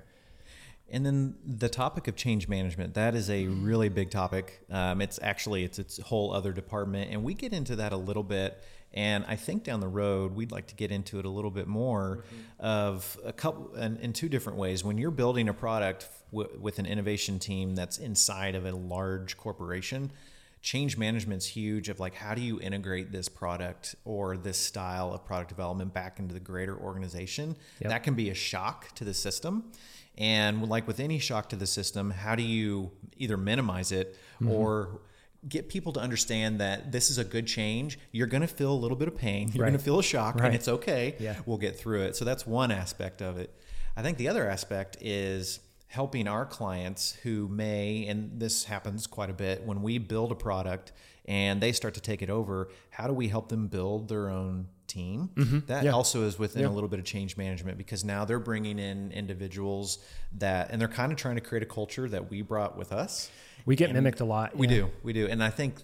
And 0.91 1.05
then 1.05 1.35
the 1.45 1.69
topic 1.69 2.09
of 2.09 2.17
change 2.17 2.49
management, 2.49 2.95
that 2.95 3.15
is 3.15 3.29
a 3.29 3.47
really 3.47 3.91
big 3.91 4.11
topic. 4.11 4.65
Um, 4.71 5.03
it's 5.03 5.19
actually, 5.23 5.65
it's 5.65 5.79
its 5.79 5.99
a 5.99 6.03
whole 6.03 6.33
other 6.33 6.53
department. 6.53 7.11
And 7.13 7.23
we 7.23 7.35
get 7.35 7.53
into 7.53 7.77
that 7.77 7.93
a 7.93 7.97
little 7.97 8.23
bit. 8.23 8.63
And 8.95 9.27
I 9.29 9.37
think 9.37 9.65
down 9.65 9.81
the 9.81 9.89
road, 9.89 10.35
we'd 10.35 10.51
like 10.51 10.69
to 10.69 10.75
get 10.75 10.91
into 10.91 11.19
it 11.19 11.27
a 11.27 11.29
little 11.29 11.51
bit 11.51 11.67
more 11.67 12.25
of 12.59 13.19
a 13.23 13.35
couple, 13.35 13.75
and 13.75 14.01
in 14.01 14.15
two 14.15 14.31
different 14.31 14.59
ways. 14.59 14.83
When 14.83 14.97
you're 14.97 15.11
building 15.11 15.51
a 15.51 15.53
product 15.53 16.09
w- 16.33 16.59
with 16.59 16.79
an 16.79 16.87
innovation 16.87 17.39
team 17.39 17.75
that's 17.75 17.99
inside 17.99 18.55
of 18.55 18.65
a 18.65 18.73
large 18.73 19.37
corporation, 19.37 20.11
change 20.61 20.97
management's 20.99 21.47
huge 21.47 21.89
of 21.89 22.01
like 22.01 22.15
how 22.15 22.35
do 22.35 22.41
you 22.43 22.61
integrate 22.61 23.13
this 23.13 23.29
product 23.29 23.95
or 24.05 24.37
this 24.37 24.59
style 24.59 25.13
of 25.13 25.25
product 25.25 25.49
development 25.49 25.95
back 25.95 26.19
into 26.19 26.35
the 26.35 26.41
greater 26.41 26.77
organization 26.77 27.57
Yep. 27.81 27.91
that 27.91 28.03
can 28.03 28.15
be 28.15 28.31
a 28.31 28.35
shock 28.35 28.93
to 28.97 29.05
the 29.05 29.15
system 29.15 29.71
and 30.17 30.69
like 30.69 30.87
with 30.87 30.99
any 31.01 31.19
shock 31.21 31.49
to 31.51 31.57
the 31.57 31.67
system 31.67 32.11
how 32.11 32.35
do 32.35 32.43
you 32.43 32.91
either 33.17 33.37
minimize 33.37 33.93
it 33.93 34.17
Mm-hmm. 34.41 34.53
or 34.53 35.01
get 35.49 35.69
people 35.69 35.93
to 35.93 36.01
understand 36.01 36.61
that 36.61 36.91
this 36.93 37.11
is 37.11 37.19
a 37.19 37.25
good 37.25 37.47
change 37.47 37.99
you're 38.13 38.27
going 38.27 38.41
to 38.41 38.47
feel 38.49 38.73
a 38.73 38.75
little 38.75 38.97
bit 38.97 39.07
of 39.09 39.17
pain 39.17 39.49
you're 39.53 39.63
Right. 39.65 39.71
going 39.71 39.79
to 39.79 39.85
feel 39.85 39.99
a 40.01 40.03
shock 40.03 40.35
Right. 40.37 40.47
and 40.47 40.55
it's 40.55 40.67
okay 40.69 41.15
Yeah. 41.21 41.37
we'll 41.47 41.59
get 41.59 41.79
through 41.79 42.03
it 42.03 42.17
so 42.17 42.25
that's 42.25 42.45
one 42.47 42.71
aspect 42.73 43.23
of 43.23 43.39
it 43.39 43.55
i 43.97 44.03
think 44.03 44.19
the 44.19 44.29
other 44.29 44.49
aspect 44.51 44.97
is 45.01 45.61
helping 45.89 46.29
our 46.29 46.45
clients 46.47 47.15
who 47.23 47.49
may, 47.49 48.07
and 48.07 48.39
this 48.39 48.65
happens 48.65 49.07
quite 49.07 49.31
a 49.31 49.33
bit, 49.35 49.65
when 49.65 49.83
we 49.83 49.99
build 49.99 50.31
a 50.31 50.35
product 50.35 50.93
and 51.25 51.61
they 51.61 51.73
start 51.73 51.95
to 51.95 52.01
take 52.01 52.23
it 52.23 52.31
over, 52.31 52.69
how 52.91 53.07
do 53.07 53.13
we 53.13 53.29
help 53.29 53.49
them 53.49 53.67
build 53.69 54.09
their 54.09 54.29
own 54.31 54.67
team? 54.87 55.31
Mm-hmm. 55.35 55.59
That 55.67 55.85
Yeah. 55.85 55.91
also 55.93 56.25
is 56.25 56.39
within 56.39 56.63
Yeah. 56.63 56.69
a 56.69 56.71
little 56.71 56.89
bit 56.89 56.99
of 56.99 57.05
change 57.05 57.37
management 57.37 57.77
because 57.79 58.05
now 58.05 58.25
they're 58.25 58.39
bringing 58.39 58.79
in 58.79 59.13
individuals 59.13 59.99
that, 60.39 60.71
and 60.71 60.81
they're 60.81 60.89
kind 60.89 61.11
of 61.13 61.19
trying 61.19 61.35
to 61.37 61.41
create 61.43 61.63
a 61.63 61.67
culture 61.67 62.09
that 62.09 62.31
we 62.31 62.43
brought 62.43 62.77
with 62.79 62.93
us. 62.93 63.31
We 63.67 63.77
get 63.77 63.93
mimicked 63.93 64.21
a 64.21 64.25
lot. 64.25 64.57
We 64.57 64.67
yeah. 64.69 64.75
do, 64.77 64.91
we 65.03 65.13
do, 65.13 65.27
and 65.27 65.43
I 65.43 65.51
think 65.51 65.75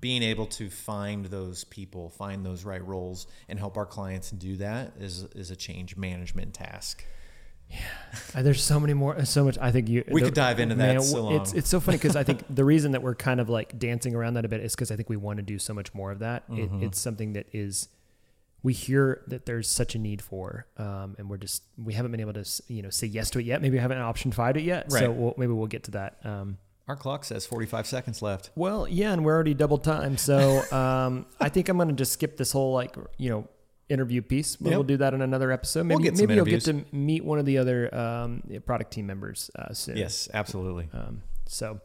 being 0.00 0.22
able 0.22 0.46
to 0.46 0.70
find 0.70 1.26
those 1.26 1.64
people, 1.64 2.08
find 2.10 2.44
those 2.44 2.64
right 2.64 2.82
roles, 2.86 3.26
and 3.48 3.58
help 3.58 3.76
our 3.76 3.84
clients 3.86 4.30
do 4.30 4.56
that 4.58 4.92
is 4.98 5.24
is 5.34 5.50
a 5.50 5.56
change 5.56 5.96
management 5.96 6.54
task. 6.54 7.04
Uh, 8.34 8.42
There's 8.42 8.62
so 8.62 8.78
many 8.78 8.94
more, 8.94 9.24
so 9.24 9.44
much. 9.44 9.58
I 9.60 9.70
think 9.70 9.88
you. 9.88 10.04
We 10.08 10.20
could 10.22 10.34
dive 10.34 10.60
into 10.60 10.74
that 10.76 10.94
man, 10.94 11.02
so 11.02 11.30
It's 11.30 11.50
long. 11.50 11.58
it's 11.58 11.68
so 11.68 11.80
funny 11.80 11.98
because 11.98 12.16
I 12.16 12.22
think 12.24 12.42
the 12.50 12.64
reason 12.64 12.92
that 12.92 13.02
we're 13.02 13.14
kind 13.14 13.40
of 13.40 13.48
like 13.48 13.78
dancing 13.78 14.14
around 14.14 14.34
that 14.34 14.44
a 14.44 14.48
bit 14.48 14.60
is 14.60 14.74
because 14.74 14.90
I 14.90 14.96
think 14.96 15.08
we 15.08 15.16
want 15.16 15.38
to 15.38 15.42
do 15.42 15.58
so 15.58 15.74
much 15.74 15.94
more 15.94 16.10
of 16.10 16.20
that. 16.20 16.48
Mm-hmm. 16.50 16.82
It, 16.82 16.86
it's 16.86 17.00
something 17.00 17.32
that 17.34 17.46
is 17.52 17.88
we 18.62 18.72
hear 18.72 19.22
that 19.28 19.46
there's 19.46 19.68
such 19.68 19.94
a 19.94 19.98
need 19.98 20.22
for, 20.22 20.66
um, 20.78 21.14
and 21.18 21.28
we're 21.28 21.36
just 21.36 21.62
we 21.82 21.92
haven't 21.94 22.10
been 22.12 22.20
able 22.20 22.32
to 22.32 22.44
you 22.68 22.82
know 22.82 22.90
say 22.90 23.06
yes 23.06 23.30
to 23.30 23.38
it 23.38 23.44
yet. 23.44 23.60
Maybe 23.60 23.72
we 23.76 23.80
haven't 23.80 23.98
option 23.98 24.32
five 24.32 24.56
it 24.56 24.62
yet. 24.62 24.90
So 24.90 25.10
we'll, 25.10 25.34
maybe 25.36 25.52
we'll 25.52 25.66
get 25.66 25.84
to 25.84 25.90
that. 25.92 26.18
Um, 26.24 26.58
Our 26.88 26.96
clock 26.96 27.24
says 27.24 27.46
forty 27.46 27.66
five 27.66 27.86
seconds 27.86 28.22
left. 28.22 28.50
well, 28.56 28.88
yeah, 28.88 29.12
and 29.12 29.24
we're 29.24 29.34
already 29.34 29.54
double 29.54 29.78
time. 29.78 30.16
So 30.16 30.62
um, 30.72 31.26
I 31.40 31.48
think 31.48 31.68
I'm 31.68 31.76
going 31.76 31.88
to 31.88 31.94
just 31.94 32.12
skip 32.12 32.36
this 32.36 32.52
whole 32.52 32.72
like 32.72 32.96
you 33.18 33.30
know 33.30 33.48
interview 33.88 34.22
piece. 34.22 34.56
But 34.56 34.70
Yep. 34.70 34.76
We'll 34.76 34.84
do 34.84 34.96
that 34.98 35.14
in 35.14 35.22
another 35.22 35.52
episode. 35.52 35.86
We'll 35.86 35.98
Maybe 35.98 36.10
get 36.10 36.18
maybe 36.18 36.34
you'll 36.34 36.44
get 36.44 36.62
to 36.62 36.84
meet 36.92 37.24
one 37.24 37.38
of 37.38 37.46
the 37.46 37.58
other 37.58 37.94
um, 37.94 38.42
product 38.64 38.92
team 38.92 39.06
members 39.06 39.50
uh, 39.56 39.72
soon. 39.72 39.96
Yes, 39.96 40.28
absolutely. 40.32 40.88
Um, 40.92 41.22
so 41.46 41.80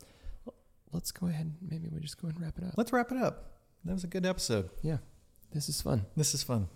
let's 0.92 1.12
go 1.12 1.28
ahead. 1.28 1.54
Maybe 1.62 1.90
we 1.92 2.00
just 2.00 2.22
go 2.22 2.28
ahead 2.28 2.36
and 2.36 2.46
wrap 2.46 2.58
it 2.58 2.64
up. 2.64 2.74
Let's 2.78 2.92
wrap 2.94 3.12
it 3.12 3.18
up. 3.18 3.46
That 3.86 3.94
was 3.94 4.04
a 4.04 4.08
good 4.08 4.26
episode. 4.26 4.70
Yeah, 4.82 4.98
this 5.54 5.70
is 5.70 5.82
fun. 5.82 6.06
This 6.16 6.34
is 6.34 6.44
fun. 6.44 6.68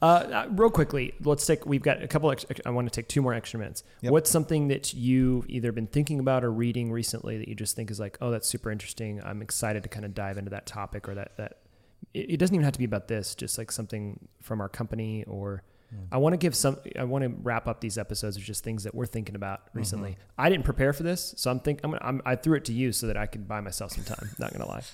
Uh, 0.00 0.04
uh, 0.04 0.46
real 0.50 0.70
quickly, 0.70 1.14
let's 1.24 1.44
take. 1.44 1.66
We've 1.66 1.82
got 1.82 2.02
a 2.02 2.06
couple. 2.06 2.30
Extra, 2.30 2.54
I 2.64 2.70
want 2.70 2.86
to 2.86 2.94
take 2.94 3.08
two 3.08 3.22
more 3.22 3.34
extra 3.34 3.58
minutes. 3.58 3.82
Yep. 4.02 4.12
What's 4.12 4.30
something 4.30 4.68
that 4.68 4.94
you've 4.94 5.48
either 5.48 5.72
been 5.72 5.86
thinking 5.86 6.20
about 6.20 6.44
or 6.44 6.52
reading 6.52 6.92
recently 6.92 7.38
that 7.38 7.48
you 7.48 7.54
just 7.54 7.74
think 7.74 7.90
is 7.90 7.98
like, 7.98 8.16
oh, 8.20 8.30
that's 8.30 8.48
super 8.48 8.70
interesting. 8.70 9.20
I'm 9.24 9.42
excited 9.42 9.82
to 9.82 9.88
kind 9.88 10.04
of 10.04 10.14
dive 10.14 10.38
into 10.38 10.50
that 10.50 10.66
topic 10.66 11.08
or 11.08 11.14
that 11.14 11.36
that. 11.38 11.58
It, 12.14 12.32
it 12.32 12.36
doesn't 12.38 12.54
even 12.54 12.64
have 12.64 12.72
to 12.72 12.78
be 12.78 12.84
about 12.84 13.08
this. 13.08 13.34
Just 13.34 13.58
like 13.58 13.72
something 13.72 14.18
from 14.40 14.60
our 14.60 14.68
company 14.68 15.24
or. 15.26 15.62
I 16.12 16.18
want 16.18 16.34
to 16.34 16.36
give 16.36 16.54
some. 16.54 16.78
I 16.96 17.02
want 17.02 17.24
to 17.24 17.30
wrap 17.42 17.66
up 17.66 17.80
these 17.80 17.98
episodes 17.98 18.36
with 18.36 18.44
just 18.44 18.62
things 18.62 18.84
that 18.84 18.94
we're 18.94 19.06
thinking 19.06 19.34
about 19.34 19.62
recently. 19.74 20.16
I 20.38 20.48
didn't 20.48 20.64
prepare 20.64 20.92
for 20.92 21.02
this, 21.02 21.34
so 21.36 21.50
I'm 21.50 21.58
think 21.58 21.80
I'm, 21.82 21.94
I'm. 22.00 22.22
I 22.24 22.36
threw 22.36 22.56
it 22.56 22.64
to 22.66 22.72
you 22.72 22.92
so 22.92 23.08
that 23.08 23.16
I 23.16 23.26
could 23.26 23.48
buy 23.48 23.60
myself 23.60 23.90
some 23.90 24.04
time. 24.04 24.30
Not 24.38 24.52
gonna 24.52 24.68
lie. 24.68 24.84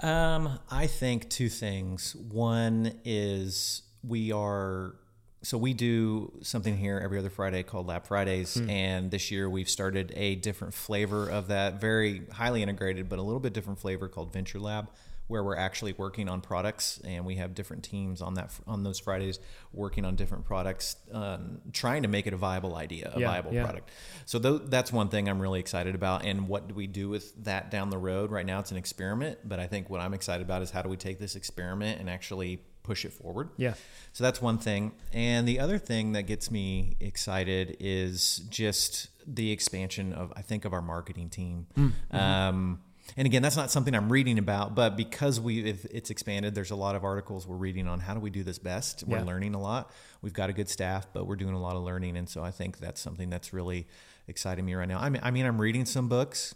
Um, 0.00 0.58
I 0.70 0.86
think 0.86 1.30
two 1.30 1.48
things. 1.48 2.14
One 2.14 2.92
is 3.06 3.80
we 4.06 4.30
are 4.30 4.96
so 5.42 5.56
we 5.56 5.72
do 5.72 6.32
something 6.42 6.76
here 6.76 7.00
every 7.02 7.18
other 7.18 7.30
Friday 7.30 7.62
called 7.62 7.86
Lab 7.86 8.06
Fridays, 8.06 8.60
and 8.68 9.10
this 9.10 9.30
year 9.30 9.48
we've 9.48 9.68
started 9.68 10.12
a 10.16 10.34
different 10.34 10.74
flavor 10.74 11.28
of 11.28 11.48
that, 11.48 11.80
very 11.80 12.22
highly 12.32 12.62
integrated, 12.62 13.08
but 13.08 13.18
a 13.18 13.22
little 13.22 13.40
bit 13.40 13.52
different 13.52 13.78
flavor 13.78 14.08
called 14.08 14.32
Venture 14.32 14.58
Lab, 14.58 14.90
where 15.28 15.44
we're 15.44 15.56
actually 15.56 15.92
working 15.92 16.28
on 16.28 16.40
products, 16.40 17.00
and 17.04 17.24
we 17.24 17.36
have 17.36 17.54
different 17.54 17.84
teams 17.84 18.20
on 18.20 18.34
that 18.34 18.50
on 18.66 18.82
those 18.82 18.98
Fridays 18.98 19.38
working 19.72 20.04
on 20.04 20.16
different 20.16 20.44
products, 20.44 20.96
um, 21.12 21.60
trying 21.72 22.02
to 22.02 22.08
make 22.08 22.26
it 22.26 22.32
a 22.32 22.36
viable 22.36 22.74
idea, 22.74 23.12
a 23.14 23.20
Yeah, 23.20 23.28
viable 23.28 23.52
yeah. 23.54 23.62
product. 23.64 23.90
So 24.26 24.38
tho- 24.38 24.58
that's 24.58 24.92
one 24.92 25.08
thing 25.08 25.28
I'm 25.28 25.40
really 25.40 25.60
excited 25.60 25.94
about. 25.94 26.24
And 26.24 26.48
what 26.48 26.66
do 26.68 26.74
we 26.74 26.86
do 26.86 27.08
with 27.08 27.44
that 27.44 27.70
down 27.70 27.90
the 27.90 27.98
road? 27.98 28.30
Right 28.30 28.46
now, 28.46 28.58
it's 28.58 28.70
an 28.70 28.76
experiment, 28.78 29.38
but 29.44 29.60
I 29.60 29.66
think 29.66 29.88
what 29.88 30.00
I'm 30.00 30.14
excited 30.14 30.42
about 30.44 30.62
is 30.62 30.70
how 30.70 30.82
do 30.82 30.88
we 30.88 30.96
take 30.96 31.18
this 31.18 31.36
experiment 31.36 32.00
and 32.00 32.08
actually 32.10 32.62
push 32.82 33.04
it 33.04 33.12
forward. 33.12 33.50
Yeah. 33.58 33.74
So 34.14 34.24
that's 34.24 34.40
one 34.40 34.56
thing. 34.56 34.92
And 35.12 35.46
the 35.46 35.60
other 35.60 35.76
thing 35.76 36.12
that 36.12 36.22
gets 36.22 36.50
me 36.50 36.96
excited 37.00 37.76
is 37.80 38.38
just 38.48 39.08
the 39.26 39.52
expansion 39.52 40.14
of, 40.14 40.32
I 40.34 40.40
think, 40.40 40.64
of 40.64 40.72
our 40.72 40.80
marketing 40.80 41.28
team. 41.28 41.66
Um, 42.10 42.80
and 43.16 43.26
again, 43.26 43.42
that's 43.42 43.56
not 43.56 43.70
something 43.70 43.94
I'm 43.94 44.10
reading 44.12 44.38
about, 44.38 44.74
but 44.74 44.96
because 44.96 45.40
we 45.40 45.64
if 45.64 45.84
it's 45.86 46.10
expanded, 46.10 46.54
there's 46.54 46.70
a 46.70 46.76
lot 46.76 46.94
of 46.94 47.04
articles 47.04 47.46
we're 47.46 47.56
reading 47.56 47.88
on 47.88 48.00
how 48.00 48.14
do 48.14 48.20
we 48.20 48.30
do 48.30 48.42
this 48.44 48.58
best. 48.58 49.04
We're 49.06 49.18
Yeah. 49.18 49.24
learning 49.24 49.54
a 49.54 49.60
lot. 49.60 49.90
We've 50.22 50.32
got 50.32 50.50
a 50.50 50.52
good 50.52 50.68
staff, 50.68 51.08
but 51.12 51.26
we're 51.26 51.36
doing 51.36 51.54
a 51.54 51.60
lot 51.60 51.76
of 51.76 51.82
learning, 51.82 52.16
and 52.16 52.28
so 52.28 52.42
I 52.44 52.50
think 52.50 52.78
that's 52.78 53.00
something 53.00 53.30
that's 53.30 53.52
really 53.52 53.86
exciting 54.26 54.64
me 54.64 54.74
right 54.74 54.88
now. 54.88 54.98
I 54.98 55.08
mean, 55.08 55.22
I 55.24 55.30
mean, 55.30 55.46
I'm 55.46 55.60
reading 55.60 55.84
some 55.86 56.08
books. 56.08 56.54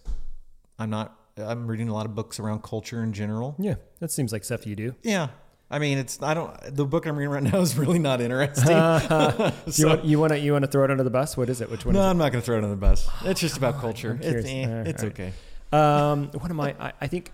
I'm 0.79 0.91
not. 0.91 1.19
I'm 1.39 1.67
reading 1.67 1.89
a 1.89 1.95
lot 1.95 2.05
of 2.05 2.15
books 2.15 2.39
around 2.39 2.63
culture 2.63 3.03
in 3.03 3.13
general. 3.15 3.55
Yeah, 3.59 3.77
that 4.01 4.11
seems 4.11 4.33
like 4.33 4.45
stuff 4.45 4.67
you 4.67 4.77
do. 4.77 4.95
Yeah. 5.03 5.29
I 5.71 5.79
mean, 5.79 5.97
it's 5.97 6.23
I 6.23 6.35
don't 6.35 6.55
the 6.77 6.85
book 6.85 7.07
I'm 7.07 7.17
reading 7.17 7.31
right 7.33 7.43
now 7.43 7.61
is 7.63 7.79
really 7.79 7.99
not 7.99 8.21
interesting. 8.21 8.67
Do 8.67 8.73
you 9.75 9.87
want 9.87 10.05
you 10.05 10.21
want 10.21 10.33
to 10.35 10.39
you 10.39 10.53
want 10.53 10.65
to 10.67 10.71
throw 10.71 10.85
it 10.85 10.91
under 10.91 11.03
the 11.03 11.09
bus? 11.11 11.35
What 11.35 11.49
is 11.49 11.63
it? 11.63 11.71
Which 11.71 11.87
one? 11.87 11.95
no, 11.95 12.03
I'm 12.03 12.19
not 12.19 12.31
going 12.31 12.43
to 12.43 12.45
throw 12.47 12.59
it 12.59 12.65
on 12.65 12.69
the 12.69 12.77
bus. 12.77 13.09
It's 13.25 13.41
just 13.41 13.57
about 13.57 13.81
culture. 13.81 14.19
It's, 14.21 14.47
eh, 14.47 14.67
right, 14.67 14.87
it's 14.87 15.03
right. 15.03 15.13
okay. 15.13 15.33
Um, 15.73 16.31
what 16.33 16.51
am 16.51 16.61
I, 16.61 16.75
I? 16.79 16.93
I 17.01 17.07
think 17.07 17.33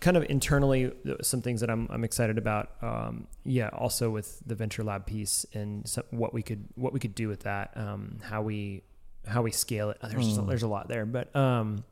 kind 0.00 0.16
of 0.16 0.24
internally 0.28 0.92
some 1.22 1.40
things 1.40 1.60
that 1.60 1.70
I'm 1.70 1.88
I'm 1.90 2.04
excited 2.04 2.38
about. 2.38 2.70
Um, 2.82 3.26
yeah, 3.44 3.68
also 3.72 4.10
with 4.10 4.40
the 4.46 4.54
venture 4.54 4.84
lab 4.84 5.06
piece 5.06 5.46
and 5.54 5.88
some, 5.88 6.04
what 6.10 6.34
we 6.34 6.42
could 6.42 6.68
what 6.74 6.92
we 6.92 7.00
could 7.00 7.14
do 7.14 7.28
with 7.28 7.40
that. 7.44 7.72
Um, 7.76 8.18
how 8.22 8.42
we 8.42 8.82
how 9.26 9.42
we 9.42 9.50
scale 9.50 9.90
it. 9.90 9.98
There's 10.02 10.26
just 10.26 10.40
a- 10.40 10.42
there's 10.42 10.62
a 10.62 10.68
lot 10.68 10.88
there, 10.88 11.06
but 11.06 11.34
um, 11.34 11.84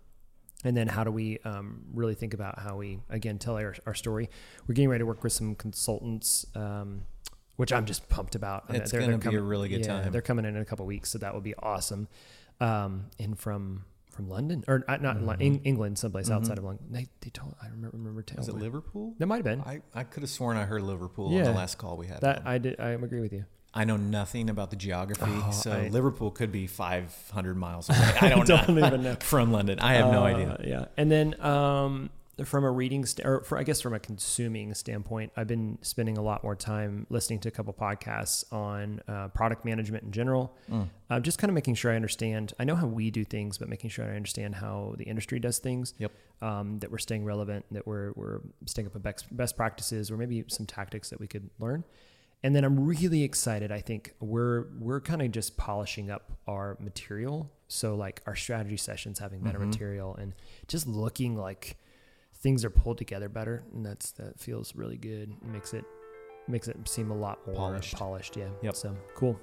and 0.64 0.77
then 0.77 0.87
how 0.87 1.03
do 1.05 1.11
we 1.11 1.38
um, 1.45 1.83
really 1.92 2.14
think 2.14 2.35
about 2.35 2.59
how 2.59 2.77
we 2.77 3.01
again 3.11 3.38
tell 3.38 3.57
our, 3.57 3.75
our 3.87 3.95
story? 3.95 4.29
We're 4.66 4.75
getting 4.75 4.90
ready 4.90 5.03
to 5.03 5.07
work 5.07 5.25
with 5.25 5.33
some 5.33 5.55
consultants. 5.55 6.47
Um, 6.55 7.03
which 7.57 7.73
I'm 7.73 7.85
just 7.85 8.09
pumped 8.09 8.35
about. 8.35 8.64
It's 8.71 8.90
they're- 8.90 9.01
gonna 9.01 9.18
be 9.18 9.37
a 9.37 9.40
really 9.40 9.68
good 9.68 9.81
yeah, 9.81 10.03
time. 10.03 10.12
They're 10.12 10.23
coming 10.23 10.45
in 10.47 10.57
in 10.57 10.62
a 10.62 10.64
couple 10.64 10.87
weeks, 10.87 11.11
so 11.11 11.18
that 11.18 11.35
will 11.35 11.42
be 11.42 11.55
awesome. 11.55 12.09
Um, 12.61 13.07
and 13.18 13.38
from 13.38 13.85
from 14.12 14.29
London 14.29 14.62
or 14.68 14.85
uh, 14.88 14.96
not 14.98 15.20
Lon- 15.22 15.40
Eng- 15.40 15.62
England, 15.64 15.98
someplace 15.98 16.31
outside 16.31 16.59
of 16.59 16.64
London. 16.64 16.85
They 16.90 17.07
they 17.22 17.31
told 17.31 17.55
I 17.62 17.66
remember 17.66 17.96
remember 17.96 18.25
Was 18.37 18.48
it 18.48 18.55
Liverpool? 18.55 19.14
that 19.18 19.27
might 19.27 19.37
have 19.37 19.44
been 19.44 19.61
I, 19.62 19.81
I 19.94 20.05
could 20.05 20.22
have 20.22 20.31
sworn 20.31 20.57
I 20.57 20.64
heard 20.64 20.83
Liverpool 20.83 21.27
on 21.35 21.42
the 21.42 21.53
last 21.53 21.79
call 21.79 21.96
we 21.96 22.07
had. 22.07 22.20
that. 22.20 22.42
I 22.46 22.59
did 22.59 22.79
I 22.81 22.90
agree 22.90 23.20
with 23.20 23.33
you. 23.33 23.44
I 23.75 23.85
know 23.85 23.96
nothing 23.96 24.51
about 24.51 24.68
the 24.68 24.77
geography, 24.77 25.25
Oh, 25.27 25.51
so 25.51 25.72
I- 25.72 25.88
Liverpool 25.88 26.31
could 26.31 26.53
be 26.53 26.66
500 26.66 27.57
miles 27.57 27.88
away. 27.88 27.98
I 28.20 28.29
don't, 28.35 28.46
don't 28.46 28.68
even 28.79 29.03
know. 29.03 29.14
From 29.20 29.51
London, 29.51 29.79
I 29.81 29.94
have 29.94 30.12
no 30.12 30.20
Uh, 30.25 30.27
idea. 30.27 30.61
Yeah, 30.62 30.85
and 30.98 31.11
then 31.11 31.40
um, 31.40 32.11
from 32.44 32.64
a 32.64 32.70
reading 32.70 33.05
st- 33.07 33.26
or 33.26 33.42
for, 33.42 33.59
I 33.59 33.62
guess 33.62 33.81
from 33.81 33.94
a 33.94 33.98
consuming 33.98 34.74
standpoint, 34.74 35.33
I've 35.37 35.46
been 35.46 35.78
spending 35.83 36.18
a 36.18 36.22
lot 36.22 36.42
more 36.42 36.55
time 36.57 37.07
listening 37.11 37.40
to 37.40 37.48
a 37.48 37.50
couple 37.50 37.72
podcasts 37.74 38.44
on 38.52 39.00
uh, 39.09 39.28
product 39.28 39.64
management 39.64 40.05
in 40.05 40.12
general. 40.12 40.55
Mm. 40.70 40.88
Uh, 41.11 41.20
just 41.20 41.38
kind 41.38 41.48
of 41.50 41.55
making 41.55 41.74
sure 41.74 41.92
I 41.92 41.96
understand. 41.96 42.52
I 42.59 42.64
know 42.64 42.74
how 42.76 42.87
we 42.87 43.11
do 43.11 43.24
things, 43.24 43.59
but 43.59 43.68
making 43.68 43.90
sure 43.90 44.05
I 44.05 44.16
understand 44.16 44.57
how 44.57 44.94
the 44.98 45.05
industry 45.05 45.38
does 45.38 45.59
things. 45.59 45.94
Yep. 45.98 46.12
Um, 46.40 46.78
that 46.81 46.90
we're 46.90 46.98
staying 46.98 47.24
relevant, 47.24 47.64
that 47.70 47.87
we're 47.87 48.12
we're 48.16 48.40
staying 48.66 48.87
up 48.88 48.94
with 48.94 49.02
best, 49.05 49.37
best 49.37 49.57
practices, 49.57 50.11
or 50.11 50.16
maybe 50.16 50.44
some 50.48 50.66
tactics 50.66 51.11
that 51.11 51.20
we 51.20 51.28
could 51.28 51.48
learn. 51.61 51.85
And 52.42 52.57
then 52.57 52.64
I'm 52.64 52.85
really 52.85 53.22
excited. 53.22 53.70
I 53.70 53.81
think 53.81 54.14
we're 54.18 54.64
we're 54.81 55.00
kind 55.00 55.22
of 55.22 55.31
just 55.31 55.57
polishing 55.57 56.11
up 56.11 56.33
our 56.48 56.76
material. 56.81 57.52
So 57.68 57.94
like 57.94 58.20
our 58.26 58.35
strategy 58.35 58.76
sessions 58.76 59.20
having 59.20 59.40
better 59.40 59.61
Mhm. 59.61 59.68
material 59.68 60.16
and 60.16 60.35
just 60.66 60.88
looking 60.88 61.37
like 61.37 61.76
things 62.42 62.64
are 62.64 62.70
pulled 62.70 62.98
together 62.98 63.28
better. 63.28 63.62
And 63.72 63.85
that's 63.85 64.12
that 64.12 64.38
feels 64.40 64.74
really 64.74 64.96
good. 64.98 65.33
Makes 65.42 65.74
it 65.74 65.85
makes 66.48 66.68
it 66.68 66.76
seem 66.88 67.11
a 67.11 67.16
lot 67.16 67.38
more 67.46 67.55
Polished. 67.57 67.94
polished. 67.94 68.37
Yeah. 68.37 68.48
Yep. 68.62 68.76
So 68.76 68.96
cool. 69.14 69.38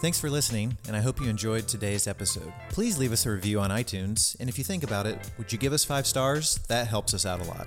Thanks 0.00 0.20
for 0.20 0.28
listening, 0.28 0.76
and 0.86 0.96
I 0.96 1.00
hope 1.00 1.20
you 1.20 1.28
enjoyed 1.30 1.66
today's 1.66 2.06
episode. 2.06 2.52
Please 2.68 2.98
leave 2.98 3.12
us 3.12 3.24
a 3.24 3.30
review 3.30 3.60
on 3.60 3.70
iTunes, 3.70 4.36
and 4.38 4.50
if 4.50 4.58
you 4.58 4.64
think 4.64 4.82
about 4.82 5.06
it, 5.06 5.30
would 5.38 5.50
you 5.50 5.56
give 5.56 5.72
us 5.72 5.84
five 5.84 6.06
stars? 6.06 6.58
That 6.68 6.88
helps 6.88 7.14
us 7.14 7.24
out 7.24 7.40
a 7.40 7.44
lot. 7.44 7.66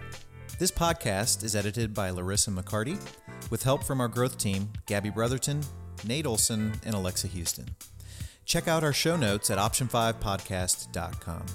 This 0.59 0.69
podcast 0.69 1.43
is 1.43 1.55
edited 1.55 1.93
by 1.95 2.11
Larissa 2.11 2.51
McCarty, 2.51 2.99
with 3.49 3.63
help 3.63 3.83
from 3.83 3.99
our 4.01 4.07
growth 4.07 4.37
team, 4.37 4.69
Gabby 4.85 5.09
Brotherton, 5.09 5.61
Nate 6.05 6.27
Olson, 6.27 6.73
and 6.85 6.93
Alexa 6.93 7.27
Houston. 7.27 7.69
Check 8.45 8.67
out 8.67 8.83
our 8.83 8.93
show 8.93 9.15
notes 9.17 9.49
at 9.49 9.57
option5podcast.com. 9.57 11.45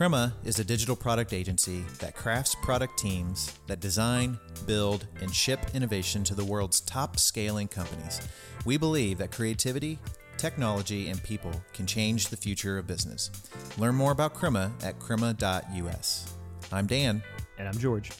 Crema 0.00 0.32
is 0.44 0.58
a 0.58 0.64
digital 0.64 0.96
product 0.96 1.34
agency 1.34 1.84
that 1.98 2.16
crafts 2.16 2.54
product 2.54 2.98
teams 2.98 3.52
that 3.66 3.80
design, 3.80 4.38
build, 4.66 5.06
and 5.20 5.30
ship 5.34 5.60
innovation 5.74 6.24
to 6.24 6.34
the 6.34 6.42
world's 6.42 6.80
top 6.80 7.18
scaling 7.18 7.68
companies. 7.68 8.18
We 8.64 8.78
believe 8.78 9.18
that 9.18 9.30
creativity, 9.30 9.98
technology, 10.38 11.10
and 11.10 11.22
people 11.22 11.52
can 11.74 11.86
change 11.86 12.28
the 12.28 12.36
future 12.38 12.78
of 12.78 12.86
business. 12.86 13.30
Learn 13.76 13.94
more 13.94 14.12
about 14.12 14.32
Crema 14.32 14.72
at 14.82 14.98
crema.us. 14.98 16.32
I'm 16.72 16.86
Dan, 16.86 17.22
And 17.58 17.68
I'm 17.68 17.76
George. 17.76 18.10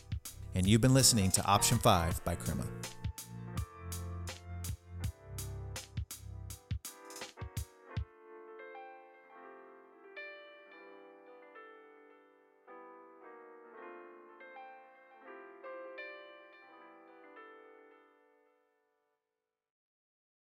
and 0.54 0.66
you've 0.66 0.82
been 0.82 0.92
listening 0.92 1.30
to 1.30 1.44
Option 1.46 1.78
5 1.78 2.22
by 2.26 2.34
Crema. 2.34 2.66